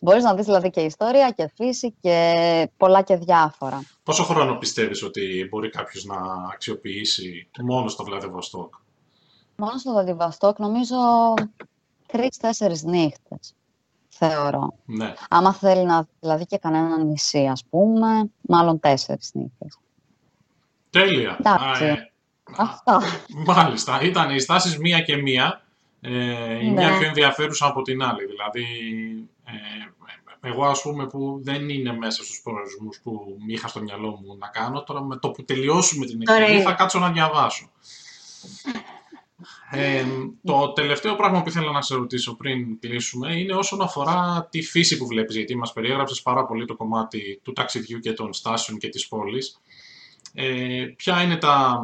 Μπορείς 0.03 0.23
να 0.23 0.35
δεις 0.35 0.45
δηλαδή 0.45 0.71
και 0.71 0.81
ιστορία 0.81 1.31
και 1.31 1.51
φύση 1.57 1.95
και 2.01 2.71
πολλά 2.77 3.03
και 3.03 3.17
διάφορα. 3.17 3.83
Πόσο 4.03 4.23
χρόνο 4.25 4.55
πιστεύεις 4.55 5.03
ότι 5.03 5.47
μπορεί 5.51 5.71
κάποιος 5.71 6.05
να 6.05 6.17
αξιοποιήσει 6.53 7.49
μόνο 7.63 7.89
στο 7.89 8.05
Βλαδιβοστόκ; 8.05 8.75
Μόνο 9.57 9.79
στο 9.79 9.91
Βλαδιβοστόκ 9.93 10.59
νομίζω 10.59 10.97
τρεις-τέσσερις 12.07 12.83
νύχτες, 12.83 13.55
θεωρώ. 14.09 14.75
Ναι. 14.85 15.15
Άμα 15.29 15.55
θέλει 15.55 15.85
να 15.85 16.07
δηλαδή 16.21 16.47
και 16.47 16.59
κανένα 16.59 17.05
νησί, 17.05 17.47
ας 17.47 17.65
πούμε, 17.71 18.31
μάλλον 18.41 18.81
τέσσερις 18.81 19.31
νύχτες. 19.35 19.79
Τέλεια. 20.91 21.37
Εντάξει. 21.41 21.85
Ε, 21.85 22.11
Αυτό. 22.57 23.01
Μάλιστα. 23.47 24.01
Ήταν 24.03 24.31
οι 24.31 24.41
στάσεις 24.41 24.79
μία 24.79 25.01
και 25.01 25.17
μία. 25.17 25.63
Ε, 26.01 26.11
η 26.65 26.71
ναι. 26.71 26.71
μία 26.71 26.99
πιο 26.99 27.07
ενδιαφέρουσα 27.07 27.67
από 27.67 27.83
την 27.83 28.03
άλλη. 28.03 28.27
Δηλαδή, 28.27 28.65
ε, 29.40 29.40
εγώ 30.41 30.65
ας 30.65 30.83
πούμε 30.83 31.07
που 31.07 31.41
δεν 31.43 31.69
είναι 31.69 31.93
μέσα 31.93 32.25
στους 32.25 32.41
προορισμούς 32.43 33.01
που 33.03 33.37
είχα 33.47 33.69
στο 33.69 33.83
μυαλό 33.83 34.09
μου 34.11 34.37
να 34.39 34.49
κάνω, 34.49 34.83
τώρα 34.83 35.03
με 35.03 35.17
το 35.17 35.31
που 35.31 35.45
τελειώσουμε 35.45 36.07
την 36.07 36.21
εκπομπή 36.23 36.63
θα 36.63 36.73
κάτσω 36.73 36.99
να 36.99 37.11
διαβάσω. 37.11 37.71
Ε, 39.71 40.05
το 40.45 40.73
τελευταίο 40.73 41.17
πράγμα 41.17 41.43
που 41.43 41.49
ήθελα 41.49 41.73
να 41.73 41.83
σε 41.83 41.95
ρωτήσω 41.95 42.37
πριν 42.37 42.79
κλείσουμε 42.79 43.39
είναι 43.39 43.55
όσον 43.55 43.81
αφορά 43.83 44.49
τη 44.51 44.63
φύση 44.63 44.97
που 44.97 45.07
βλέπεις, 45.07 45.37
γιατί 45.37 45.57
μας 45.57 45.73
περιέγραψες 45.73 46.23
πάρα 46.23 46.47
πολύ 46.47 46.65
το 46.65 46.77
κομμάτι 46.77 47.41
του 47.43 47.53
ταξιδιού 47.53 47.99
και 47.99 48.13
των 48.13 48.33
στάσεων 48.33 48.79
και 48.79 48.89
της 48.89 49.09
πόλης. 49.09 49.61
Ε, 50.35 50.85
ποια 50.97 51.23
είναι 51.23 51.37
τα, 51.37 51.81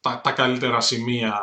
τα, 0.00 0.20
τα 0.20 0.32
καλύτερα 0.32 0.80
σημεία, 0.80 1.40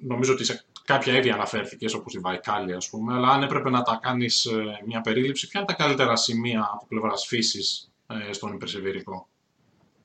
νομίζω 0.00 0.32
ότι 0.32 0.44
σε 0.44 0.64
Κάποια 0.88 1.16
ήδη 1.16 1.30
αναφέρθηκες, 1.30 1.94
όπως 1.94 2.14
η 2.14 2.18
Βαϊκάλη, 2.18 2.74
ας 2.74 2.88
πούμε, 2.88 3.14
αλλά 3.14 3.28
αν 3.28 3.42
έπρεπε 3.42 3.70
να 3.70 3.82
τα 3.82 3.98
κάνεις 4.02 4.44
ε, 4.44 4.80
μια 4.86 5.00
περίληψη, 5.00 5.48
ποια 5.48 5.60
είναι 5.60 5.68
τα 5.68 5.74
καλύτερα 5.74 6.16
σημεία 6.16 6.70
από 6.72 6.86
πλευράς 6.88 7.26
φύσης 7.26 7.90
ε, 8.28 8.32
στον 8.32 8.52
υπερσεβερικό; 8.52 9.28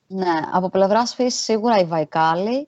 Ναι, 0.08 0.40
από 0.54 0.70
πλευράς 0.70 1.14
φύσης 1.14 1.44
σίγουρα 1.44 1.80
η 1.80 1.86
Βαϊκάλη. 1.86 2.68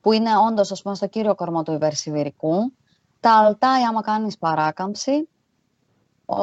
που 0.00 0.12
είναι 0.12 0.30
όντως 0.48 0.72
ας 0.72 0.82
πούμε, 0.82 0.94
στο 0.94 1.06
κύριο 1.06 1.34
κορμό 1.34 1.62
του 1.62 1.72
υπερσιβηρικού. 1.72 2.72
Τα 3.20 3.32
Αλτάι, 3.32 3.82
άμα 3.82 4.02
κάνεις 4.02 4.38
παράκαμψη, 4.38 5.28
ο 6.24 6.42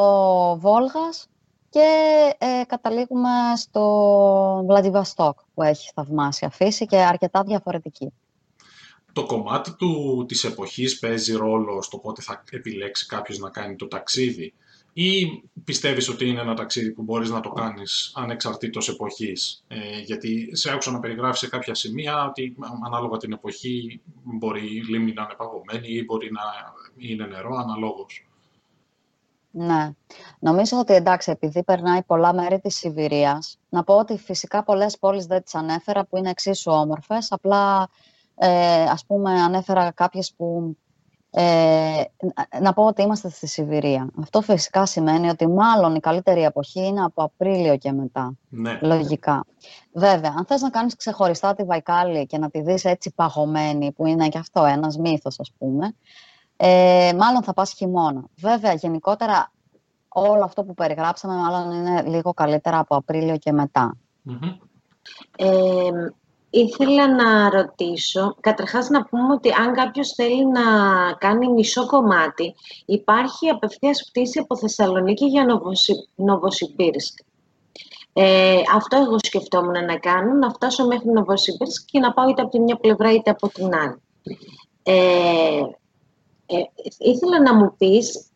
Βόλγας 0.57 1.27
και 1.69 1.89
ε, 2.37 2.63
καταλήγουμε 2.67 3.29
στο 3.55 4.63
Βλαδιβαστόκ 4.67 5.39
που 5.53 5.63
έχει 5.63 5.91
θαυμάσια 5.95 6.49
φύση 6.49 6.85
και 6.85 6.97
αρκετά 6.97 7.43
διαφορετική. 7.43 8.13
Το 9.15 9.25
κομμάτι 9.25 9.75
του, 9.75 10.25
της 10.27 10.43
εποχής 10.43 10.99
παίζει 10.99 11.33
ρόλο 11.33 11.81
στο 11.81 11.97
πότε 11.97 12.21
θα 12.21 12.43
επιλέξει 12.51 13.05
κάποιος 13.05 13.37
να 13.37 13.49
κάνει 13.49 13.75
το 13.75 13.87
ταξίδι; 13.87 14.53
Ή 14.93 15.25
πιστεύεις 15.63 16.09
ότι 16.09 16.27
είναι 16.27 16.41
ένα 16.41 16.53
ταξίδι 16.53 16.91
που 16.91 17.01
μπορείς 17.01 17.29
να 17.29 17.39
το 17.39 17.49
κάνεις 17.49 18.11
ανεξαρτήτως 18.15 18.89
εποχής; 18.89 19.63
Ε, 19.67 19.99
γιατί 19.99 20.49
σε 20.51 20.71
άκουσα 20.71 20.91
να 20.91 20.99
περιγράφεις 20.99 21.39
σε 21.39 21.47
κάποια 21.49 21.75
σημεία 21.75 22.25
ότι 22.25 22.55
ανάλογα 22.85 23.17
την 23.17 23.31
εποχή 23.31 24.01
μπορεί 24.23 24.75
η 24.75 24.81
λίμνη 24.83 25.13
να 25.13 25.21
είναι 25.21 25.33
παγωμένη 25.37 25.87
ή 25.87 26.03
μπορεί 26.05 26.31
να 26.31 26.41
είναι 26.97 27.25
νερό 27.25 27.55
αναλόγως. 27.55 28.27
Ναι. 29.51 29.91
Νομίζω 30.39 30.77
ότι 30.79 30.93
εντάξει, 30.93 31.31
επειδή 31.31 31.63
περνάει 31.63 32.03
πολλά 32.03 32.33
μέρη 32.33 32.59
της 32.59 32.75
Σιβηρίας, 32.75 33.57
να 33.69 33.83
πω 33.83 33.97
ότι 33.97 34.17
φυσικά 34.17 34.63
πολλές 34.63 34.97
πόλεις 34.99 35.25
δεν 35.25 35.43
τις 35.43 35.55
ανέφερα 35.55 36.05
που 36.05 36.17
είναι 36.17 36.29
εξίσου 36.29 36.71
όμορφες, 36.71 37.31
απλά 37.31 37.89
ε, 38.35 38.83
ας 38.83 39.05
πούμε 39.05 39.31
ανέφερα 39.31 39.91
κάποιες 39.91 40.33
που 40.37 40.77
ε, 41.37 42.03
να 42.61 42.73
πω 42.73 42.85
ότι 42.85 43.01
είμαστε 43.01 43.29
στη 43.29 43.47
Σιβηρία. 43.47 44.09
Αυτό 44.21 44.41
φυσικά 44.41 44.85
σημαίνει 44.85 45.29
ότι 45.29 45.47
μάλλον 45.47 45.95
η 45.95 45.99
καλύτερη 45.99 46.43
εποχή 46.43 46.85
είναι 46.85 47.03
από 47.03 47.23
Απρίλιο 47.23 47.77
και 47.77 47.91
μετά. 47.91 48.33
Ναι. 48.49 48.79
Λογικά. 48.81 49.45
Βέβαια, 49.93 50.33
αν 50.37 50.45
θες 50.45 50.61
να 50.61 50.69
κάνεις 50.69 50.95
ξεχωριστά 50.95 51.53
τη 51.53 51.63
Βαϊκάλη 51.63 52.25
και 52.25 52.37
να 52.37 52.49
τη 52.49 52.61
δεις 52.61 52.85
έτσι 52.85 53.11
παγωμένη, 53.15 53.91
που 53.91 54.05
είναι 54.05 54.27
και 54.27 54.37
αυτό 54.37 54.65
ένας 54.65 54.97
μύθος 54.97 55.39
ας 55.39 55.51
πούμε, 55.57 55.95
ε, 56.57 57.11
μάλλον 57.17 57.43
θα 57.43 57.53
πας 57.53 57.73
χειμώνα. 57.73 58.23
Βέβαια, 58.35 58.73
γενικότερα 58.73 59.51
όλο 60.07 60.43
αυτό 60.43 60.63
που 60.63 60.73
περιγράψαμε 60.73 61.33
μάλλον 61.33 61.71
είναι 61.71 62.01
λίγο 62.01 62.33
καλύτερα 62.33 62.79
από 62.79 62.95
Απρίλιο 62.95 63.37
και 63.37 63.51
μετα 63.51 63.97
Ήθελα 66.55 67.15
να 67.15 67.49
ρωτήσω, 67.49 68.35
καταρχάς 68.39 68.89
να 68.89 69.03
πούμε 69.03 69.33
ότι 69.33 69.51
αν 69.51 69.73
κάποιος 69.73 70.11
θέλει 70.11 70.45
να 70.45 70.61
κάνει 71.17 71.47
μισό 71.47 71.85
κομμάτι, 71.85 72.55
υπάρχει 72.85 73.49
απευθείας 73.49 74.05
πτήση 74.09 74.39
από 74.39 74.57
Θεσσαλονίκη 74.57 75.25
για 75.25 75.45
Νοβοσιμπίρσκ. 76.15 77.19
Ε, 78.13 78.61
αυτό 78.75 78.97
εγώ 78.97 79.17
σκεφτόμουν 79.23 79.85
να 79.85 79.97
κάνω, 79.97 80.33
να 80.33 80.49
φτάσω 80.49 80.85
μέχρι 80.85 81.09
Νοβοσιμπίρσκ 81.09 81.85
και 81.85 81.99
να 81.99 82.13
πάω 82.13 82.29
είτε 82.29 82.41
από 82.41 82.51
τη 82.51 82.59
μια 82.59 82.75
πλευρά 82.75 83.13
είτε 83.13 83.29
από 83.29 83.47
την 83.47 83.75
άλλη. 83.75 84.01
Ε, 84.83 85.59
ε, 86.45 86.61
ήθελα 86.97 87.41
να 87.41 87.53
μου 87.55 87.75
πεις 87.77 88.27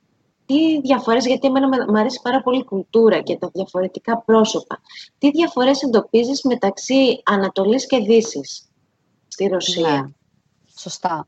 τι 0.50 0.82
διαφορές, 0.82 1.26
γιατί 1.26 1.48
εμένα 1.48 1.68
μου 1.68 2.00
αρέσει 2.00 2.20
πάρα 2.24 2.42
πολύ 2.42 2.60
η 2.60 2.64
κουλτούρα 2.64 3.22
και 3.22 3.38
τα 3.38 3.50
διαφορετικά 3.54 4.22
πρόσωπα. 4.26 4.82
Τι 5.18 5.30
διαφορές 5.30 5.82
εντοπίζεις 5.82 6.44
μεταξύ 6.44 7.22
Ανατολής 7.26 7.88
και 7.88 7.98
Δύσης 7.98 8.70
στη 9.28 9.48
Ρωσία; 9.48 9.90
Ναι, 9.90 10.02
σωστά. 10.78 11.28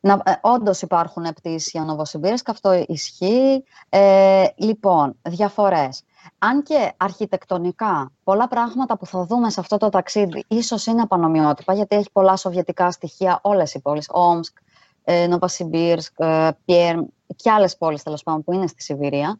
Να, 0.00 0.22
ε, 0.24 0.32
όντως 0.40 0.82
υπάρχουν 0.82 1.32
πτήσεις 1.34 1.70
για 1.70 1.84
Νοβοσυμπήρες 1.84 2.42
και 2.42 2.50
αυτό 2.50 2.84
ισχύει. 2.86 3.64
Ε, 3.88 4.44
λοιπόν, 4.56 5.18
διαφορές. 5.22 6.02
Αν 6.38 6.62
και 6.62 6.92
αρχιτεκτονικά 6.96 8.12
πολλά 8.24 8.48
πράγματα 8.48 8.98
που 8.98 9.06
θα 9.06 9.24
δούμε 9.24 9.50
σε 9.50 9.60
αυτό 9.60 9.76
το 9.76 9.88
ταξίδι 9.88 10.44
ίσως 10.48 10.86
είναι 10.86 11.06
πανομοιότυπα, 11.06 11.74
γιατί 11.74 11.96
έχει 11.96 12.10
πολλά 12.12 12.36
σοβιετικά 12.36 12.90
στοιχεία 12.90 13.38
όλες 13.42 13.74
οι 13.74 13.80
πόλεις, 13.80 14.08
Όμσκ, 14.10 14.56
ε, 15.04 15.26
Νοβασιμπίρσκ, 15.26 16.12
ε, 16.16 16.50
Πιέρ 16.64 16.96
και 17.36 17.50
άλλες 17.50 17.76
πόλεις 17.76 18.02
τέλος 18.02 18.22
πάντων 18.22 18.44
που 18.44 18.52
είναι 18.52 18.66
στη 18.66 18.82
Σιβηρία. 18.82 19.38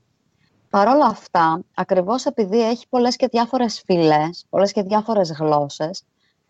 Παρ' 0.70 0.88
όλα 0.88 1.06
αυτά, 1.06 1.62
ακριβώς 1.74 2.24
επειδή 2.24 2.68
έχει 2.68 2.88
πολλές 2.88 3.16
και 3.16 3.26
διάφορες 3.26 3.82
φυλές, 3.86 4.46
πολλές 4.50 4.72
και 4.72 4.82
διάφορες 4.82 5.32
γλώσσες, 5.32 6.04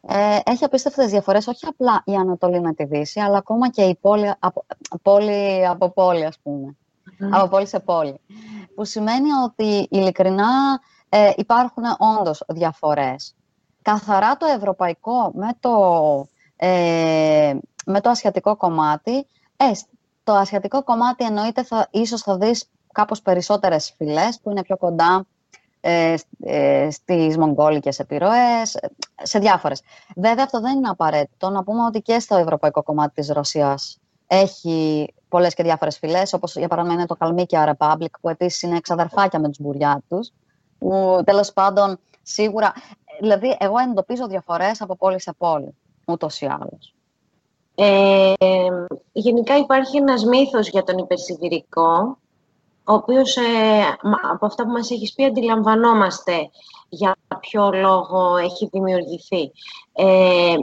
ε, 0.06 0.38
έχει 0.44 0.64
απίστευτες 0.64 1.10
διαφορές 1.10 1.46
όχι 1.46 1.66
απλά 1.66 2.02
η 2.04 2.14
Ανατολή 2.14 2.60
με 2.60 2.72
τη 2.72 2.84
Δύση, 2.84 3.20
αλλά 3.20 3.38
ακόμα 3.38 3.70
και 3.70 3.82
η 3.82 3.98
πόλη 4.00 4.32
από 4.38 4.64
πόλη, 5.02 5.66
από 5.66 5.90
πόλη 5.90 6.24
ας 6.24 6.38
πούμε. 6.42 6.76
Από 7.30 7.48
πόλη 7.48 7.66
σε 7.66 7.80
πόλη. 7.80 8.20
Που 8.74 8.84
σημαίνει 8.84 9.32
ότι 9.44 9.86
ειλικρινά 9.90 10.80
ε, 11.08 11.30
υπάρχουν 11.36 11.84
όντως 12.18 12.44
διαφορές. 12.48 13.34
Καθαρά 13.82 14.36
το 14.36 14.46
ευρωπαϊκό 14.46 15.32
με 15.34 15.48
το, 15.60 15.70
ε, 16.56 17.54
με 17.86 18.00
το 18.00 18.10
ασιατικό 18.10 18.56
κομμάτι, 18.56 19.26
ε, 19.56 19.70
το 20.24 20.32
ασιατικό 20.32 20.82
κομμάτι 20.82 21.24
εννοείται 21.24 21.62
θα, 21.62 21.88
ίσως 21.90 22.20
θα 22.22 22.36
δεις 22.36 22.70
κάπως 22.92 23.22
περισσότερες 23.22 23.94
φυλές 23.96 24.40
που 24.42 24.50
είναι 24.50 24.62
πιο 24.62 24.76
κοντά 24.76 25.26
ε, 25.80 26.14
ε, 26.40 26.90
στις 26.90 27.36
μογγόλικες 27.36 27.98
επιρροές, 27.98 28.78
σε 29.22 29.38
διάφορες. 29.38 29.82
Βέβαια 30.16 30.44
αυτό 30.44 30.60
δεν 30.60 30.76
είναι 30.76 30.88
απαραίτητο. 30.88 31.50
Να 31.50 31.64
πούμε 31.64 31.84
ότι 31.84 32.00
και 32.00 32.18
στο 32.18 32.36
ευρωπαϊκό 32.36 32.82
κομμάτι 32.82 33.14
της 33.14 33.28
Ρωσίας 33.28 33.98
έχει 34.26 35.06
πολλές 35.28 35.54
και 35.54 35.62
διάφορες 35.62 35.98
φυλές, 35.98 36.32
όπως 36.32 36.56
για 36.56 36.68
παράδειγμα 36.68 36.96
είναι 36.96 37.06
το 37.06 37.16
Καλμίκια 37.16 37.76
Republic, 37.78 38.10
που 38.20 38.28
επίσης 38.28 38.62
είναι 38.62 38.76
εξαδερφάκια 38.76 39.40
με 39.40 39.48
τους 39.48 39.58
μπουριάτους, 39.60 40.30
που 40.78 41.22
τέλος 41.24 41.52
πάντων 41.52 41.98
σίγουρα... 42.22 42.72
Δηλαδή, 43.20 43.56
εγώ 43.58 43.78
εντοπίζω 43.78 44.26
διαφορές 44.26 44.80
από 44.80 44.96
πόλη 44.96 45.20
σε 45.20 45.32
πόλη, 45.38 45.74
ούτως 46.06 46.40
ή 46.40 46.46
άλλως. 46.46 46.94
Ε, 47.74 48.32
γενικά 49.12 49.56
υπάρχει 49.56 49.96
ένας 49.96 50.24
μύθος 50.24 50.68
για 50.68 50.82
τον 50.82 50.98
υπερσιβηρικό, 50.98 52.18
ο 52.84 52.92
οποίος 52.92 53.36
ε, 53.36 53.42
από 54.32 54.46
αυτά 54.46 54.64
που 54.64 54.70
μας 54.70 54.90
έχεις 54.90 55.12
πει 55.12 55.24
αντιλαμβανόμαστε 55.24 56.50
για 56.88 57.16
ποιο 57.40 57.70
λόγο 57.72 58.36
έχει 58.36 58.68
δημιουργηθεί. 58.72 59.52
Ε, 59.92 60.54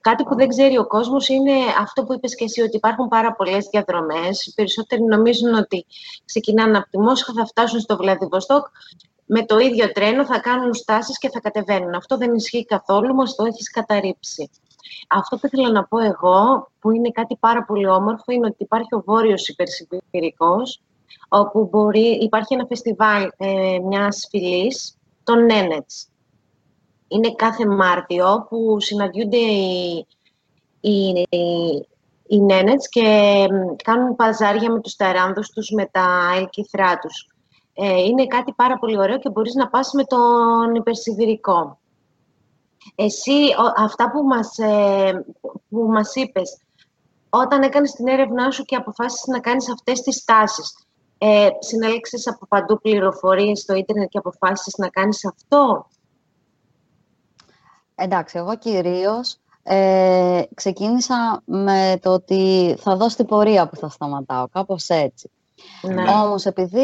κάτι 0.00 0.24
που 0.24 0.34
δεν 0.34 0.48
ξέρει 0.48 0.78
ο 0.78 0.86
κόσμος 0.86 1.28
είναι 1.28 1.52
αυτό 1.80 2.04
που 2.04 2.12
είπες 2.12 2.34
και 2.34 2.44
εσύ, 2.44 2.60
ότι 2.60 2.76
υπάρχουν 2.76 3.08
πάρα 3.08 3.32
πολλές 3.32 3.66
διαδρομές. 3.66 4.46
Οι 4.46 4.52
περισσότεροι 4.54 5.02
νομίζουν 5.02 5.54
ότι 5.54 5.86
ξεκινάνε 6.24 6.78
από 6.78 6.88
τη 6.90 6.98
Μόσχα, 6.98 7.32
θα 7.32 7.46
φτάσουν 7.46 7.80
στο 7.80 7.96
Βλαδιβοστόκ, 7.96 8.66
με 9.26 9.44
το 9.44 9.58
ίδιο 9.58 9.92
τρένο 9.92 10.24
θα 10.24 10.40
κάνουν 10.40 10.74
στάσεις 10.74 11.18
και 11.18 11.30
θα 11.30 11.40
κατεβαίνουν. 11.40 11.94
Αυτό 11.94 12.16
δεν 12.16 12.34
ισχύει 12.34 12.64
καθόλου, 12.64 13.14
μας 13.14 13.34
το 13.34 13.44
έχεις 13.44 13.70
καταρρύψει. 13.70 14.50
Αυτό 15.08 15.36
που 15.36 15.46
ήθελα 15.46 15.70
να 15.70 15.84
πω 15.84 15.98
εγώ, 15.98 16.70
που 16.80 16.90
είναι 16.90 17.10
κάτι 17.10 17.36
πάρα 17.40 17.64
πολύ 17.64 17.86
όμορφο, 17.86 18.32
είναι 18.32 18.46
ότι 18.46 18.56
υπάρχει 18.58 18.94
ο 18.94 19.02
Βόρειος 19.06 19.48
Υπερσιβηρικός, 19.48 20.80
όπου 21.28 21.68
μπορεί, 21.70 22.18
υπάρχει 22.22 22.54
ένα 22.54 22.66
φεστιβάλ 22.66 23.30
ε, 23.36 23.78
μιας 23.78 24.26
φυλής, 24.30 24.98
των 25.24 25.44
Νένετς. 25.44 26.08
Είναι 27.08 27.34
κάθε 27.34 27.66
Μάρτιο 27.66 28.46
που 28.48 28.80
συναντιούνται 28.80 29.36
οι, 29.36 30.06
οι, 30.80 31.26
οι 32.26 32.40
Νένετς 32.40 32.88
και 32.88 33.46
κάνουν 33.84 34.16
παζάρια 34.16 34.70
με 34.70 34.80
τους 34.80 34.96
ταράνδους 34.96 35.50
τους, 35.50 35.70
με 35.70 35.86
τα 35.90 36.32
ελκυθρά 36.36 36.98
τους. 36.98 37.28
Ε, 37.74 38.02
είναι 38.02 38.26
κάτι 38.26 38.52
πάρα 38.52 38.78
πολύ 38.78 38.98
ωραίο 38.98 39.18
και 39.18 39.30
μπορείς 39.30 39.54
να 39.54 39.68
πας 39.68 39.92
με 39.92 40.04
τον 40.04 40.74
υπερσιβηρικό. 40.74 41.78
Εσύ, 42.94 43.32
αυτά 43.76 44.10
που 44.10 44.22
μας, 44.22 44.58
ε, 44.58 45.24
που 45.68 45.86
μας 45.88 46.14
είπες, 46.14 46.58
όταν 47.30 47.62
έκανες 47.62 47.92
την 47.92 48.08
έρευνά 48.08 48.50
σου 48.50 48.64
και 48.64 48.76
αποφάσισες 48.76 49.26
να 49.26 49.40
κάνεις 49.40 49.70
αυτές 49.70 50.00
τις 50.00 50.16
στάσεις, 50.16 50.86
ε, 51.18 51.48
συνέλεξες 51.58 52.26
από 52.26 52.46
παντού 52.46 52.80
πληροφορίες 52.80 53.60
στο 53.60 53.74
ίντερνετ 53.74 54.08
και 54.08 54.18
αποφάσισες 54.18 54.74
να 54.76 54.88
κάνεις 54.88 55.26
αυτό; 55.26 55.86
Εντάξει, 57.94 58.38
εγώ 58.38 58.56
κυρίως 58.56 59.38
ε, 59.62 60.42
ξεκίνησα 60.54 61.42
με 61.44 61.98
το 62.02 62.12
ότι 62.12 62.74
θα 62.78 62.96
δω 62.96 63.06
την 63.06 63.26
πορεία 63.26 63.68
που 63.68 63.76
θα 63.76 63.88
σταματάω, 63.88 64.48
κάπως 64.48 64.88
έτσι. 64.88 65.30
Ναι. 65.82 66.02
Όμως 66.10 66.44
επειδή 66.44 66.80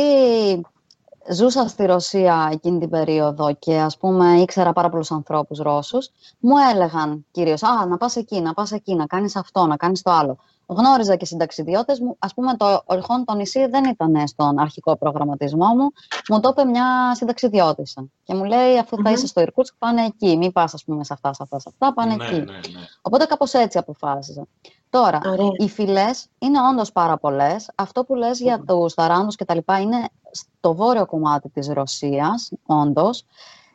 ζούσα 1.29 1.69
στη 1.69 1.85
Ρωσία 1.87 2.49
εκείνη 2.53 2.79
την 2.79 2.91
περίοδο 2.91 3.55
και 3.55 3.79
ας 3.79 3.97
πούμε 3.97 4.41
ήξερα 4.41 4.73
πάρα 4.73 4.89
πολλούς 4.89 5.11
ανθρώπους 5.11 5.59
Ρώσους, 5.59 6.11
μου 6.39 6.55
έλεγαν 6.73 7.27
κυρίως 7.31 7.63
«Α, 7.63 7.87
να 7.87 7.97
πας 7.97 8.17
εκεί, 8.17 8.41
να 8.41 8.55
πας 8.55 8.73
εκεί, 8.73 8.95
να 8.95 9.07
κάνεις 9.07 9.37
αυτό, 9.37 9.67
να 9.67 9.77
κάνεις 9.77 10.03
το 10.03 10.11
άλλο». 10.11 10.39
Γνώριζα 10.75 11.17
και 11.17 11.25
συνταξιδιώτες 11.25 12.01
μου. 12.01 12.17
Α 12.19 12.27
πούμε, 12.27 12.57
το 12.57 12.83
Ορχόν 12.85 13.25
το 13.25 13.35
νησί 13.35 13.67
δεν 13.67 13.85
ήταν 13.85 14.27
στον 14.27 14.59
αρχικό 14.59 14.97
προγραμματισμό 14.97 15.67
μου. 15.67 15.93
Μου 16.29 16.41
το 16.41 16.49
είπε 16.53 16.65
μια 16.65 17.15
συνταξιδιώτησα. 17.15 18.05
Και 18.23 18.35
μου 18.35 18.45
λέει, 18.45 18.79
αφού 18.79 19.03
θα 19.03 19.11
είσαι 19.11 19.27
στο 19.27 19.41
Ιρκούτσκ, 19.41 19.75
πάνε 19.79 20.05
εκεί. 20.05 20.37
Μην 20.37 20.53
πας, 20.53 20.75
ας 20.75 20.85
πούμε, 20.85 21.05
σε 21.05 21.13
αυτά, 21.13 21.33
σε 21.33 21.43
αυτά, 21.43 21.59
σε 21.59 21.69
αυτά, 21.73 21.95
πάνε 21.95 22.15
ναι, 22.15 22.25
εκεί. 22.25 22.35
Ναι, 22.35 22.43
ναι. 22.43 22.61
Οπότε 23.03 23.25
κάπως 23.25 23.53
έτσι 23.53 23.79
αποφάσισα. 23.79 24.47
Τώρα, 24.91 25.21
οι 25.57 25.69
φυλές 25.69 26.27
είναι 26.39 26.59
όντως 26.71 26.93
πάρα 26.93 27.19
πολλές. 27.19 27.71
Αυτό 27.75 28.05
που 28.05 28.15
λες 28.15 28.41
για 28.41 28.65
τους 28.67 28.95
ταράνδου 28.95 29.31
και 29.31 29.45
τα 29.45 29.55
λοιπά 29.55 29.81
είναι 29.81 30.09
στο 30.31 30.75
βόρειο 30.75 31.07
κομμάτι 31.07 31.49
της 31.49 31.69
Ρωσίας, 31.69 32.51
όντως. 32.67 33.25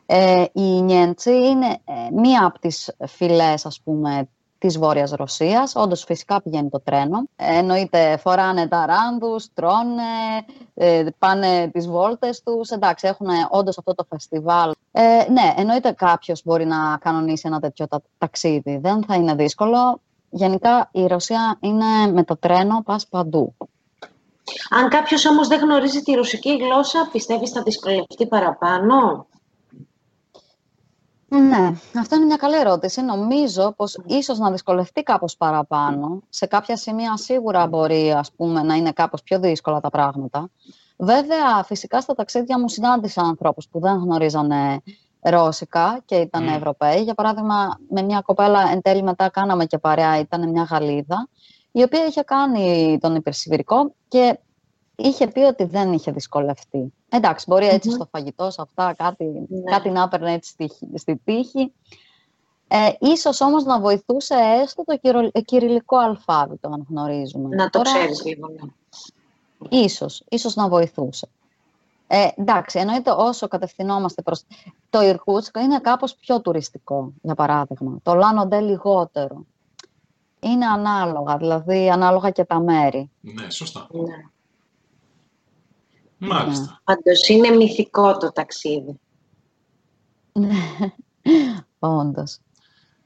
Ε, 0.06 0.44
η 0.52 0.82
Νιέντσι 0.82 1.30
είναι 1.30 1.66
ε, 1.66 1.92
μία 2.12 2.46
από 2.46 2.58
τις 2.58 2.94
φυλές, 3.06 3.66
ας 3.66 3.80
πούμε, 3.84 4.28
της 4.58 4.78
Βόρειας 4.78 5.10
Ρωσίας. 5.10 5.74
Όντως 5.76 6.04
φυσικά 6.04 6.42
πηγαίνει 6.42 6.68
το 6.68 6.80
τρένο. 6.80 7.22
Εννοείται 7.36 8.16
φοράνε 8.16 8.68
τα 8.68 8.86
ράνδους, 8.86 9.52
τρώνε, 9.54 10.02
ε, 10.74 11.06
πάνε 11.18 11.70
τις 11.72 11.88
βόλτες 11.88 12.42
τους. 12.42 12.70
Εντάξει, 12.70 13.06
έχουν 13.06 13.26
όντως 13.50 13.78
αυτό 13.78 13.94
το 13.94 14.04
φεστιβάλ. 14.08 14.72
Ε, 14.92 15.02
ναι, 15.30 15.54
εννοείται 15.56 15.92
κάποιος 15.92 16.42
μπορεί 16.44 16.66
να 16.66 16.96
κανονίσει 17.00 17.42
ένα 17.46 17.60
τέτοιο 17.60 17.86
ταξίδι. 18.18 18.76
Δεν 18.76 19.04
θα 19.04 19.14
είναι 19.14 19.34
δύσκολο. 19.34 20.00
Γενικά 20.30 20.88
η 20.92 21.06
Ρωσία 21.06 21.56
είναι 21.60 22.12
με 22.12 22.24
το 22.24 22.36
τρένο, 22.36 22.82
πας 22.84 23.06
παντού. 23.06 23.54
Αν 24.70 24.88
κάποιος 24.88 25.26
όμως 25.26 25.48
δεν 25.48 25.60
γνωρίζει 25.60 26.02
τη 26.02 26.12
ρωσική 26.12 26.56
γλώσσα, 26.56 27.08
πιστεύεις 27.12 27.50
θα 27.50 27.62
δυσκολευτεί 27.62 28.26
παραπάνω; 28.26 29.26
Ναι, 31.38 31.72
αυτό 32.00 32.16
είναι 32.16 32.24
μια 32.24 32.36
καλή 32.36 32.56
ερώτηση. 32.56 33.02
Νομίζω 33.02 33.72
πως 33.76 33.98
ίσως 34.06 34.38
να 34.38 34.50
δυσκολευτεί 34.50 35.02
κάπως 35.02 35.36
παραπάνω. 35.36 36.22
Σε 36.28 36.46
κάποια 36.46 36.76
σημεία 36.76 37.16
σίγουρα 37.16 37.66
μπορεί 37.66 38.12
ας 38.12 38.32
πούμε, 38.32 38.62
να 38.62 38.74
είναι 38.74 38.92
κάπως 38.92 39.22
πιο 39.22 39.40
δύσκολα 39.40 39.80
τα 39.80 39.90
πράγματα. 39.90 40.50
Βέβαια, 40.96 41.62
φυσικά 41.64 42.00
στα 42.00 42.14
ταξίδια 42.14 42.58
μου 42.58 42.68
συνάντησα 42.68 43.22
ανθρώπους 43.22 43.68
που 43.68 43.80
δεν 43.80 43.96
γνωρίζανε 43.96 44.80
Ρώσικα 45.20 46.02
και 46.04 46.14
ήταν 46.14 46.46
Ευρωπαίοι. 46.46 47.02
Για 47.02 47.14
παράδειγμα, 47.14 47.78
με 47.88 48.02
μια 48.02 48.20
κοπέλα 48.20 48.70
εν 48.72 48.82
τέλει 48.82 49.02
μετά 49.02 49.28
κάναμε 49.28 49.64
και 49.64 49.78
παρέα, 49.78 50.18
ήταν 50.18 50.50
μια 50.50 50.62
Γαλλίδα, 50.62 51.28
η 51.72 51.82
οποία 51.82 52.06
είχε 52.06 52.22
κάνει 52.22 52.98
τον 53.00 53.14
υπερσιβηρικό 53.14 53.94
και 54.08 54.38
είχε 54.96 55.26
πει 55.26 55.40
ότι 55.40 55.64
δεν 55.64 55.92
είχε 55.92 56.10
δυσκολευτεί. 56.10 56.92
Εντάξει, 57.08 57.44
μπορεί 57.48 57.66
έτσι 57.66 57.90
στο 57.90 58.08
φαγητό, 58.10 58.50
σε 58.50 58.62
αυτά, 58.62 58.94
κάτι, 58.94 59.24
ναι. 59.24 59.70
κάτι 59.70 59.90
να 59.90 60.02
έπαιρνε 60.02 60.32
έτσι 60.32 60.50
στη, 60.50 60.70
στη 60.94 61.20
τύχη. 61.24 61.72
Ε, 62.68 62.90
ίσως 63.00 63.40
όμως 63.40 63.64
να 63.64 63.80
βοηθούσε 63.80 64.34
έστω 64.62 64.84
το 64.84 64.98
κυριλικό 65.44 65.96
αλφάβητο, 65.96 66.68
αν 66.68 66.86
γνωρίζουμε. 66.88 67.56
Να 67.56 67.70
το 67.70 67.82
Τώρα, 67.82 67.92
ξέρεις 67.92 68.24
λίγο, 68.24 68.48
ναι. 68.48 68.70
Ίσως, 69.68 70.24
ίσως 70.28 70.54
να 70.54 70.68
βοηθούσε. 70.68 71.28
Ε, 72.06 72.28
εντάξει, 72.36 72.78
εννοείται 72.78 73.10
όσο 73.10 73.48
κατευθυνόμαστε 73.48 74.22
προς... 74.22 74.44
Το 74.90 75.02
Ιρκούτσκ 75.02 75.56
είναι 75.56 75.78
κάπως 75.78 76.14
πιο 76.14 76.40
τουριστικό, 76.40 77.12
για 77.22 77.34
παράδειγμα. 77.34 77.98
Το 78.02 78.14
Λάνοντε 78.14 78.60
λιγότερο. 78.60 79.44
Είναι 80.40 80.66
ανάλογα, 80.66 81.36
δηλαδή 81.36 81.90
ανάλογα 81.90 82.30
και 82.30 82.44
τα 82.44 82.60
μέρη. 82.60 83.10
Ναι, 83.20 83.50
σωστά. 83.50 83.86
Ναι. 83.90 84.30
Μάλιστα. 86.18 86.62
Ναι. 86.64 86.94
Πάντως 86.94 87.28
είναι 87.28 87.50
μυθικό 87.50 88.16
το 88.16 88.32
ταξίδι. 88.32 89.00
Ναι, 90.32 90.92
όντως. 91.78 92.38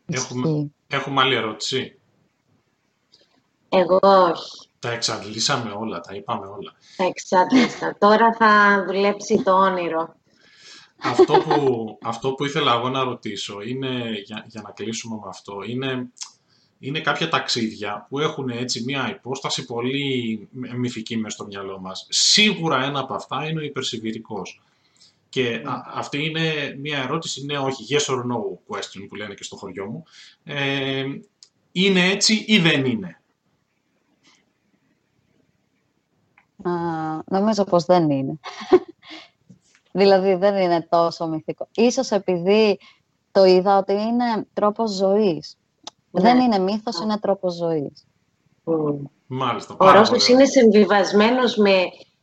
Έχουμε, 0.07 0.71
έχουμε 0.87 1.21
άλλη 1.21 1.35
ερώτηση; 1.35 1.99
Εγώ 3.69 3.99
όχι. 4.03 4.69
Τα 4.79 4.91
εξαντλήσαμε 4.91 5.71
όλα, 5.71 6.01
τα 6.01 6.15
είπαμε 6.15 6.47
όλα. 6.47 6.73
Τα 6.97 7.05
εξάντλησα. 7.05 7.97
Τώρα 7.99 8.33
θα 8.33 8.85
δουλέψει 8.87 9.43
το 9.43 9.53
όνειρο. 9.53 10.15
Αυτό 11.03 11.35
που, 11.39 11.99
αυτό 12.03 12.33
που 12.33 12.45
ήθελα 12.45 12.75
εγώ 12.75 12.89
να 12.89 13.05
ρωτήσω 13.05 13.61
είναι, 13.61 14.11
για, 14.25 14.45
για 14.49 14.63
να 14.63 14.71
κλείσουμε 14.71 15.17
με 15.17 15.29
αυτό, 15.29 15.63
είναι 15.67 16.11
είναι 16.81 17.01
κάποια 17.01 17.29
ταξίδια 17.29 18.07
που 18.09 18.19
έχουν 18.19 18.49
έτσι 18.49 18.83
μια 18.85 19.11
υπόσταση 19.11 19.65
πολύ 19.65 20.49
μυθική 20.77 21.17
μέσα 21.17 21.37
στο 21.37 21.47
μυαλό 21.47 21.81
μας. 21.81 22.07
Σίγουρα 22.09 22.85
ένα 22.85 23.01
από 23.01 23.15
αυτά 23.15 23.49
είναι 23.49 23.61
ο 23.61 23.65
υπερσιβηρικός. 23.65 24.61
Και 25.29 25.63
αυτή 25.95 26.25
είναι 26.25 26.77
μια 26.79 26.99
ερώτηση, 26.99 27.45
ναι 27.45 27.59
όχι, 27.59 27.87
yes 27.89 28.15
or 28.15 28.19
no 28.19 28.39
question 28.69 29.07
που 29.09 29.15
λένε 29.15 29.35
και 29.35 29.45
στο 29.45 29.57
χωριό 29.57 29.87
μου. 29.87 30.05
Ε, 30.45 31.05
είναι 31.73 32.11
έτσι 32.11 32.45
ή 32.47 32.59
δεν 32.59 32.85
είναι; 32.85 33.21
Α, 36.63 36.73
νομίζω 37.27 37.65
πως 37.65 37.85
δεν 37.85 38.11
είναι. 38.11 38.39
δηλαδή 40.01 40.35
δεν 40.35 40.57
είναι 40.57 40.87
τόσο 40.91 41.27
μυθικό. 41.27 41.69
Ίσως 41.75 42.11
επειδή 42.11 42.79
το 43.33 43.45
είδα 43.45 43.79
ότι 43.79 43.93
είναι 43.93 44.47
τρόπος 44.53 44.91
ζωής. 44.91 45.60
Δεν 46.11 46.37
ναι. 46.37 46.43
είναι 46.43 46.59
μύθος, 46.59 47.01
είναι 47.01 47.19
τρόπος 47.19 47.55
ζωής. 47.55 48.07
Μάλιστα. 49.27 49.77
Ο 49.79 49.91
Ρώσος 49.91 50.29
είναι 50.29 50.45
συμβιβασμένος 50.45 51.57
με, 51.57 51.77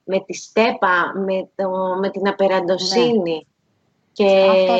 με 0.04 0.20
τη 0.26 0.34
στέπα, 0.34 1.14
με, 1.26 1.50
το, 1.56 1.70
με 2.00 2.10
την 2.10 2.28
απεραντοσύνη. 2.28 3.34
Ναι. 3.34 3.40
Και 4.12 4.24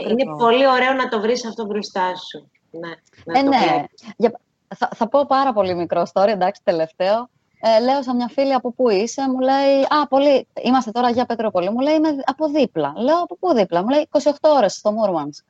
είναι 0.10 0.36
πολύ 0.38 0.68
ωραίο 0.68 0.94
να 0.94 1.08
το 1.08 1.20
βρεις 1.20 1.46
αυτό 1.46 1.66
μπροστά 1.66 2.16
σου. 2.16 2.50
Ναι, 2.72 3.40
ε, 3.40 3.42
ναι. 3.42 3.84
Για, 4.18 4.40
θα, 4.76 4.90
θα 4.96 5.08
πω 5.08 5.26
πάρα 5.26 5.54
πολύ 5.54 5.76
μικρό 5.76 6.04
story, 6.14 6.28
εντάξει, 6.28 6.62
τελευταίο. 6.64 7.30
Ε, 7.60 7.80
λέω 7.84 8.04
σε 8.04 8.14
μια 8.14 8.28
φίλη 8.28 8.54
από 8.54 8.72
πού 8.72 8.90
είσαι, 8.90 9.30
μου 9.30 9.40
λέει 9.40 9.82
Α, 9.82 10.08
πολύ. 10.10 10.48
Είμαστε 10.64 10.92
τώρα 10.92 11.10
για 11.10 11.26
Πετρόπολη. 11.26 11.70
Μου 11.70 11.80
λέει 11.80 11.96
Είμαι 11.96 12.10
από 12.26 12.48
δίπλα. 12.48 12.94
Λέω 12.98 13.22
Από 13.22 13.38
πού 13.38 13.54
δίπλα. 13.54 13.82
Μου 13.82 13.90
λέει 13.90 14.08
28 14.12 14.32
ώρες 14.42 14.74
στο 14.74 14.92
Μούρμανσκ. 14.92 15.46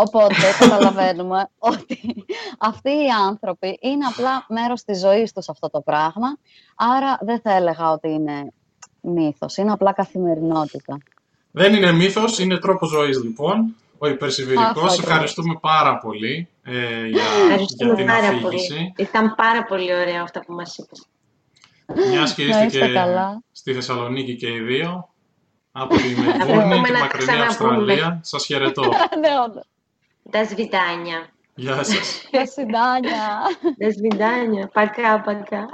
Οπότε 0.00 0.34
καταλαβαίνουμε 0.58 1.48
ότι 1.58 2.24
αυτοί 2.58 2.90
οι 2.90 3.08
άνθρωποι 3.26 3.78
είναι 3.80 4.04
απλά 4.04 4.46
μέρος 4.48 4.82
της 4.82 4.98
ζωής 4.98 5.32
τους 5.32 5.48
αυτό 5.48 5.70
το 5.70 5.80
πράγμα. 5.80 6.38
Άρα 6.76 7.18
δεν 7.20 7.40
θα 7.40 7.52
έλεγα 7.52 7.90
ότι 7.90 8.08
είναι 8.08 8.52
μύθος, 9.00 9.56
είναι 9.56 9.72
απλά 9.72 9.92
καθημερινότητα. 9.92 10.98
Δεν 11.50 11.74
είναι 11.74 11.92
μύθος, 11.92 12.38
είναι 12.38 12.58
τρόπος 12.58 12.88
ζωής 12.88 13.22
λοιπόν. 13.22 13.74
Ο 13.98 14.08
υπερσιβηρικός, 14.08 14.98
ευχαριστούμε 14.98 15.58
πάρα 15.60 15.98
πολύ 15.98 16.48
ε, 16.62 17.06
για, 17.06 17.22
για 17.68 17.94
την 17.94 18.06
πάρα 18.06 18.28
αφήγηση. 18.28 18.74
Πολύ. 18.74 18.94
Ήταν 18.96 19.34
πάρα 19.34 19.64
πολύ 19.64 19.94
ωραία 19.94 20.22
αυτά 20.22 20.40
που 20.40 20.52
μας 20.52 20.76
είπες. 20.76 21.06
Μια 22.10 22.32
και 22.36 22.42
είστε 22.42 22.66
και 22.66 23.02
στη 23.52 23.74
Θεσσαλονίκη 23.74 24.36
και 24.36 24.46
οι 24.46 24.60
δύο, 24.60 25.08
από 25.72 25.96
τη 25.96 26.08
Μελβούρνη, 26.08 26.82
τη 26.82 26.92
μακρινή 26.92 27.40
Αυστραλία, 27.40 28.20
σας 28.22 28.44
χαιρετώ. 28.44 28.82
До 30.28 30.44
свидания. 30.44 31.26
До 32.32 32.46
свидания. 32.46 33.48
До 33.78 33.90
свидания. 33.92 34.68
Пока-пока. 34.72 35.68